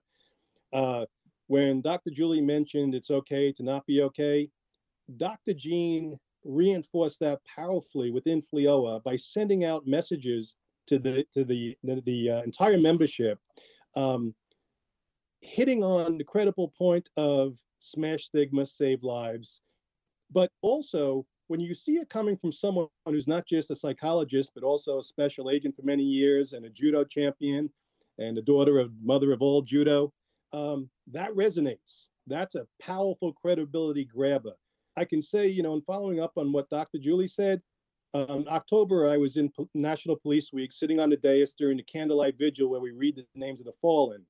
Uh, 0.71 1.05
when 1.47 1.81
Dr. 1.81 2.09
Julie 2.09 2.41
mentioned 2.41 2.95
it's 2.95 3.11
okay 3.11 3.51
to 3.51 3.63
not 3.63 3.86
be 3.86 4.01
okay, 4.01 4.49
Dr. 5.17 5.53
Jean 5.53 6.17
reinforced 6.43 7.19
that 7.19 7.39
powerfully 7.45 8.11
within 8.11 8.41
FLEOA 8.41 9.03
by 9.03 9.15
sending 9.15 9.63
out 9.63 9.87
messages 9.87 10.55
to 10.87 10.99
the 10.99 11.25
to 11.33 11.43
the 11.43 11.77
the, 11.83 12.01
the 12.05 12.29
uh, 12.29 12.43
entire 12.43 12.77
membership, 12.77 13.39
um, 13.95 14.33
hitting 15.41 15.83
on 15.83 16.17
the 16.17 16.23
credible 16.23 16.73
point 16.77 17.09
of 17.17 17.57
smash 17.79 18.25
stigma, 18.25 18.65
save 18.65 19.03
lives, 19.03 19.61
but 20.31 20.49
also 20.61 21.25
when 21.47 21.59
you 21.59 21.73
see 21.73 21.93
it 21.93 22.09
coming 22.09 22.37
from 22.37 22.51
someone 22.51 22.87
who's 23.05 23.27
not 23.27 23.45
just 23.45 23.69
a 23.69 23.75
psychologist 23.75 24.51
but 24.55 24.63
also 24.63 24.97
a 24.97 25.03
special 25.03 25.49
agent 25.49 25.75
for 25.75 25.83
many 25.83 26.03
years 26.03 26.53
and 26.53 26.65
a 26.65 26.69
judo 26.69 27.03
champion 27.03 27.69
and 28.17 28.37
the 28.37 28.41
daughter 28.41 28.79
of 28.79 28.91
mother 29.03 29.31
of 29.31 29.41
all 29.41 29.61
judo, 29.61 30.11
um, 30.53 30.89
that 31.11 31.31
resonates. 31.31 32.07
That's 32.27 32.55
a 32.55 32.67
powerful 32.81 33.33
credibility 33.33 34.05
grabber. 34.05 34.53
I 34.95 35.05
can 35.05 35.21
say, 35.21 35.47
you 35.47 35.63
know, 35.63 35.73
in 35.73 35.81
following 35.81 36.19
up 36.19 36.33
on 36.37 36.51
what 36.51 36.69
Dr. 36.69 36.99
Julie 36.99 37.27
said, 37.27 37.61
um, 38.13 38.45
October, 38.47 39.09
I 39.09 39.17
was 39.17 39.37
in 39.37 39.49
P- 39.49 39.67
National 39.73 40.15
Police 40.15 40.53
Week, 40.53 40.71
sitting 40.71 40.99
on 40.99 41.09
the 41.09 41.17
dais 41.17 41.55
during 41.57 41.77
the 41.77 41.83
candlelight 41.83 42.37
vigil 42.37 42.69
where 42.69 42.79
we 42.79 42.91
read 42.91 43.15
the 43.15 43.25
names 43.33 43.59
of 43.59 43.65
the 43.65 43.73
fallen. 43.81 44.23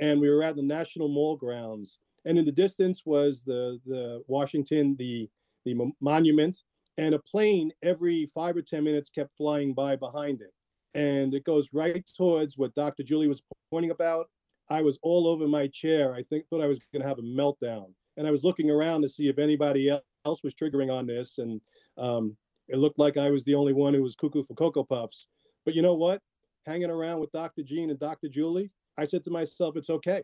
And 0.00 0.20
we 0.20 0.28
were 0.28 0.42
at 0.42 0.56
the 0.56 0.62
National 0.62 1.08
Mall 1.08 1.36
grounds. 1.36 1.98
And 2.26 2.38
in 2.38 2.44
the 2.44 2.52
distance 2.52 3.02
was 3.06 3.44
the, 3.44 3.80
the 3.86 4.22
Washington, 4.26 4.94
the, 4.98 5.28
the 5.64 5.90
monument, 6.00 6.62
and 6.98 7.14
a 7.14 7.18
plane 7.18 7.72
every 7.82 8.30
five 8.34 8.56
or 8.56 8.62
10 8.62 8.84
minutes 8.84 9.10
kept 9.10 9.36
flying 9.36 9.72
by 9.72 9.96
behind 9.96 10.42
it. 10.42 10.52
And 10.94 11.34
it 11.34 11.44
goes 11.44 11.68
right 11.72 12.04
towards 12.16 12.58
what 12.58 12.74
Dr. 12.74 13.02
Julie 13.02 13.28
was 13.28 13.42
pointing 13.70 13.90
about. 13.90 14.28
I 14.68 14.82
was 14.82 14.98
all 15.02 15.26
over 15.26 15.48
my 15.48 15.66
chair. 15.68 16.14
I 16.14 16.22
think 16.24 16.46
thought 16.46 16.62
I 16.62 16.66
was 16.66 16.78
going 16.92 17.02
to 17.02 17.08
have 17.08 17.18
a 17.18 17.22
meltdown 17.22 17.86
and 18.16 18.26
I 18.26 18.30
was 18.30 18.44
looking 18.44 18.70
around 18.70 19.02
to 19.02 19.08
see 19.08 19.28
if 19.28 19.38
anybody 19.38 19.90
else 20.24 20.42
was 20.42 20.54
triggering 20.54 20.92
on 20.92 21.06
this, 21.06 21.38
and 21.38 21.60
um, 21.98 22.36
it 22.68 22.78
looked 22.78 22.98
like 22.98 23.16
I 23.16 23.30
was 23.30 23.44
the 23.44 23.54
only 23.54 23.72
one 23.72 23.94
who 23.94 24.02
was 24.02 24.14
cuckoo 24.14 24.44
for 24.44 24.54
cocoa 24.54 24.84
puffs. 24.84 25.26
But 25.64 25.74
you 25.74 25.82
know 25.82 25.94
what? 25.94 26.20
Hanging 26.66 26.90
around 26.90 27.20
with 27.20 27.32
Dr. 27.32 27.62
Jean 27.62 27.90
and 27.90 27.98
Dr. 27.98 28.28
Julie, 28.28 28.70
I 28.96 29.04
said 29.04 29.24
to 29.24 29.30
myself, 29.30 29.76
it's 29.76 29.90
okay. 29.90 30.22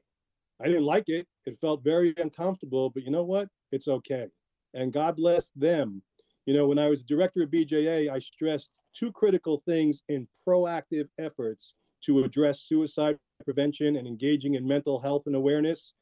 I 0.60 0.66
didn't 0.66 0.84
like 0.84 1.08
it. 1.08 1.26
It 1.46 1.58
felt 1.60 1.82
very 1.82 2.14
uncomfortable, 2.18 2.90
but 2.90 3.02
you 3.02 3.10
know 3.10 3.24
what? 3.24 3.48
It's 3.72 3.88
okay. 3.88 4.28
And 4.74 4.92
God 4.92 5.16
bless 5.16 5.50
them. 5.50 6.02
You 6.46 6.54
know, 6.54 6.66
when 6.66 6.78
I 6.78 6.88
was 6.88 7.02
director 7.02 7.42
of 7.42 7.50
BJA, 7.50 8.10
I 8.10 8.18
stressed 8.18 8.70
two 8.94 9.12
critical 9.12 9.62
things 9.66 10.02
in 10.08 10.28
proactive 10.46 11.08
efforts 11.18 11.74
to 12.04 12.24
address 12.24 12.62
suicide 12.62 13.18
prevention 13.44 13.96
and 13.96 14.06
engaging 14.06 14.54
in 14.54 14.66
mental 14.66 15.00
health 15.00 15.24
and 15.26 15.36
awareness 15.36 15.94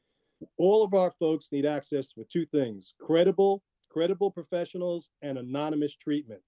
all 0.57 0.83
of 0.83 0.93
our 0.93 1.11
folks 1.11 1.49
need 1.51 1.65
access 1.65 2.07
to 2.07 2.25
two 2.31 2.45
things 2.45 2.93
credible 2.99 3.61
credible 3.89 4.29
professionals 4.29 5.09
and 5.23 5.37
anonymous 5.37 5.95
treatment. 5.95 6.41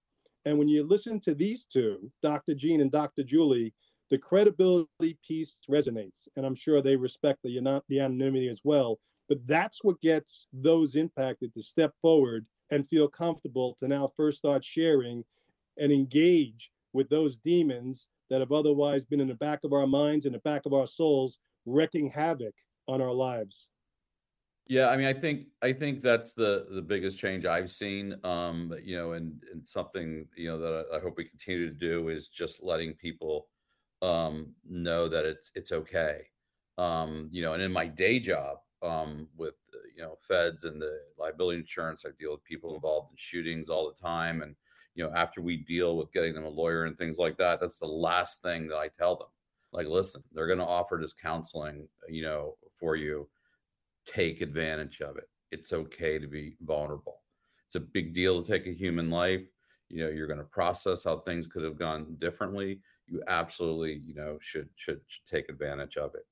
And 0.45 0.57
when 0.57 0.67
you 0.67 0.83
listen 0.83 1.19
to 1.21 1.33
these 1.33 1.65
two 1.65 2.11
dr 2.21 2.53
jean 2.55 2.81
and 2.81 2.91
dr 2.91 3.23
julie 3.23 3.73
the 4.09 4.17
credibility 4.17 5.17
piece 5.25 5.55
resonates. 5.69 6.27
And 6.35 6.45
i'm 6.45 6.55
sure 6.55 6.81
they 6.81 6.95
respect 6.95 7.39
the, 7.43 7.81
the 7.89 7.99
anonymity 7.99 8.49
as 8.49 8.61
well. 8.63 8.99
But 9.29 9.45
that's 9.47 9.83
what 9.83 10.01
gets 10.01 10.47
those 10.51 10.95
impacted 10.95 11.53
to 11.53 11.63
step 11.63 11.93
forward 12.01 12.45
and 12.69 12.87
feel 12.87 13.07
comfortable 13.07 13.75
to 13.79 13.87
now 13.87 14.11
first 14.15 14.39
start 14.39 14.63
sharing 14.63 15.23
and 15.77 15.91
engage 15.91 16.71
with 16.93 17.09
those 17.09 17.37
demons 17.37 18.07
that 18.29 18.41
have 18.41 18.51
otherwise 18.51 19.05
been 19.05 19.21
in 19.21 19.27
the 19.27 19.35
back 19.35 19.59
of 19.63 19.73
our 19.73 19.87
minds 19.87 20.25
and 20.25 20.35
the 20.35 20.39
back 20.39 20.65
of 20.65 20.73
our 20.73 20.87
souls 20.87 21.37
wreaking 21.65 22.09
havoc 22.09 22.53
on 22.87 23.01
our 23.01 23.13
lives 23.13 23.69
yeah, 24.67 24.87
I 24.89 24.97
mean, 24.97 25.07
I 25.07 25.13
think 25.13 25.47
I 25.61 25.73
think 25.73 26.01
that's 26.01 26.33
the 26.33 26.67
the 26.71 26.81
biggest 26.81 27.17
change 27.17 27.45
I've 27.45 27.69
seen. 27.69 28.15
Um, 28.23 28.73
you 28.83 28.95
know, 28.97 29.13
and 29.13 29.41
and 29.51 29.67
something 29.67 30.27
you 30.35 30.47
know 30.47 30.57
that 30.59 30.85
I, 30.91 30.97
I 30.97 30.99
hope 30.99 31.17
we 31.17 31.25
continue 31.25 31.67
to 31.67 31.75
do 31.75 32.09
is 32.09 32.27
just 32.27 32.63
letting 32.63 32.93
people 32.93 33.47
um, 34.01 34.53
know 34.67 35.07
that 35.07 35.25
it's 35.25 35.51
it's 35.55 35.71
okay. 35.71 36.21
Um, 36.77 37.27
you 37.31 37.41
know, 37.41 37.53
and 37.53 37.61
in 37.61 37.71
my 37.71 37.85
day 37.85 38.19
job 38.19 38.57
um, 38.81 39.27
with 39.35 39.55
uh, 39.73 39.79
you 39.95 40.03
know 40.03 40.17
feds 40.21 40.63
and 40.63 40.81
the 40.81 40.99
liability 41.17 41.59
insurance, 41.59 42.05
I 42.05 42.09
deal 42.19 42.31
with 42.31 42.43
people 42.43 42.75
involved 42.75 43.11
in 43.11 43.17
shootings 43.17 43.69
all 43.69 43.87
the 43.91 44.01
time, 44.01 44.41
and 44.41 44.55
you 44.95 45.03
know, 45.03 45.13
after 45.15 45.41
we 45.41 45.57
deal 45.57 45.97
with 45.97 46.11
getting 46.11 46.33
them 46.33 46.45
a 46.45 46.49
lawyer 46.49 46.85
and 46.85 46.95
things 46.95 47.17
like 47.17 47.37
that, 47.37 47.59
that's 47.59 47.79
the 47.79 47.85
last 47.87 48.41
thing 48.41 48.67
that 48.67 48.77
I 48.77 48.87
tell 48.87 49.15
them. 49.15 49.27
Like, 49.71 49.87
listen, 49.87 50.21
they're 50.33 50.47
going 50.47 50.59
to 50.59 50.65
offer 50.65 50.97
this 51.01 51.13
counseling, 51.13 51.87
you 52.09 52.23
know, 52.23 52.57
for 52.77 52.95
you 52.95 53.27
take 54.05 54.41
advantage 54.41 55.01
of 55.01 55.17
it. 55.17 55.29
It's 55.51 55.73
okay 55.73 56.17
to 56.17 56.27
be 56.27 56.55
vulnerable. 56.61 57.21
It's 57.65 57.75
a 57.75 57.79
big 57.79 58.13
deal 58.13 58.41
to 58.41 58.51
take 58.51 58.67
a 58.67 58.73
human 58.73 59.09
life. 59.09 59.43
You 59.89 60.03
know, 60.03 60.09
you're 60.09 60.27
going 60.27 60.39
to 60.39 60.45
process 60.45 61.03
how 61.03 61.17
things 61.17 61.47
could 61.47 61.63
have 61.63 61.77
gone 61.77 62.15
differently. 62.17 62.79
You 63.07 63.21
absolutely, 63.27 64.01
you 64.05 64.15
know, 64.15 64.37
should 64.41 64.69
should, 64.75 65.01
should 65.07 65.25
take 65.25 65.49
advantage 65.49 65.97
of 65.97 66.15
it. 66.15 66.25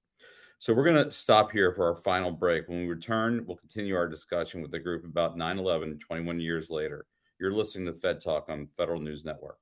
So 0.59 0.73
we're 0.73 0.85
going 0.85 1.03
to 1.03 1.11
stop 1.11 1.51
here 1.51 1.73
for 1.73 1.85
our 1.87 1.95
final 1.95 2.31
break. 2.31 2.67
When 2.67 2.79
we 2.79 2.87
return, 2.87 3.43
we'll 3.45 3.57
continue 3.57 3.95
our 3.95 4.07
discussion 4.07 4.61
with 4.61 4.71
the 4.71 4.79
group 4.79 5.05
about 5.05 5.37
9/11 5.37 5.99
21 5.99 6.39
years 6.39 6.69
later. 6.69 7.05
You're 7.39 7.53
listening 7.53 7.85
to 7.85 7.93
Fed 7.93 8.21
Talk 8.21 8.49
on 8.49 8.67
Federal 8.77 8.99
News 8.99 9.23
Network. 9.23 9.59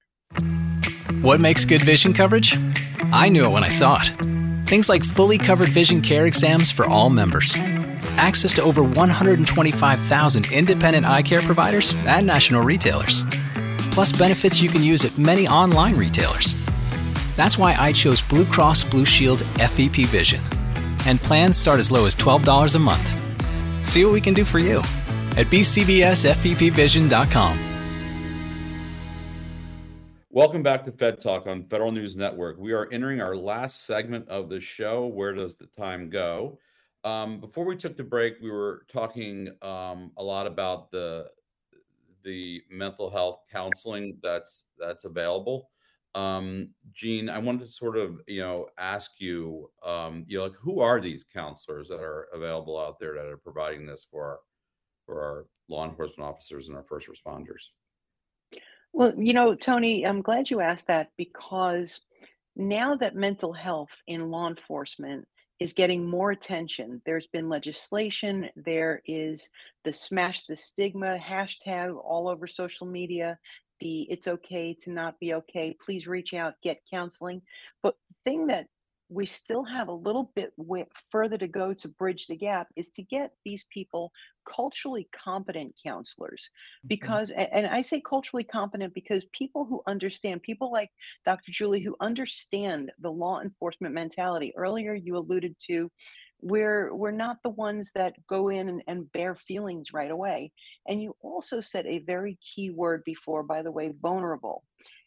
What 1.22 1.40
makes 1.40 1.66
good 1.66 1.82
vision 1.82 2.14
coverage? 2.14 2.58
I 3.14 3.30
knew 3.30 3.46
it 3.46 3.52
when 3.52 3.64
I 3.64 3.70
saw 3.70 4.00
it. 4.02 4.68
Things 4.68 4.90
like 4.90 5.04
fully 5.04 5.38
covered 5.38 5.70
vision 5.70 6.02
care 6.02 6.26
exams 6.26 6.72
for 6.72 6.86
all 6.86 7.10
members 7.10 7.56
access 8.18 8.54
to 8.56 8.64
over 8.64 8.84
125,000 8.84 10.52
independent 10.52 11.06
eye 11.06 11.22
care 11.22 11.40
providers 11.40 11.94
and 12.06 12.28
national 12.28 12.64
retailers, 12.64 13.24
plus 13.92 14.12
benefits 14.12 14.62
you 14.62 14.70
can 14.70 14.84
use 14.84 15.06
at 15.06 15.18
many 15.18 15.48
online 15.48 15.96
retailers. 15.96 16.54
That's 17.36 17.58
why 17.58 17.76
I 17.78 17.94
chose 17.94 18.22
Blue 18.22 18.46
Cross 18.46 18.86
Blue 18.86 19.06
Shield 19.06 19.44
FEP 19.60 20.06
Vision. 20.08 20.42
And 21.06 21.20
plans 21.20 21.56
start 21.56 21.80
as 21.80 21.92
low 21.92 22.06
as 22.06 22.16
$12 22.16 22.76
a 22.76 22.80
month. 22.80 23.88
See 23.88 24.04
what 24.04 24.14
we 24.14 24.22
can 24.22 24.34
do 24.34 24.44
for 24.44 24.60
you 24.60 24.80
at 25.38 25.48
bcbsfepvision.com. 25.48 27.60
Welcome 30.30 30.62
back 30.62 30.84
to 30.84 30.92
Fed 30.92 31.20
Talk 31.20 31.48
on 31.48 31.64
Federal 31.64 31.92
News 31.92 32.16
Network. 32.16 32.60
We 32.60 32.74
are 32.74 32.88
entering 32.92 33.22
our 33.22 33.36
last 33.36 33.86
segment 33.86 34.30
of 34.30 34.50
the 34.50 34.62
show. 34.62 35.08
Where 35.08 35.34
does 35.34 35.56
the 35.56 35.66
time 35.66 36.12
go? 36.12 36.60
Um, 37.08 37.40
before 37.40 37.64
we 37.64 37.78
took 37.78 37.96
the 37.96 38.04
break, 38.04 38.36
we 38.42 38.52
were 38.52 38.86
talking 38.92 39.48
um, 39.62 40.12
a 40.18 40.24
lot 40.24 40.46
about 40.46 40.92
the 40.92 41.28
the 42.24 42.62
mental 42.70 43.10
health 43.10 43.44
counseling 43.50 44.18
that's 44.22 44.66
that's 44.78 45.06
available. 45.06 45.70
Um, 46.16 46.72
Jean, 46.92 47.30
I 47.30 47.38
wanted 47.38 47.62
to 47.62 47.72
sort 47.72 47.98
of 47.98 48.22
you 48.28 48.42
know 48.42 48.68
ask 48.78 49.22
you, 49.22 49.72
um, 49.86 50.26
you 50.28 50.38
know, 50.38 50.44
like 50.44 50.56
who 50.56 50.82
are 50.82 51.00
these 51.00 51.24
counselors 51.24 51.88
that 51.88 52.02
are 52.02 52.28
available 52.34 52.78
out 52.78 53.00
there 53.00 53.14
that 53.14 53.26
are 53.26 53.38
providing 53.38 53.86
this 53.86 54.06
for 54.12 54.24
our, 54.26 54.40
for 55.06 55.22
our 55.22 55.46
law 55.70 55.88
enforcement 55.88 56.30
officers 56.30 56.68
and 56.68 56.76
our 56.76 56.84
first 56.84 57.08
responders? 57.08 57.72
Well, 58.92 59.14
you 59.18 59.32
know, 59.32 59.56
Tony, 59.56 60.06
I'm 60.06 60.22
glad 60.22 60.50
you 60.50 60.60
asked 60.60 60.88
that 60.88 61.12
because 61.16 62.02
now 62.58 62.96
that 62.96 63.16
mental 63.16 63.54
health 63.54 63.96
in 64.08 64.30
law 64.30 64.50
enforcement 64.50 65.26
is 65.60 65.74
getting 65.74 66.08
more 66.08 66.32
attention, 66.32 67.02
there's 67.06 67.28
been 67.28 67.50
legislation, 67.50 68.50
there 68.56 69.02
is 69.06 69.50
the 69.84 69.94
smash 69.94 70.46
the 70.46 70.56
stigma 70.56 71.18
hashtag 71.18 71.96
all 72.04 72.28
over 72.28 72.46
social 72.46 72.86
media, 72.86 73.40
the 73.80 74.02
it's 74.04 74.28
okay 74.28 74.74
to 74.74 74.92
not 74.92 75.20
be 75.20 75.34
okay, 75.34 75.76
please 75.84 76.08
reach 76.08 76.34
out, 76.34 76.56
get 76.64 76.82
counseling. 76.90 77.42
But 77.82 77.96
the 78.08 78.16
thing 78.24 78.48
that 78.48 78.68
we 79.10 79.26
still 79.26 79.64
have 79.64 79.88
a 79.88 79.94
little 79.94 80.32
bit 80.36 80.52
further 81.12 81.38
to 81.38 81.48
go 81.48 81.74
to 81.74 81.88
bridge 81.88 82.28
the 82.28 82.36
gap 82.36 82.68
is 82.76 82.90
to 82.90 83.02
get 83.02 83.32
these 83.46 83.66
people 83.72 84.12
culturally 84.48 85.08
competent 85.14 85.74
counselors 85.84 86.50
mm-hmm. 86.50 86.88
because 86.88 87.32
and 87.32 87.68
i 87.68 87.82
say 87.82 88.02
culturally 88.02 88.44
competent 88.44 88.94
because 88.94 89.26
people 89.32 89.66
who 89.66 89.82
understand 89.88 90.42
people 90.42 90.72
like 90.72 90.90
dr 91.26 91.52
julie 91.52 91.80
who 91.80 91.96
understand 92.00 92.92
the 93.00 93.12
law 93.12 93.40
enforcement 93.42 93.94
mentality 93.94 94.54
earlier 94.58 94.94
you 94.94 95.18
alluded 95.18 95.56
to 95.60 95.90
we're 96.42 96.94
we're 96.94 97.12
not 97.12 97.38
the 97.44 97.50
ones 97.50 97.92
that 97.96 98.16
go 98.28 98.50
in 98.50 98.70
and, 98.70 98.84
and 98.88 99.12
bear 99.12 99.36
feelings 99.36 99.94
right 99.94 100.12
away 100.12 100.52
and 100.88 101.02
you 101.02 101.16
also 101.22 101.62
said 101.62 101.86
a 101.88 102.00
very 102.00 102.38
key 102.42 102.70
word 102.70 103.02
before 103.06 103.42
by 103.42 103.62
the 103.62 103.72
way 103.72 103.92
vulnerable 104.02 104.64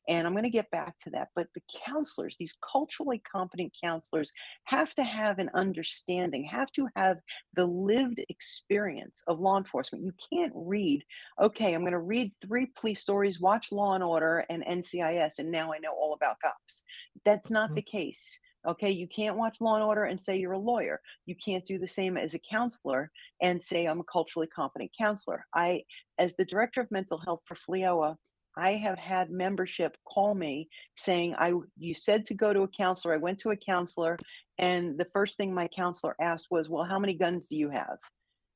and 0.09 0.27
I'm 0.27 0.33
going 0.33 0.45
to 0.45 0.51
get 0.51 0.71
back 0.71 0.99
to 1.01 1.11
that. 1.11 1.29
But 1.35 1.49
the 1.55 1.63
counselors, 1.87 2.37
these 2.39 2.55
culturally 2.73 3.21
competent 3.21 3.73
counselors, 3.83 4.31
have 4.65 4.95
to 4.95 5.05
have 5.05 5.39
an 5.39 5.51
understanding, 5.55 6.45
have 6.45 6.71
to 6.73 6.89
have 6.97 7.19
the 7.55 7.67
lived 7.67 8.23
experience 8.29 9.23
of 9.27 9.41
law 9.41 9.59
enforcement. 9.59 10.05
You 10.05 10.13
can't 10.33 10.53
read, 10.55 11.05
okay, 11.41 11.75
I'm 11.75 11.83
going 11.83 11.93
to 11.93 11.99
read 11.99 12.33
three 12.45 12.73
police 12.79 13.01
stories, 13.01 13.41
watch 13.41 13.73
Law 13.73 13.95
and 13.95 14.05
Order 14.05 14.45
and 14.51 14.65
NCIS, 14.65 15.39
and 15.39 15.51
now 15.51 15.73
I 15.73 15.79
know 15.79 15.93
all 15.93 16.15
about 16.15 16.41
cops. 16.41 16.85
That's 17.25 17.51
not 17.51 17.69
mm-hmm. 17.69 17.77
the 17.77 17.83
case. 17.83 18.39
Okay, 18.69 18.91
you 18.91 19.09
can't 19.09 19.37
watch 19.37 19.57
Law 19.61 19.77
and 19.77 19.85
Order 19.85 20.05
and 20.05 20.21
say 20.21 20.37
you're 20.37 20.53
a 20.53 20.59
lawyer. 20.59 21.01
You 21.25 21.35
can't 21.43 21.65
do 21.65 21.79
the 21.79 21.89
same 21.89 22.19
as 22.19 22.35
a 22.35 22.39
counselor 22.39 23.11
and 23.41 23.63
say 23.63 23.87
I'm 23.87 24.01
a 24.01 24.05
culturally 24.05 24.49
competent 24.49 24.91
counselor. 24.99 25.47
I, 25.55 25.85
as 26.19 26.37
the 26.37 26.45
director 26.45 26.83
of 26.83 26.91
mental 26.91 27.19
health 27.19 27.41
for 27.47 27.57
FLEOA, 27.57 28.17
I 28.57 28.73
have 28.73 28.99
had 28.99 29.31
membership 29.31 29.97
call 30.05 30.35
me 30.35 30.69
saying, 30.97 31.35
I 31.39 31.53
you 31.79 31.95
said 31.95 32.27
to 32.27 32.35
go 32.35 32.53
to 32.53 32.63
a 32.63 32.69
counselor. 32.69 33.15
I 33.15 33.19
went 33.19 33.39
to 33.41 33.51
a 33.51 33.57
counselor, 33.57 34.17
and 34.59 34.99
the 34.99 35.09
first 35.13 35.37
thing 35.37 35.55
my 35.55 35.69
counselor 35.69 36.17
asked 36.21 36.49
was, 36.51 36.69
Well, 36.69 36.85
how 36.85 36.99
many 36.99 37.15
guns 37.15 37.47
do 37.47 37.57
you 37.57 37.71
have? 37.71 37.99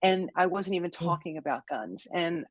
And 0.03 0.31
I 0.37 0.47
wasn't 0.47 0.77
even 0.77 0.91
hmm. 0.95 1.05
talking 1.05 1.39
about 1.39 1.67
guns. 1.69 2.07
And 2.13 2.45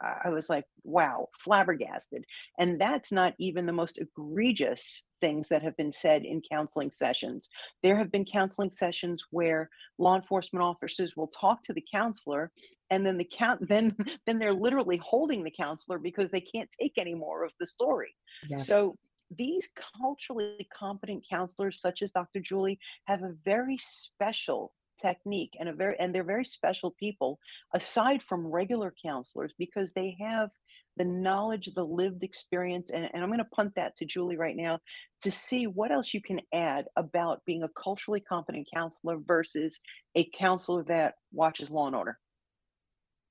I, 0.00 0.30
was 0.30 0.48
like, 0.48 0.64
wow, 0.84 1.28
flabbergasted. 1.40 2.24
And 2.58 2.80
that's 2.80 3.10
not 3.10 3.34
even 3.38 3.66
the 3.66 3.72
most 3.72 3.98
egregious 3.98 5.04
things 5.20 5.48
that 5.48 5.62
have 5.62 5.76
been 5.76 5.92
said 5.92 6.24
in 6.24 6.40
counseling 6.50 6.90
sessions. 6.90 7.48
There 7.82 7.96
have 7.96 8.12
been 8.12 8.24
counseling 8.24 8.70
sessions 8.70 9.24
where 9.30 9.68
law 9.98 10.16
enforcement 10.16 10.62
officers 10.62 11.14
will 11.16 11.28
talk 11.28 11.62
to 11.64 11.72
the 11.72 11.84
counselor 11.92 12.50
and 12.90 13.04
then 13.04 13.18
the 13.18 13.28
count 13.30 13.60
then 13.68 13.96
then 14.26 14.38
they're 14.38 14.52
literally 14.52 14.98
holding 14.98 15.42
the 15.42 15.50
counselor 15.50 15.98
because 15.98 16.30
they 16.30 16.40
can't 16.40 16.70
take 16.80 16.92
any 16.96 17.14
more 17.14 17.44
of 17.44 17.52
the 17.58 17.66
story. 17.66 18.14
Yes. 18.48 18.66
So 18.66 18.96
these 19.36 19.68
culturally 20.00 20.68
competent 20.72 21.26
counselors 21.28 21.80
such 21.80 22.02
as 22.02 22.12
Dr. 22.12 22.40
Julie 22.40 22.78
have 23.06 23.22
a 23.22 23.34
very 23.44 23.78
special 23.80 24.72
technique 25.00 25.56
and 25.58 25.68
a 25.68 25.72
very 25.72 25.98
and 25.98 26.14
they're 26.14 26.24
very 26.24 26.44
special 26.44 26.90
people 26.92 27.38
aside 27.74 28.22
from 28.22 28.46
regular 28.46 28.94
counselors 29.02 29.52
because 29.58 29.92
they 29.92 30.16
have 30.20 30.50
the 30.98 31.04
knowledge, 31.04 31.70
the 31.74 31.84
lived 31.84 32.24
experience, 32.24 32.90
and, 32.90 33.08
and 33.14 33.22
I'm 33.22 33.28
going 33.28 33.38
to 33.38 33.44
punt 33.44 33.72
that 33.76 33.96
to 33.96 34.04
Julie 34.04 34.36
right 34.36 34.56
now 34.56 34.80
to 35.22 35.30
see 35.30 35.66
what 35.66 35.92
else 35.92 36.12
you 36.12 36.20
can 36.20 36.40
add 36.52 36.86
about 36.96 37.44
being 37.46 37.62
a 37.62 37.68
culturally 37.68 38.20
competent 38.20 38.68
counselor 38.74 39.16
versus 39.16 39.78
a 40.16 40.28
counselor 40.36 40.82
that 40.84 41.14
watches 41.32 41.70
Law 41.70 41.86
and 41.86 41.96
Order. 41.96 42.18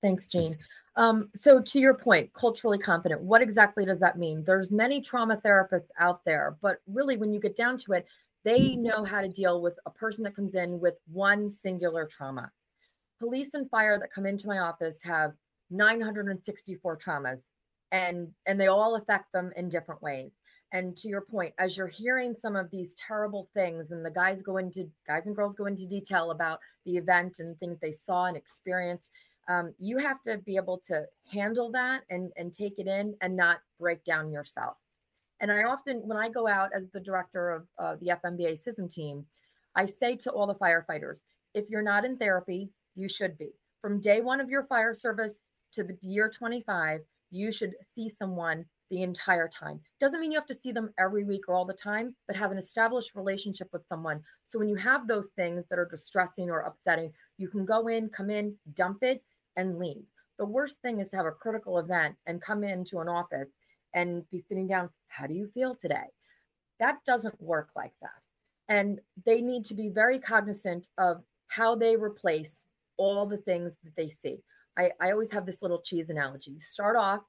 Thanks, 0.02 0.28
Jean. 0.28 0.58
Um, 0.96 1.30
so 1.36 1.62
to 1.62 1.80
your 1.80 1.96
point, 1.96 2.32
culturally 2.34 2.78
competent, 2.78 3.22
what 3.22 3.42
exactly 3.42 3.86
does 3.86 4.00
that 4.00 4.18
mean? 4.18 4.44
There's 4.46 4.72
many 4.72 5.02
trauma 5.02 5.38
therapists 5.46 5.90
out 6.00 6.24
there, 6.26 6.58
but 6.62 6.78
really 6.88 7.18
when 7.18 7.32
you 7.32 7.40
get 7.40 7.58
down 7.58 7.78
to 7.80 7.94
it, 7.94 8.08
they 8.48 8.78
know 8.78 9.04
how 9.04 9.20
to 9.20 9.28
deal 9.28 9.62
with 9.62 9.78
a 9.86 9.92
person 9.92 10.24
that 10.24 10.34
comes 10.34 10.56
in 10.56 10.80
with 10.80 10.94
one 11.12 11.50
singular 11.50 12.06
trauma. 12.06 12.50
Police 13.20 13.54
and 13.56 13.70
fire 13.70 14.00
that 14.00 14.14
come 14.14 14.26
into 14.26 14.48
my 14.48 14.60
office 14.60 15.00
have 15.04 15.34
964 15.70 16.98
traumas 16.98 17.42
and 17.92 18.30
and 18.46 18.58
they 18.58 18.68
all 18.68 18.96
affect 18.96 19.34
them 19.34 19.52
in 19.58 19.68
different 19.68 20.02
ways 20.02 20.32
and 20.72 20.96
to 20.96 21.10
your 21.10 21.22
point 21.22 21.54
as 21.58 21.76
you're 21.76 21.88
hearing 21.88 22.34
some 22.38 22.56
of 22.56 22.72
these 22.72 22.96
terrible 22.96 23.50
things 23.54 23.92
and 23.92 24.06
the 24.06 24.12
guys 24.12 24.42
go 24.42 24.58
into 24.58 24.90
guys 25.06 25.24
and 25.26 25.36
girls 25.36 25.56
go 25.56 25.66
into 25.66 25.86
detail 25.86 26.32
about 26.32 26.60
the 26.86 26.96
event 26.96 27.40
and 27.40 27.58
things 27.60 27.78
they 27.82 27.92
saw 27.92 28.26
and 28.26 28.38
experienced 28.38 29.12
um, 29.50 29.74
you 29.78 29.98
have 29.98 30.22
to 30.24 30.38
be 30.40 30.58
able 30.58 30.82
to 30.86 31.04
handle 31.32 31.70
that 31.72 32.04
and 32.10 32.32
and 32.38 32.54
take 32.54 32.78
it 32.78 32.88
in 32.88 33.14
and 33.22 33.36
not 33.36 33.60
break 33.80 34.04
down 34.06 34.32
yourself 34.32 34.78
and 35.42 35.52
i 35.52 35.64
often 35.64 36.02
when 36.06 36.18
i 36.18 36.30
go 36.30 36.48
out 36.48 36.70
as 36.74 36.90
the 36.94 37.00
director 37.00 37.52
of 37.52 37.68
uh, 37.80 37.96
the 38.02 38.08
fmba 38.24 38.58
CISM 38.58 38.92
team 38.92 39.26
i 39.76 39.86
say 39.86 40.16
to 40.16 40.32
all 40.32 40.48
the 40.48 40.56
firefighters 40.56 41.22
if 41.54 41.70
you're 41.70 41.82
not 41.82 42.06
in 42.06 42.18
therapy 42.18 42.70
you 42.96 43.08
should 43.08 43.38
be 43.38 43.50
from 43.82 44.02
day 44.02 44.22
one 44.22 44.40
of 44.40 44.50
your 44.50 44.64
fire 44.66 44.94
service 44.94 45.42
to 45.72 45.84
the 45.84 45.98
year 46.02 46.30
25 46.30 47.02
you 47.30 47.52
should 47.52 47.74
see 47.94 48.10
someone 48.10 48.66
the 48.90 49.04
entire 49.04 49.48
time. 49.48 49.80
Doesn't 50.00 50.20
mean 50.20 50.32
you 50.32 50.40
have 50.40 50.48
to 50.48 50.56
see 50.56 50.72
them 50.72 50.94
every 51.00 51.24
week 51.24 51.48
or 51.48 51.56
all 51.56 51.66
the 51.66 51.74
time, 51.74 52.16
but 52.26 52.36
have 52.36 52.52
an 52.52 52.58
established 52.58 53.16
relationship 53.16 53.68
with 53.74 53.88
someone. 53.88 54.22
So 54.48 54.60
when 54.60 54.70
you 54.70 54.76
have 54.76 55.08
those 55.08 55.30
things 55.36 55.66
that 55.70 55.80
are 55.80 55.90
distressing 55.90 56.50
or 56.50 56.62
upsetting, 56.62 57.12
you 57.38 57.50
can 57.50 57.66
go 57.66 57.88
in, 57.88 58.10
come 58.10 58.30
in, 58.30 58.56
dump 58.76 59.04
it, 59.04 59.24
and 59.56 59.78
leave. 59.78 60.04
The 60.40 60.46
worst 60.46 60.82
thing 60.82 61.00
is 61.00 61.10
to 61.10 61.18
have 61.18 61.26
a 61.26 61.32
critical 61.32 61.80
event 61.80 62.16
and 62.28 62.42
come 62.42 62.64
into 62.64 63.00
an 63.00 63.10
office 63.10 63.50
and 63.98 64.30
be 64.30 64.44
sitting 64.48 64.68
down. 64.68 64.90
How 65.08 65.26
do 65.26 65.34
you 65.34 65.50
feel 65.56 65.76
today? 65.76 66.06
That 66.80 66.98
doesn't 67.06 67.42
work 67.42 67.70
like 67.76 67.94
that. 68.04 68.22
And 68.70 69.00
they 69.26 69.42
need 69.42 69.66
to 69.66 69.74
be 69.74 69.90
very 69.90 70.20
cognizant 70.20 70.88
of 71.00 71.24
how 71.48 71.76
they 71.76 71.96
replace 71.96 72.66
all 72.98 73.26
the 73.26 73.38
things 73.38 73.78
that 73.84 73.96
they 73.96 74.10
see. 74.10 74.38
I, 74.78 74.92
I 75.02 75.12
always 75.12 75.32
have 75.32 75.48
this 75.48 75.64
little 75.64 75.82
cheese 75.82 76.12
analogy. 76.12 76.52
You 76.52 76.60
start 76.60 76.96
off 76.96 77.22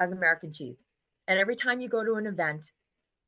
as 0.00 0.10
American 0.10 0.52
cheese, 0.52 0.78
and 1.28 1.38
every 1.38 1.54
time 1.54 1.80
you 1.80 1.88
go 1.88 2.04
to 2.04 2.14
an 2.14 2.26
event, 2.26 2.72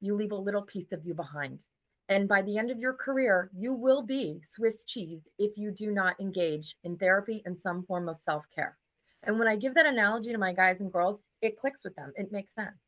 you 0.00 0.16
leave 0.16 0.32
a 0.32 0.36
little 0.36 0.62
piece 0.62 0.90
of 0.90 1.04
you 1.04 1.14
behind. 1.14 1.60
And 2.08 2.26
by 2.26 2.42
the 2.42 2.58
end 2.58 2.72
of 2.72 2.80
your 2.80 2.94
career, 2.94 3.50
you 3.56 3.72
will 3.72 4.02
be 4.02 4.40
Swiss 4.50 4.84
cheese 4.84 5.20
if 5.38 5.56
you 5.56 5.70
do 5.70 5.92
not 5.92 6.18
engage 6.18 6.74
in 6.82 6.96
therapy 6.96 7.42
and 7.46 7.56
some 7.56 7.84
form 7.84 8.08
of 8.08 8.18
self 8.18 8.44
care. 8.52 8.76
And 9.22 9.38
when 9.38 9.46
I 9.46 9.54
give 9.54 9.74
that 9.74 9.86
analogy 9.86 10.32
to 10.32 10.38
my 10.38 10.52
guys 10.52 10.80
and 10.80 10.90
girls, 10.90 11.20
it 11.42 11.58
clicks 11.58 11.84
with 11.84 11.94
them. 11.96 12.12
It 12.16 12.32
makes 12.32 12.54
sense. 12.54 12.78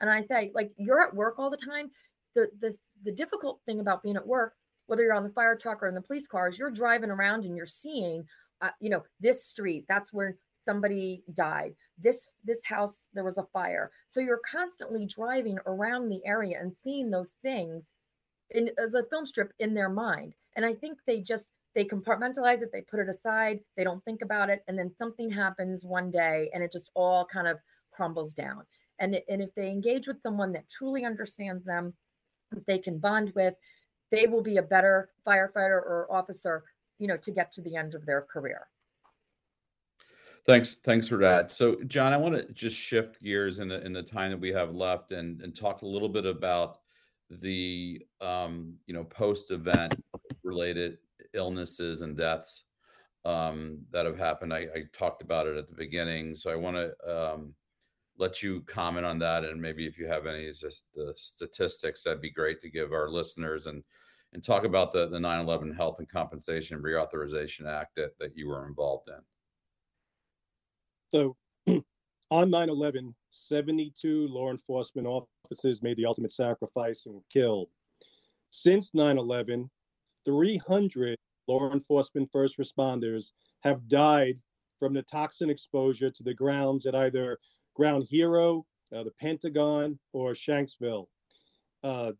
And 0.00 0.08
I 0.08 0.22
say, 0.24 0.52
like, 0.54 0.70
you're 0.76 1.02
at 1.02 1.14
work 1.14 1.34
all 1.38 1.50
the 1.50 1.56
time. 1.56 1.90
The, 2.34 2.48
the, 2.60 2.76
the 3.04 3.12
difficult 3.12 3.60
thing 3.66 3.80
about 3.80 4.02
being 4.02 4.16
at 4.16 4.26
work, 4.26 4.54
whether 4.86 5.02
you're 5.02 5.14
on 5.14 5.24
the 5.24 5.30
fire 5.30 5.56
truck 5.56 5.82
or 5.82 5.88
in 5.88 5.94
the 5.94 6.02
police 6.02 6.26
cars, 6.26 6.58
you're 6.58 6.70
driving 6.70 7.10
around 7.10 7.44
and 7.44 7.56
you're 7.56 7.66
seeing 7.66 8.24
uh, 8.60 8.70
you 8.80 8.90
know, 8.90 9.04
this 9.20 9.46
street, 9.46 9.84
that's 9.88 10.12
where 10.12 10.36
somebody 10.64 11.22
died. 11.34 11.74
This 11.98 12.28
this 12.44 12.60
house, 12.64 13.08
there 13.14 13.24
was 13.24 13.38
a 13.38 13.46
fire. 13.52 13.90
So 14.10 14.20
you're 14.20 14.40
constantly 14.50 15.06
driving 15.06 15.58
around 15.66 16.08
the 16.08 16.24
area 16.26 16.58
and 16.60 16.74
seeing 16.74 17.10
those 17.10 17.32
things 17.42 17.86
in 18.50 18.70
as 18.78 18.94
a 18.94 19.04
film 19.04 19.26
strip 19.26 19.52
in 19.58 19.74
their 19.74 19.88
mind. 19.88 20.34
And 20.56 20.64
I 20.64 20.74
think 20.74 20.98
they 21.06 21.20
just 21.20 21.48
they 21.74 21.84
compartmentalize 21.84 22.62
it, 22.62 22.70
they 22.72 22.80
put 22.80 23.00
it 23.00 23.08
aside, 23.08 23.60
they 23.76 23.84
don't 23.84 24.04
think 24.04 24.22
about 24.22 24.50
it, 24.50 24.64
and 24.66 24.78
then 24.78 24.92
something 24.98 25.30
happens 25.30 25.84
one 25.84 26.10
day 26.10 26.50
and 26.52 26.62
it 26.62 26.72
just 26.72 26.90
all 26.94 27.26
kind 27.26 27.46
of 27.46 27.58
crumbles 27.98 28.32
down. 28.32 28.62
And, 29.00 29.20
and 29.28 29.42
if 29.42 29.54
they 29.54 29.70
engage 29.70 30.06
with 30.06 30.22
someone 30.22 30.52
that 30.52 30.70
truly 30.70 31.04
understands 31.04 31.64
them, 31.64 31.92
that 32.52 32.66
they 32.66 32.78
can 32.78 32.98
bond 32.98 33.32
with, 33.34 33.54
they 34.10 34.26
will 34.26 34.42
be 34.42 34.56
a 34.56 34.62
better 34.62 35.10
firefighter 35.26 35.80
or 35.82 36.06
officer 36.10 36.64
you 36.98 37.06
know, 37.06 37.16
to 37.16 37.30
get 37.30 37.52
to 37.52 37.62
the 37.62 37.76
end 37.76 37.94
of 37.94 38.04
their 38.04 38.22
career. 38.22 38.66
Thanks, 40.46 40.76
thanks 40.84 41.08
for 41.08 41.18
that. 41.18 41.50
So, 41.50 41.76
John, 41.86 42.12
I 42.12 42.16
want 42.16 42.34
to 42.34 42.52
just 42.52 42.76
shift 42.76 43.22
gears 43.22 43.58
in 43.58 43.68
the 43.68 43.84
in 43.84 43.92
the 43.92 44.02
time 44.02 44.30
that 44.30 44.40
we 44.40 44.50
have 44.50 44.74
left, 44.74 45.12
and 45.12 45.42
and 45.42 45.54
talk 45.54 45.82
a 45.82 45.86
little 45.86 46.08
bit 46.08 46.24
about 46.24 46.78
the 47.30 48.00
um, 48.20 48.74
you 48.86 48.94
know 48.94 49.04
post 49.04 49.50
event 49.50 49.94
related 50.42 50.98
illnesses 51.34 52.00
and 52.00 52.16
deaths 52.16 52.64
um, 53.26 53.80
that 53.92 54.06
have 54.06 54.18
happened. 54.18 54.54
I, 54.54 54.66
I, 54.74 54.84
talked 54.94 55.20
about 55.20 55.46
it 55.46 55.58
at 55.58 55.68
the 55.68 55.74
beginning, 55.74 56.34
so 56.34 56.50
I 56.50 56.56
want 56.56 56.76
to 56.76 57.32
um, 57.34 57.54
let 58.18 58.42
you 58.42 58.62
comment 58.62 59.06
on 59.06 59.18
that, 59.20 59.44
and 59.44 59.60
maybe 59.60 59.86
if 59.86 59.96
you 59.96 60.06
have 60.06 60.26
any 60.26 60.50
just 60.50 60.84
the 60.94 61.14
statistics, 61.16 62.02
that'd 62.02 62.20
be 62.20 62.30
great 62.30 62.60
to 62.62 62.70
give 62.70 62.92
our 62.92 63.08
listeners 63.08 63.66
and 63.66 63.82
and 64.34 64.44
talk 64.44 64.64
about 64.64 64.92
the, 64.92 65.08
the 65.08 65.16
9-11 65.16 65.74
Health 65.74 66.00
and 66.00 66.08
Compensation 66.08 66.82
Reauthorization 66.82 67.66
Act 67.66 67.94
that, 67.96 68.18
that 68.18 68.36
you 68.36 68.48
were 68.48 68.66
involved 68.66 69.08
in. 69.08 69.22
So 71.66 71.66
on 72.30 72.50
9 72.50 72.68
11, 72.68 73.14
72 73.30 74.28
law 74.28 74.50
enforcement 74.50 75.06
officers 75.06 75.82
made 75.82 75.96
the 75.96 76.04
ultimate 76.04 76.32
sacrifice 76.32 77.06
and 77.06 77.14
were 77.14 77.22
killed. 77.32 77.68
Since 78.50 78.92
9 78.92 79.16
11, 79.16 79.70
300 80.26 81.16
law 81.46 81.72
enforcement 81.72 82.28
first 82.30 82.58
responders 82.58 83.30
have 83.62 83.88
died 83.88 84.38
from 84.78 84.94
the 84.94 85.02
toxin 85.02 85.50
exposure 85.50 86.10
to 86.10 86.22
the 86.22 86.34
grounds 86.34 86.86
at 86.86 86.94
either 86.94 87.38
Ground 87.78 88.08
Zero, 88.08 88.66
uh, 88.94 89.04
the 89.04 89.12
Pentagon, 89.20 89.98
or 90.12 90.32
Shanksville. 90.32 91.06
Uh, 91.84 92.12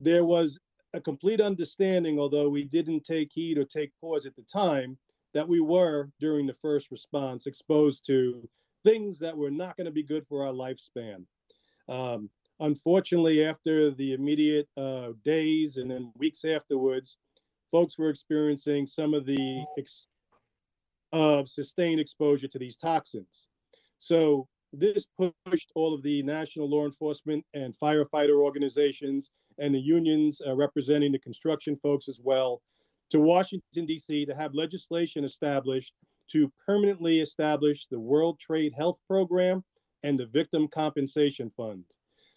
there 0.00 0.24
was 0.24 0.58
a 0.92 1.00
complete 1.00 1.40
understanding, 1.40 2.18
although 2.18 2.48
we 2.48 2.64
didn't 2.64 3.04
take 3.04 3.30
heed 3.32 3.58
or 3.58 3.64
take 3.64 3.92
pause 4.00 4.26
at 4.26 4.36
the 4.36 4.42
time, 4.42 4.98
that 5.32 5.48
we 5.48 5.60
were, 5.60 6.10
during 6.20 6.46
the 6.46 6.56
first 6.60 6.90
response, 6.90 7.46
exposed 7.46 8.06
to 8.06 8.46
things 8.84 9.18
that 9.18 9.36
were 9.36 9.50
not 9.50 9.76
going 9.76 9.86
to 9.86 9.90
be 9.90 10.02
good 10.02 10.26
for 10.28 10.46
our 10.46 10.52
lifespan. 10.52 11.24
Um, 11.88 12.28
unfortunately, 12.60 13.44
after 13.44 13.90
the 13.90 14.12
immediate 14.12 14.68
uh, 14.76 15.08
days 15.24 15.78
and 15.78 15.90
then 15.90 16.12
weeks 16.16 16.44
afterwards, 16.44 17.16
folks 17.72 17.98
were 17.98 18.10
experiencing 18.10 18.86
some 18.86 19.14
of 19.14 19.24
the 19.26 19.64
ex- 19.78 20.06
of 21.12 21.48
sustained 21.48 22.00
exposure 22.00 22.48
to 22.48 22.58
these 22.58 22.76
toxins. 22.76 23.48
So 23.98 24.46
this 24.78 25.06
pushed 25.46 25.70
all 25.74 25.94
of 25.94 26.02
the 26.02 26.22
national 26.22 26.68
law 26.68 26.84
enforcement 26.86 27.44
and 27.54 27.74
firefighter 27.82 28.42
organizations 28.42 29.30
and 29.58 29.74
the 29.74 29.80
unions 29.80 30.40
uh, 30.46 30.54
representing 30.54 31.12
the 31.12 31.18
construction 31.18 31.76
folks 31.76 32.08
as 32.08 32.20
well 32.22 32.60
to 33.10 33.20
Washington, 33.20 33.86
D.C. 33.86 34.26
to 34.26 34.34
have 34.34 34.54
legislation 34.54 35.24
established 35.24 35.94
to 36.30 36.50
permanently 36.66 37.20
establish 37.20 37.86
the 37.90 38.00
World 38.00 38.40
Trade 38.40 38.72
Health 38.76 38.98
Program 39.06 39.62
and 40.02 40.18
the 40.18 40.26
Victim 40.26 40.68
Compensation 40.68 41.50
Fund. 41.56 41.84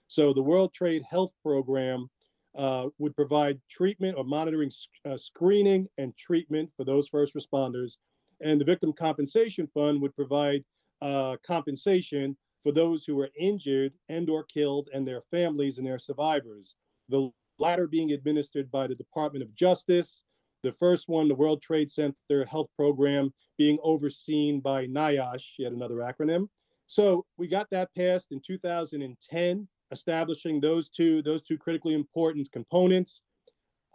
So, 0.07 0.33
the 0.33 0.41
World 0.41 0.73
Trade 0.73 1.03
Health 1.09 1.31
Program 1.41 2.09
uh, 2.55 2.87
would 2.97 3.15
provide 3.15 3.59
treatment 3.69 4.17
or 4.17 4.23
monitoring 4.23 4.71
uh, 5.05 5.17
screening 5.17 5.87
and 5.97 6.15
treatment 6.17 6.69
for 6.75 6.83
those 6.83 7.07
first 7.07 7.33
responders, 7.35 7.97
and 8.41 8.59
the 8.59 8.65
Victim 8.65 8.93
Compensation 8.93 9.67
Fund 9.73 10.01
would 10.01 10.15
provide 10.15 10.63
uh, 11.01 11.37
compensation 11.45 12.35
for 12.63 12.71
those 12.71 13.05
who 13.05 13.15
were 13.15 13.29
injured 13.37 13.93
and 14.09 14.29
or 14.29 14.43
killed 14.43 14.89
and 14.93 15.07
their 15.07 15.21
families 15.31 15.77
and 15.77 15.87
their 15.87 15.99
survivors 15.99 16.75
the 17.09 17.29
latter 17.59 17.87
being 17.87 18.11
administered 18.11 18.69
by 18.71 18.87
the 18.87 18.95
department 18.95 19.43
of 19.43 19.53
justice 19.55 20.21
the 20.63 20.71
first 20.73 21.07
one 21.07 21.27
the 21.27 21.35
world 21.35 21.61
trade 21.61 21.89
center 21.89 22.45
health 22.49 22.69
program 22.75 23.31
being 23.57 23.77
overseen 23.83 24.59
by 24.59 24.85
NIOSH, 24.87 25.53
yet 25.59 25.71
another 25.71 25.95
acronym. 25.95 26.47
So 26.87 27.25
we 27.37 27.47
got 27.47 27.69
that 27.71 27.89
passed 27.95 28.31
in 28.31 28.41
2010, 28.45 29.67
establishing 29.91 30.59
those 30.59 30.89
two 30.89 31.21
those 31.21 31.41
two 31.41 31.57
critically 31.57 31.93
important 31.93 32.51
components. 32.51 33.21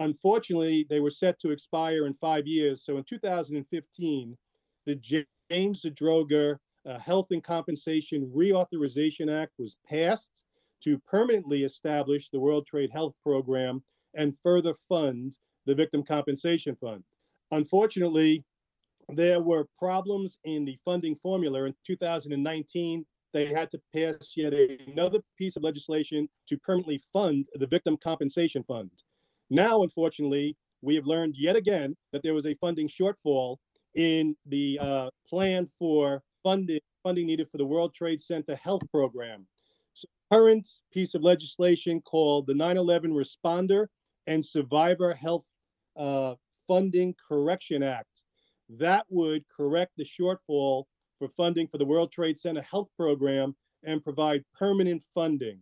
Unfortunately, 0.01 0.87
they 0.89 1.01
were 1.01 1.11
set 1.11 1.39
to 1.41 1.51
expire 1.51 2.07
in 2.07 2.15
five 2.15 2.47
years. 2.47 2.85
So 2.85 2.97
in 2.97 3.05
2015, 3.05 4.37
the 4.87 4.97
James 4.97 5.83
Zadroga 5.83 6.57
uh, 6.87 6.99
Health 6.99 7.29
and 7.31 7.43
Compensation 7.43 8.31
Reauthorization 8.35 9.33
Act 9.33 9.53
was 9.59 9.77
passed 9.89 10.45
to 10.83 10.99
permanently 10.99 11.65
establish 11.65 12.29
the 12.29 12.41
World 12.41 12.67
Trade 12.67 12.91
Health 12.93 13.15
Program 13.23 13.83
and 14.15 14.37
further 14.43 14.75
fund 14.89 15.37
the 15.67 15.75
Victim 15.75 16.03
Compensation 16.03 16.77
Fund. 16.77 17.05
Unfortunately, 17.53 18.45
there 19.09 19.41
were 19.41 19.67
problems 19.79 20.39
in 20.45 20.65
the 20.65 20.79
funding 20.85 21.15
formula 21.15 21.65
in 21.65 21.75
2019. 21.87 23.05
They 23.33 23.47
had 23.47 23.71
to 23.71 23.81
pass 23.95 24.33
yet 24.37 24.53
another 24.87 25.21
piece 25.39 25.57
of 25.57 25.63
legislation 25.63 26.29
to 26.49 26.59
permanently 26.59 27.01
fund 27.13 27.47
the 27.55 27.67
Victim 27.67 27.97
Compensation 27.97 28.65
Fund. 28.65 28.91
Now, 29.51 29.83
unfortunately, 29.83 30.57
we 30.83 30.95
have 30.97 31.07
learned 31.07 31.37
yet 31.37 31.57
again 31.57 31.97
that 32.13 32.23
there 32.23 32.35
was 32.35 32.47
a 32.47 32.55
funding 32.55 32.89
shortfall 32.89 33.57
in 33.95 34.35
the 34.47 34.79
uh, 34.81 35.11
plan 35.29 35.69
for 35.79 36.23
funding 36.43 36.81
funding 37.03 37.27
needed 37.27 37.49
for 37.51 37.59
the 37.59 37.67
World 37.67 37.95
Trade 37.95 38.21
Center 38.21 38.55
Health 38.57 38.83
Program. 38.91 39.47
So, 39.93 40.07
current 40.31 40.69
piece 40.93 41.15
of 41.15 41.23
legislation 41.23 42.01
called 42.01 42.47
the 42.47 42.55
9/11 42.55 43.13
Responder 43.13 43.87
and 44.27 44.45
Survivor 44.45 45.13
Health 45.15 45.45
uh, 45.97 46.35
Funding 46.67 47.15
Correction 47.29 47.83
Act 47.83 48.07
that 48.79 49.05
would 49.09 49.45
correct 49.55 49.93
the 49.97 50.05
shortfall 50.05 50.85
for 51.19 51.29
funding 51.37 51.69
for 51.69 51.79
the 51.79 51.85
World 51.85 52.11
Trade 52.11 52.39
Center 52.39 52.63
Health 52.63 52.89
Program 52.97 53.55
and 53.85 54.03
provide 54.03 54.45
permanent 54.59 55.03
funding. 55.15 55.59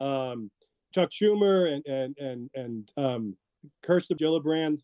Um, 0.00 0.50
Chuck 0.92 1.10
Schumer 1.10 1.72
and 1.72 1.86
and 1.86 2.16
and 2.18 2.50
and 2.54 2.92
um, 2.96 3.36
Kirsten 3.82 4.16
Gillibrand 4.16 4.80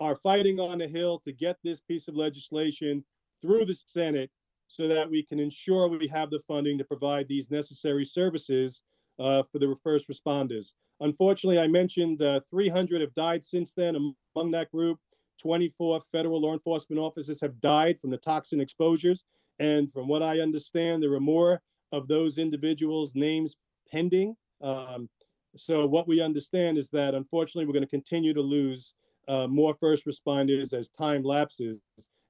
are 0.00 0.16
fighting 0.16 0.58
on 0.58 0.78
the 0.78 0.88
Hill 0.88 1.20
to 1.24 1.32
get 1.32 1.56
this 1.62 1.80
piece 1.80 2.08
of 2.08 2.16
legislation 2.16 3.04
through 3.40 3.64
the 3.64 3.74
Senate 3.86 4.30
so 4.72 4.88
that 4.88 5.08
we 5.08 5.22
can 5.22 5.38
ensure 5.38 5.86
we 5.86 6.08
have 6.08 6.30
the 6.30 6.40
funding 6.48 6.78
to 6.78 6.84
provide 6.84 7.28
these 7.28 7.50
necessary 7.50 8.06
services 8.06 8.80
uh, 9.18 9.42
for 9.52 9.58
the 9.58 9.76
first 9.84 10.08
responders. 10.08 10.72
Unfortunately, 11.00 11.58
I 11.58 11.66
mentioned 11.66 12.22
uh, 12.22 12.40
300 12.48 13.02
have 13.02 13.14
died 13.14 13.44
since 13.44 13.74
then. 13.74 13.96
Among 14.34 14.50
that 14.52 14.70
group, 14.70 14.98
24 15.42 16.00
federal 16.10 16.40
law 16.40 16.54
enforcement 16.54 16.98
officers 16.98 17.38
have 17.42 17.60
died 17.60 18.00
from 18.00 18.08
the 18.08 18.16
toxin 18.16 18.62
exposures. 18.62 19.24
And 19.58 19.92
from 19.92 20.08
what 20.08 20.22
I 20.22 20.40
understand, 20.40 21.02
there 21.02 21.12
are 21.12 21.20
more 21.20 21.60
of 21.92 22.08
those 22.08 22.38
individuals' 22.38 23.12
names 23.14 23.56
pending. 23.90 24.34
Um, 24.62 25.06
so, 25.54 25.84
what 25.86 26.08
we 26.08 26.22
understand 26.22 26.78
is 26.78 26.88
that 26.90 27.14
unfortunately, 27.14 27.66
we're 27.66 27.74
going 27.74 27.84
to 27.84 27.90
continue 27.90 28.32
to 28.32 28.40
lose 28.40 28.94
uh, 29.28 29.46
more 29.46 29.74
first 29.74 30.06
responders 30.06 30.72
as 30.72 30.88
time 30.88 31.22
lapses. 31.22 31.78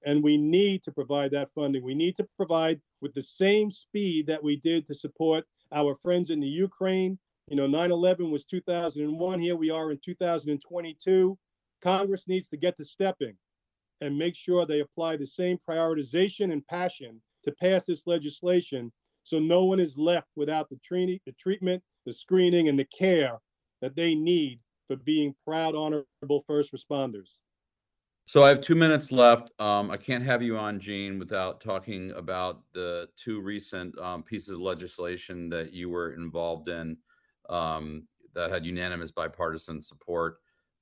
And 0.05 0.23
we 0.23 0.37
need 0.37 0.83
to 0.85 0.93
provide 0.93 1.31
that 1.33 1.51
funding. 1.55 1.85
We 1.85 1.95
need 1.95 2.17
to 2.17 2.27
provide 2.37 2.81
with 3.01 3.15
the 3.15 3.23
same 3.23 3.71
speed 3.71 4.27
that 4.27 4.43
we 4.43 4.57
did 4.57 4.87
to 4.87 4.95
support 4.95 5.45
our 5.73 5.97
friends 6.03 6.31
in 6.31 6.41
the 6.41 6.49
Ukraine. 6.49 7.19
You 7.49 7.57
know, 7.57 7.67
9 7.67 7.91
11 7.91 8.31
was 8.31 8.45
2001. 8.45 9.41
Here 9.41 9.57
we 9.57 9.71
are 9.71 9.91
in 9.91 9.99
2022. 10.05 11.39
Congress 11.83 12.29
needs 12.29 12.49
to 12.49 12.57
get 12.57 12.77
to 12.77 12.85
stepping 12.85 13.37
and 14.01 14.17
make 14.17 14.35
sure 14.35 14.67
they 14.67 14.81
apply 14.81 15.17
the 15.17 15.27
same 15.27 15.59
prioritization 15.69 16.53
and 16.53 16.67
passion 16.67 17.21
to 17.45 17.53
pass 17.53 17.87
this 17.87 18.07
legislation 18.07 18.93
so 19.25 19.39
no 19.39 19.65
one 19.65 19.81
is 19.81 19.97
left 19.97 20.29
without 20.37 20.69
the, 20.69 20.79
tra- 20.85 21.07
the 21.07 21.33
treatment, 21.39 21.83
the 22.07 22.13
screening, 22.13 22.69
and 22.69 22.79
the 22.79 22.87
care 22.87 23.39
that 23.81 23.95
they 23.95 24.15
need 24.15 24.61
for 24.89 24.97
being 24.97 25.35
proud, 25.47 25.75
honorable 25.75 26.45
first 26.47 26.73
responders. 26.73 27.41
So 28.27 28.45
I 28.45 28.49
have 28.49 28.61
two 28.61 28.75
minutes 28.75 29.13
left. 29.13 29.51
Um, 29.61 29.91
I 29.91 29.97
can't 29.97 30.25
have 30.25 30.43
you 30.43 30.57
on, 30.57 30.79
Jean, 30.79 31.19
without 31.19 31.61
talking 31.61 32.13
about 32.13 32.63
the 32.73 33.09
two 33.17 33.41
recent 33.41 33.99
um, 33.99 34.23
pieces 34.23 34.51
of 34.51 34.61
legislation 34.61 35.49
that 35.51 35.73
you 35.73 35.91
were 35.91 36.15
involved 36.15 36.69
in 36.69 36.97
um, 37.51 38.07
that 38.35 38.51
had 38.51 38.65
unanimous 38.65 39.11
bipartisan 39.11 39.83
support 39.83 40.39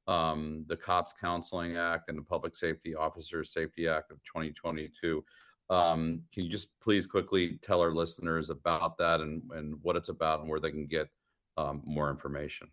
um, 0.06 0.64
the 0.68 0.76
Cops 0.76 1.12
Counseling 1.12 1.76
Act 1.76 2.08
and 2.08 2.18
the 2.18 2.22
Public 2.22 2.54
Safety 2.54 2.94
Officers 2.94 3.52
Safety 3.52 3.86
Act 3.86 4.10
of 4.10 4.18
2022. 4.24 5.24
Um, 5.70 6.22
can 6.32 6.44
you 6.44 6.50
just 6.50 6.68
please 6.80 7.06
quickly 7.06 7.58
tell 7.62 7.80
our 7.80 7.94
listeners 7.94 8.50
about 8.50 8.98
that 8.98 9.20
and, 9.20 9.42
and 9.52 9.76
what 9.82 9.94
it's 9.94 10.08
about 10.08 10.40
and 10.40 10.50
where 10.50 10.58
they 10.58 10.70
can 10.72 10.86
get 10.86 11.08
um, 11.56 11.80
more 11.84 12.10
information? 12.10 12.68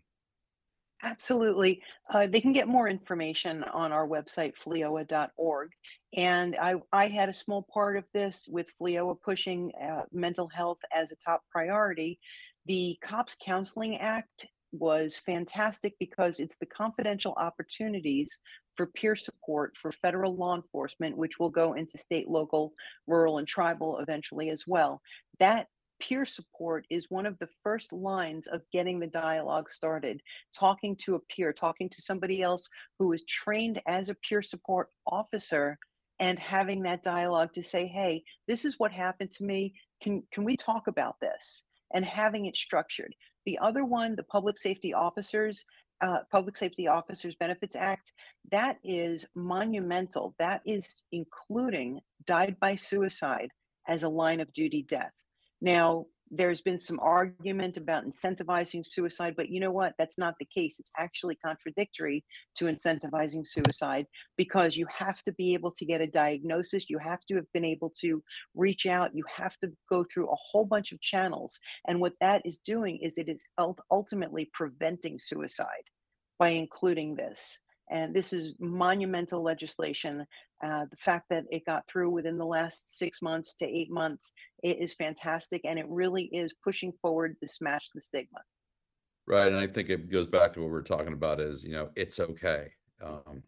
Absolutely. 1.02 1.80
Uh, 2.10 2.26
they 2.26 2.40
can 2.40 2.52
get 2.52 2.66
more 2.66 2.88
information 2.88 3.62
on 3.64 3.92
our 3.92 4.06
website, 4.06 4.54
fleoa.org. 4.56 5.70
And 6.16 6.56
I, 6.60 6.74
I 6.92 7.06
had 7.08 7.28
a 7.28 7.34
small 7.34 7.66
part 7.72 7.96
of 7.96 8.04
this 8.12 8.48
with 8.50 8.66
FLEOA 8.80 9.20
pushing 9.22 9.70
uh, 9.80 10.02
mental 10.12 10.48
health 10.48 10.78
as 10.92 11.12
a 11.12 11.16
top 11.16 11.42
priority. 11.52 12.18
The 12.66 12.98
Cops 13.02 13.36
Counseling 13.44 13.98
Act 13.98 14.46
was 14.72 15.16
fantastic 15.16 15.94
because 16.00 16.40
it's 16.40 16.56
the 16.58 16.66
confidential 16.66 17.32
opportunities 17.36 18.38
for 18.76 18.86
peer 18.86 19.16
support 19.16 19.76
for 19.80 19.92
federal 19.92 20.36
law 20.36 20.56
enforcement, 20.56 21.16
which 21.16 21.38
will 21.38 21.50
go 21.50 21.74
into 21.74 21.96
state, 21.96 22.28
local, 22.28 22.72
rural, 23.06 23.38
and 23.38 23.46
tribal 23.48 23.98
eventually 23.98 24.50
as 24.50 24.64
well. 24.66 25.00
That 25.38 25.68
peer 26.00 26.24
support 26.24 26.86
is 26.90 27.10
one 27.10 27.26
of 27.26 27.38
the 27.38 27.48
first 27.62 27.92
lines 27.92 28.46
of 28.46 28.62
getting 28.72 28.98
the 28.98 29.06
dialogue 29.06 29.70
started. 29.70 30.20
Talking 30.54 30.96
to 30.96 31.14
a 31.16 31.20
peer, 31.20 31.52
talking 31.52 31.88
to 31.90 32.02
somebody 32.02 32.42
else 32.42 32.68
who 32.98 33.12
is 33.12 33.24
trained 33.24 33.80
as 33.86 34.08
a 34.08 34.16
peer 34.16 34.42
support 34.42 34.88
officer 35.06 35.78
and 36.20 36.38
having 36.38 36.82
that 36.82 37.02
dialogue 37.02 37.52
to 37.54 37.62
say, 37.62 37.86
hey, 37.86 38.22
this 38.46 38.64
is 38.64 38.78
what 38.78 38.92
happened 38.92 39.30
to 39.32 39.44
me. 39.44 39.74
Can, 40.02 40.22
can 40.32 40.44
we 40.44 40.56
talk 40.56 40.88
about 40.88 41.16
this? 41.20 41.64
And 41.94 42.04
having 42.04 42.46
it 42.46 42.56
structured. 42.56 43.14
The 43.46 43.58
other 43.60 43.84
one, 43.84 44.14
the 44.16 44.24
Public 44.24 44.58
Safety 44.58 44.92
Officers, 44.92 45.64
uh, 46.00 46.18
Public 46.30 46.56
Safety 46.56 46.86
Officers 46.86 47.34
Benefits 47.36 47.76
Act, 47.76 48.12
that 48.50 48.78
is 48.84 49.26
monumental. 49.34 50.34
That 50.38 50.60
is 50.66 51.04
including 51.12 52.00
died 52.26 52.56
by 52.60 52.74
suicide 52.74 53.50
as 53.88 54.02
a 54.02 54.08
line 54.08 54.40
of 54.40 54.52
duty 54.52 54.84
death. 54.88 55.12
Now, 55.60 56.06
there's 56.30 56.60
been 56.60 56.78
some 56.78 57.00
argument 57.00 57.76
about 57.76 58.04
incentivizing 58.04 58.84
suicide, 58.86 59.34
but 59.36 59.48
you 59.48 59.60
know 59.60 59.70
what? 59.70 59.94
That's 59.98 60.18
not 60.18 60.34
the 60.38 60.44
case. 60.44 60.76
It's 60.78 60.90
actually 60.98 61.36
contradictory 61.36 62.24
to 62.56 62.66
incentivizing 62.66 63.46
suicide 63.46 64.06
because 64.36 64.76
you 64.76 64.86
have 64.94 65.22
to 65.22 65.32
be 65.32 65.54
able 65.54 65.72
to 65.72 65.86
get 65.86 66.00
a 66.00 66.06
diagnosis. 66.06 66.90
You 66.90 66.98
have 66.98 67.20
to 67.28 67.36
have 67.36 67.50
been 67.54 67.64
able 67.64 67.92
to 68.00 68.22
reach 68.54 68.86
out. 68.86 69.14
You 69.14 69.24
have 69.34 69.56
to 69.62 69.72
go 69.88 70.04
through 70.12 70.30
a 70.30 70.36
whole 70.36 70.66
bunch 70.66 70.92
of 70.92 71.00
channels. 71.00 71.58
And 71.86 72.00
what 72.00 72.14
that 72.20 72.42
is 72.44 72.58
doing 72.58 72.98
is 72.98 73.16
it 73.16 73.28
is 73.28 73.44
ultimately 73.90 74.50
preventing 74.52 75.18
suicide 75.18 75.66
by 76.38 76.50
including 76.50 77.14
this. 77.14 77.58
And 77.90 78.14
this 78.14 78.32
is 78.32 78.54
monumental 78.58 79.42
legislation. 79.42 80.26
Uh, 80.64 80.86
the 80.90 80.96
fact 80.96 81.26
that 81.30 81.44
it 81.50 81.64
got 81.66 81.84
through 81.88 82.10
within 82.10 82.36
the 82.36 82.44
last 82.44 82.98
six 82.98 83.22
months 83.22 83.54
to 83.56 83.66
eight 83.66 83.90
months 83.90 84.32
it 84.62 84.78
is 84.78 84.94
fantastic, 84.94 85.62
and 85.64 85.78
it 85.78 85.86
really 85.88 86.24
is 86.24 86.52
pushing 86.64 86.92
forward 87.00 87.36
to 87.40 87.48
smash 87.48 87.86
the 87.94 88.00
stigma. 88.00 88.40
Right, 89.26 89.48
and 89.48 89.56
I 89.56 89.66
think 89.66 89.90
it 89.90 90.10
goes 90.10 90.26
back 90.26 90.54
to 90.54 90.60
what 90.60 90.70
we're 90.70 90.82
talking 90.82 91.12
about 91.12 91.40
is 91.40 91.62
you 91.62 91.72
know 91.72 91.90
it's 91.94 92.18
okay. 92.18 92.72
Um, 93.04 93.42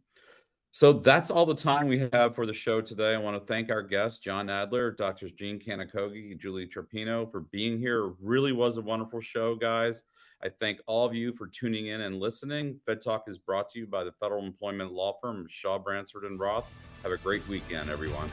so 0.72 0.92
that's 0.92 1.30
all 1.30 1.46
the 1.46 1.54
time 1.54 1.88
we 1.88 2.08
have 2.12 2.34
for 2.36 2.46
the 2.46 2.54
show 2.54 2.80
today. 2.80 3.14
I 3.14 3.18
want 3.18 3.36
to 3.36 3.52
thank 3.52 3.70
our 3.70 3.82
guests, 3.82 4.20
Jon 4.20 4.48
Adler, 4.48 4.92
Doctors 4.92 5.32
Jean 5.32 5.58
Kanokogi, 5.58 6.38
Julie 6.38 6.68
Trapino, 6.68 7.30
for 7.30 7.40
being 7.40 7.76
here. 7.76 8.06
It 8.06 8.14
really 8.22 8.52
was 8.52 8.76
a 8.76 8.82
wonderful 8.82 9.20
show, 9.20 9.56
guys. 9.56 10.02
I 10.42 10.48
thank 10.48 10.80
all 10.86 11.04
of 11.04 11.14
you 11.14 11.34
for 11.34 11.46
tuning 11.46 11.88
in 11.88 12.00
and 12.00 12.18
listening. 12.18 12.80
Fed 12.86 13.02
Talk 13.02 13.24
is 13.28 13.36
brought 13.36 13.68
to 13.70 13.78
you 13.78 13.86
by 13.86 14.04
the 14.04 14.12
federal 14.12 14.44
employment 14.44 14.92
law 14.92 15.18
firm 15.20 15.46
Shaw 15.48 15.78
Bransford 15.78 16.24
and 16.24 16.40
Roth. 16.40 16.66
Have 17.02 17.12
a 17.12 17.18
great 17.18 17.46
weekend, 17.46 17.90
everyone. 17.90 18.30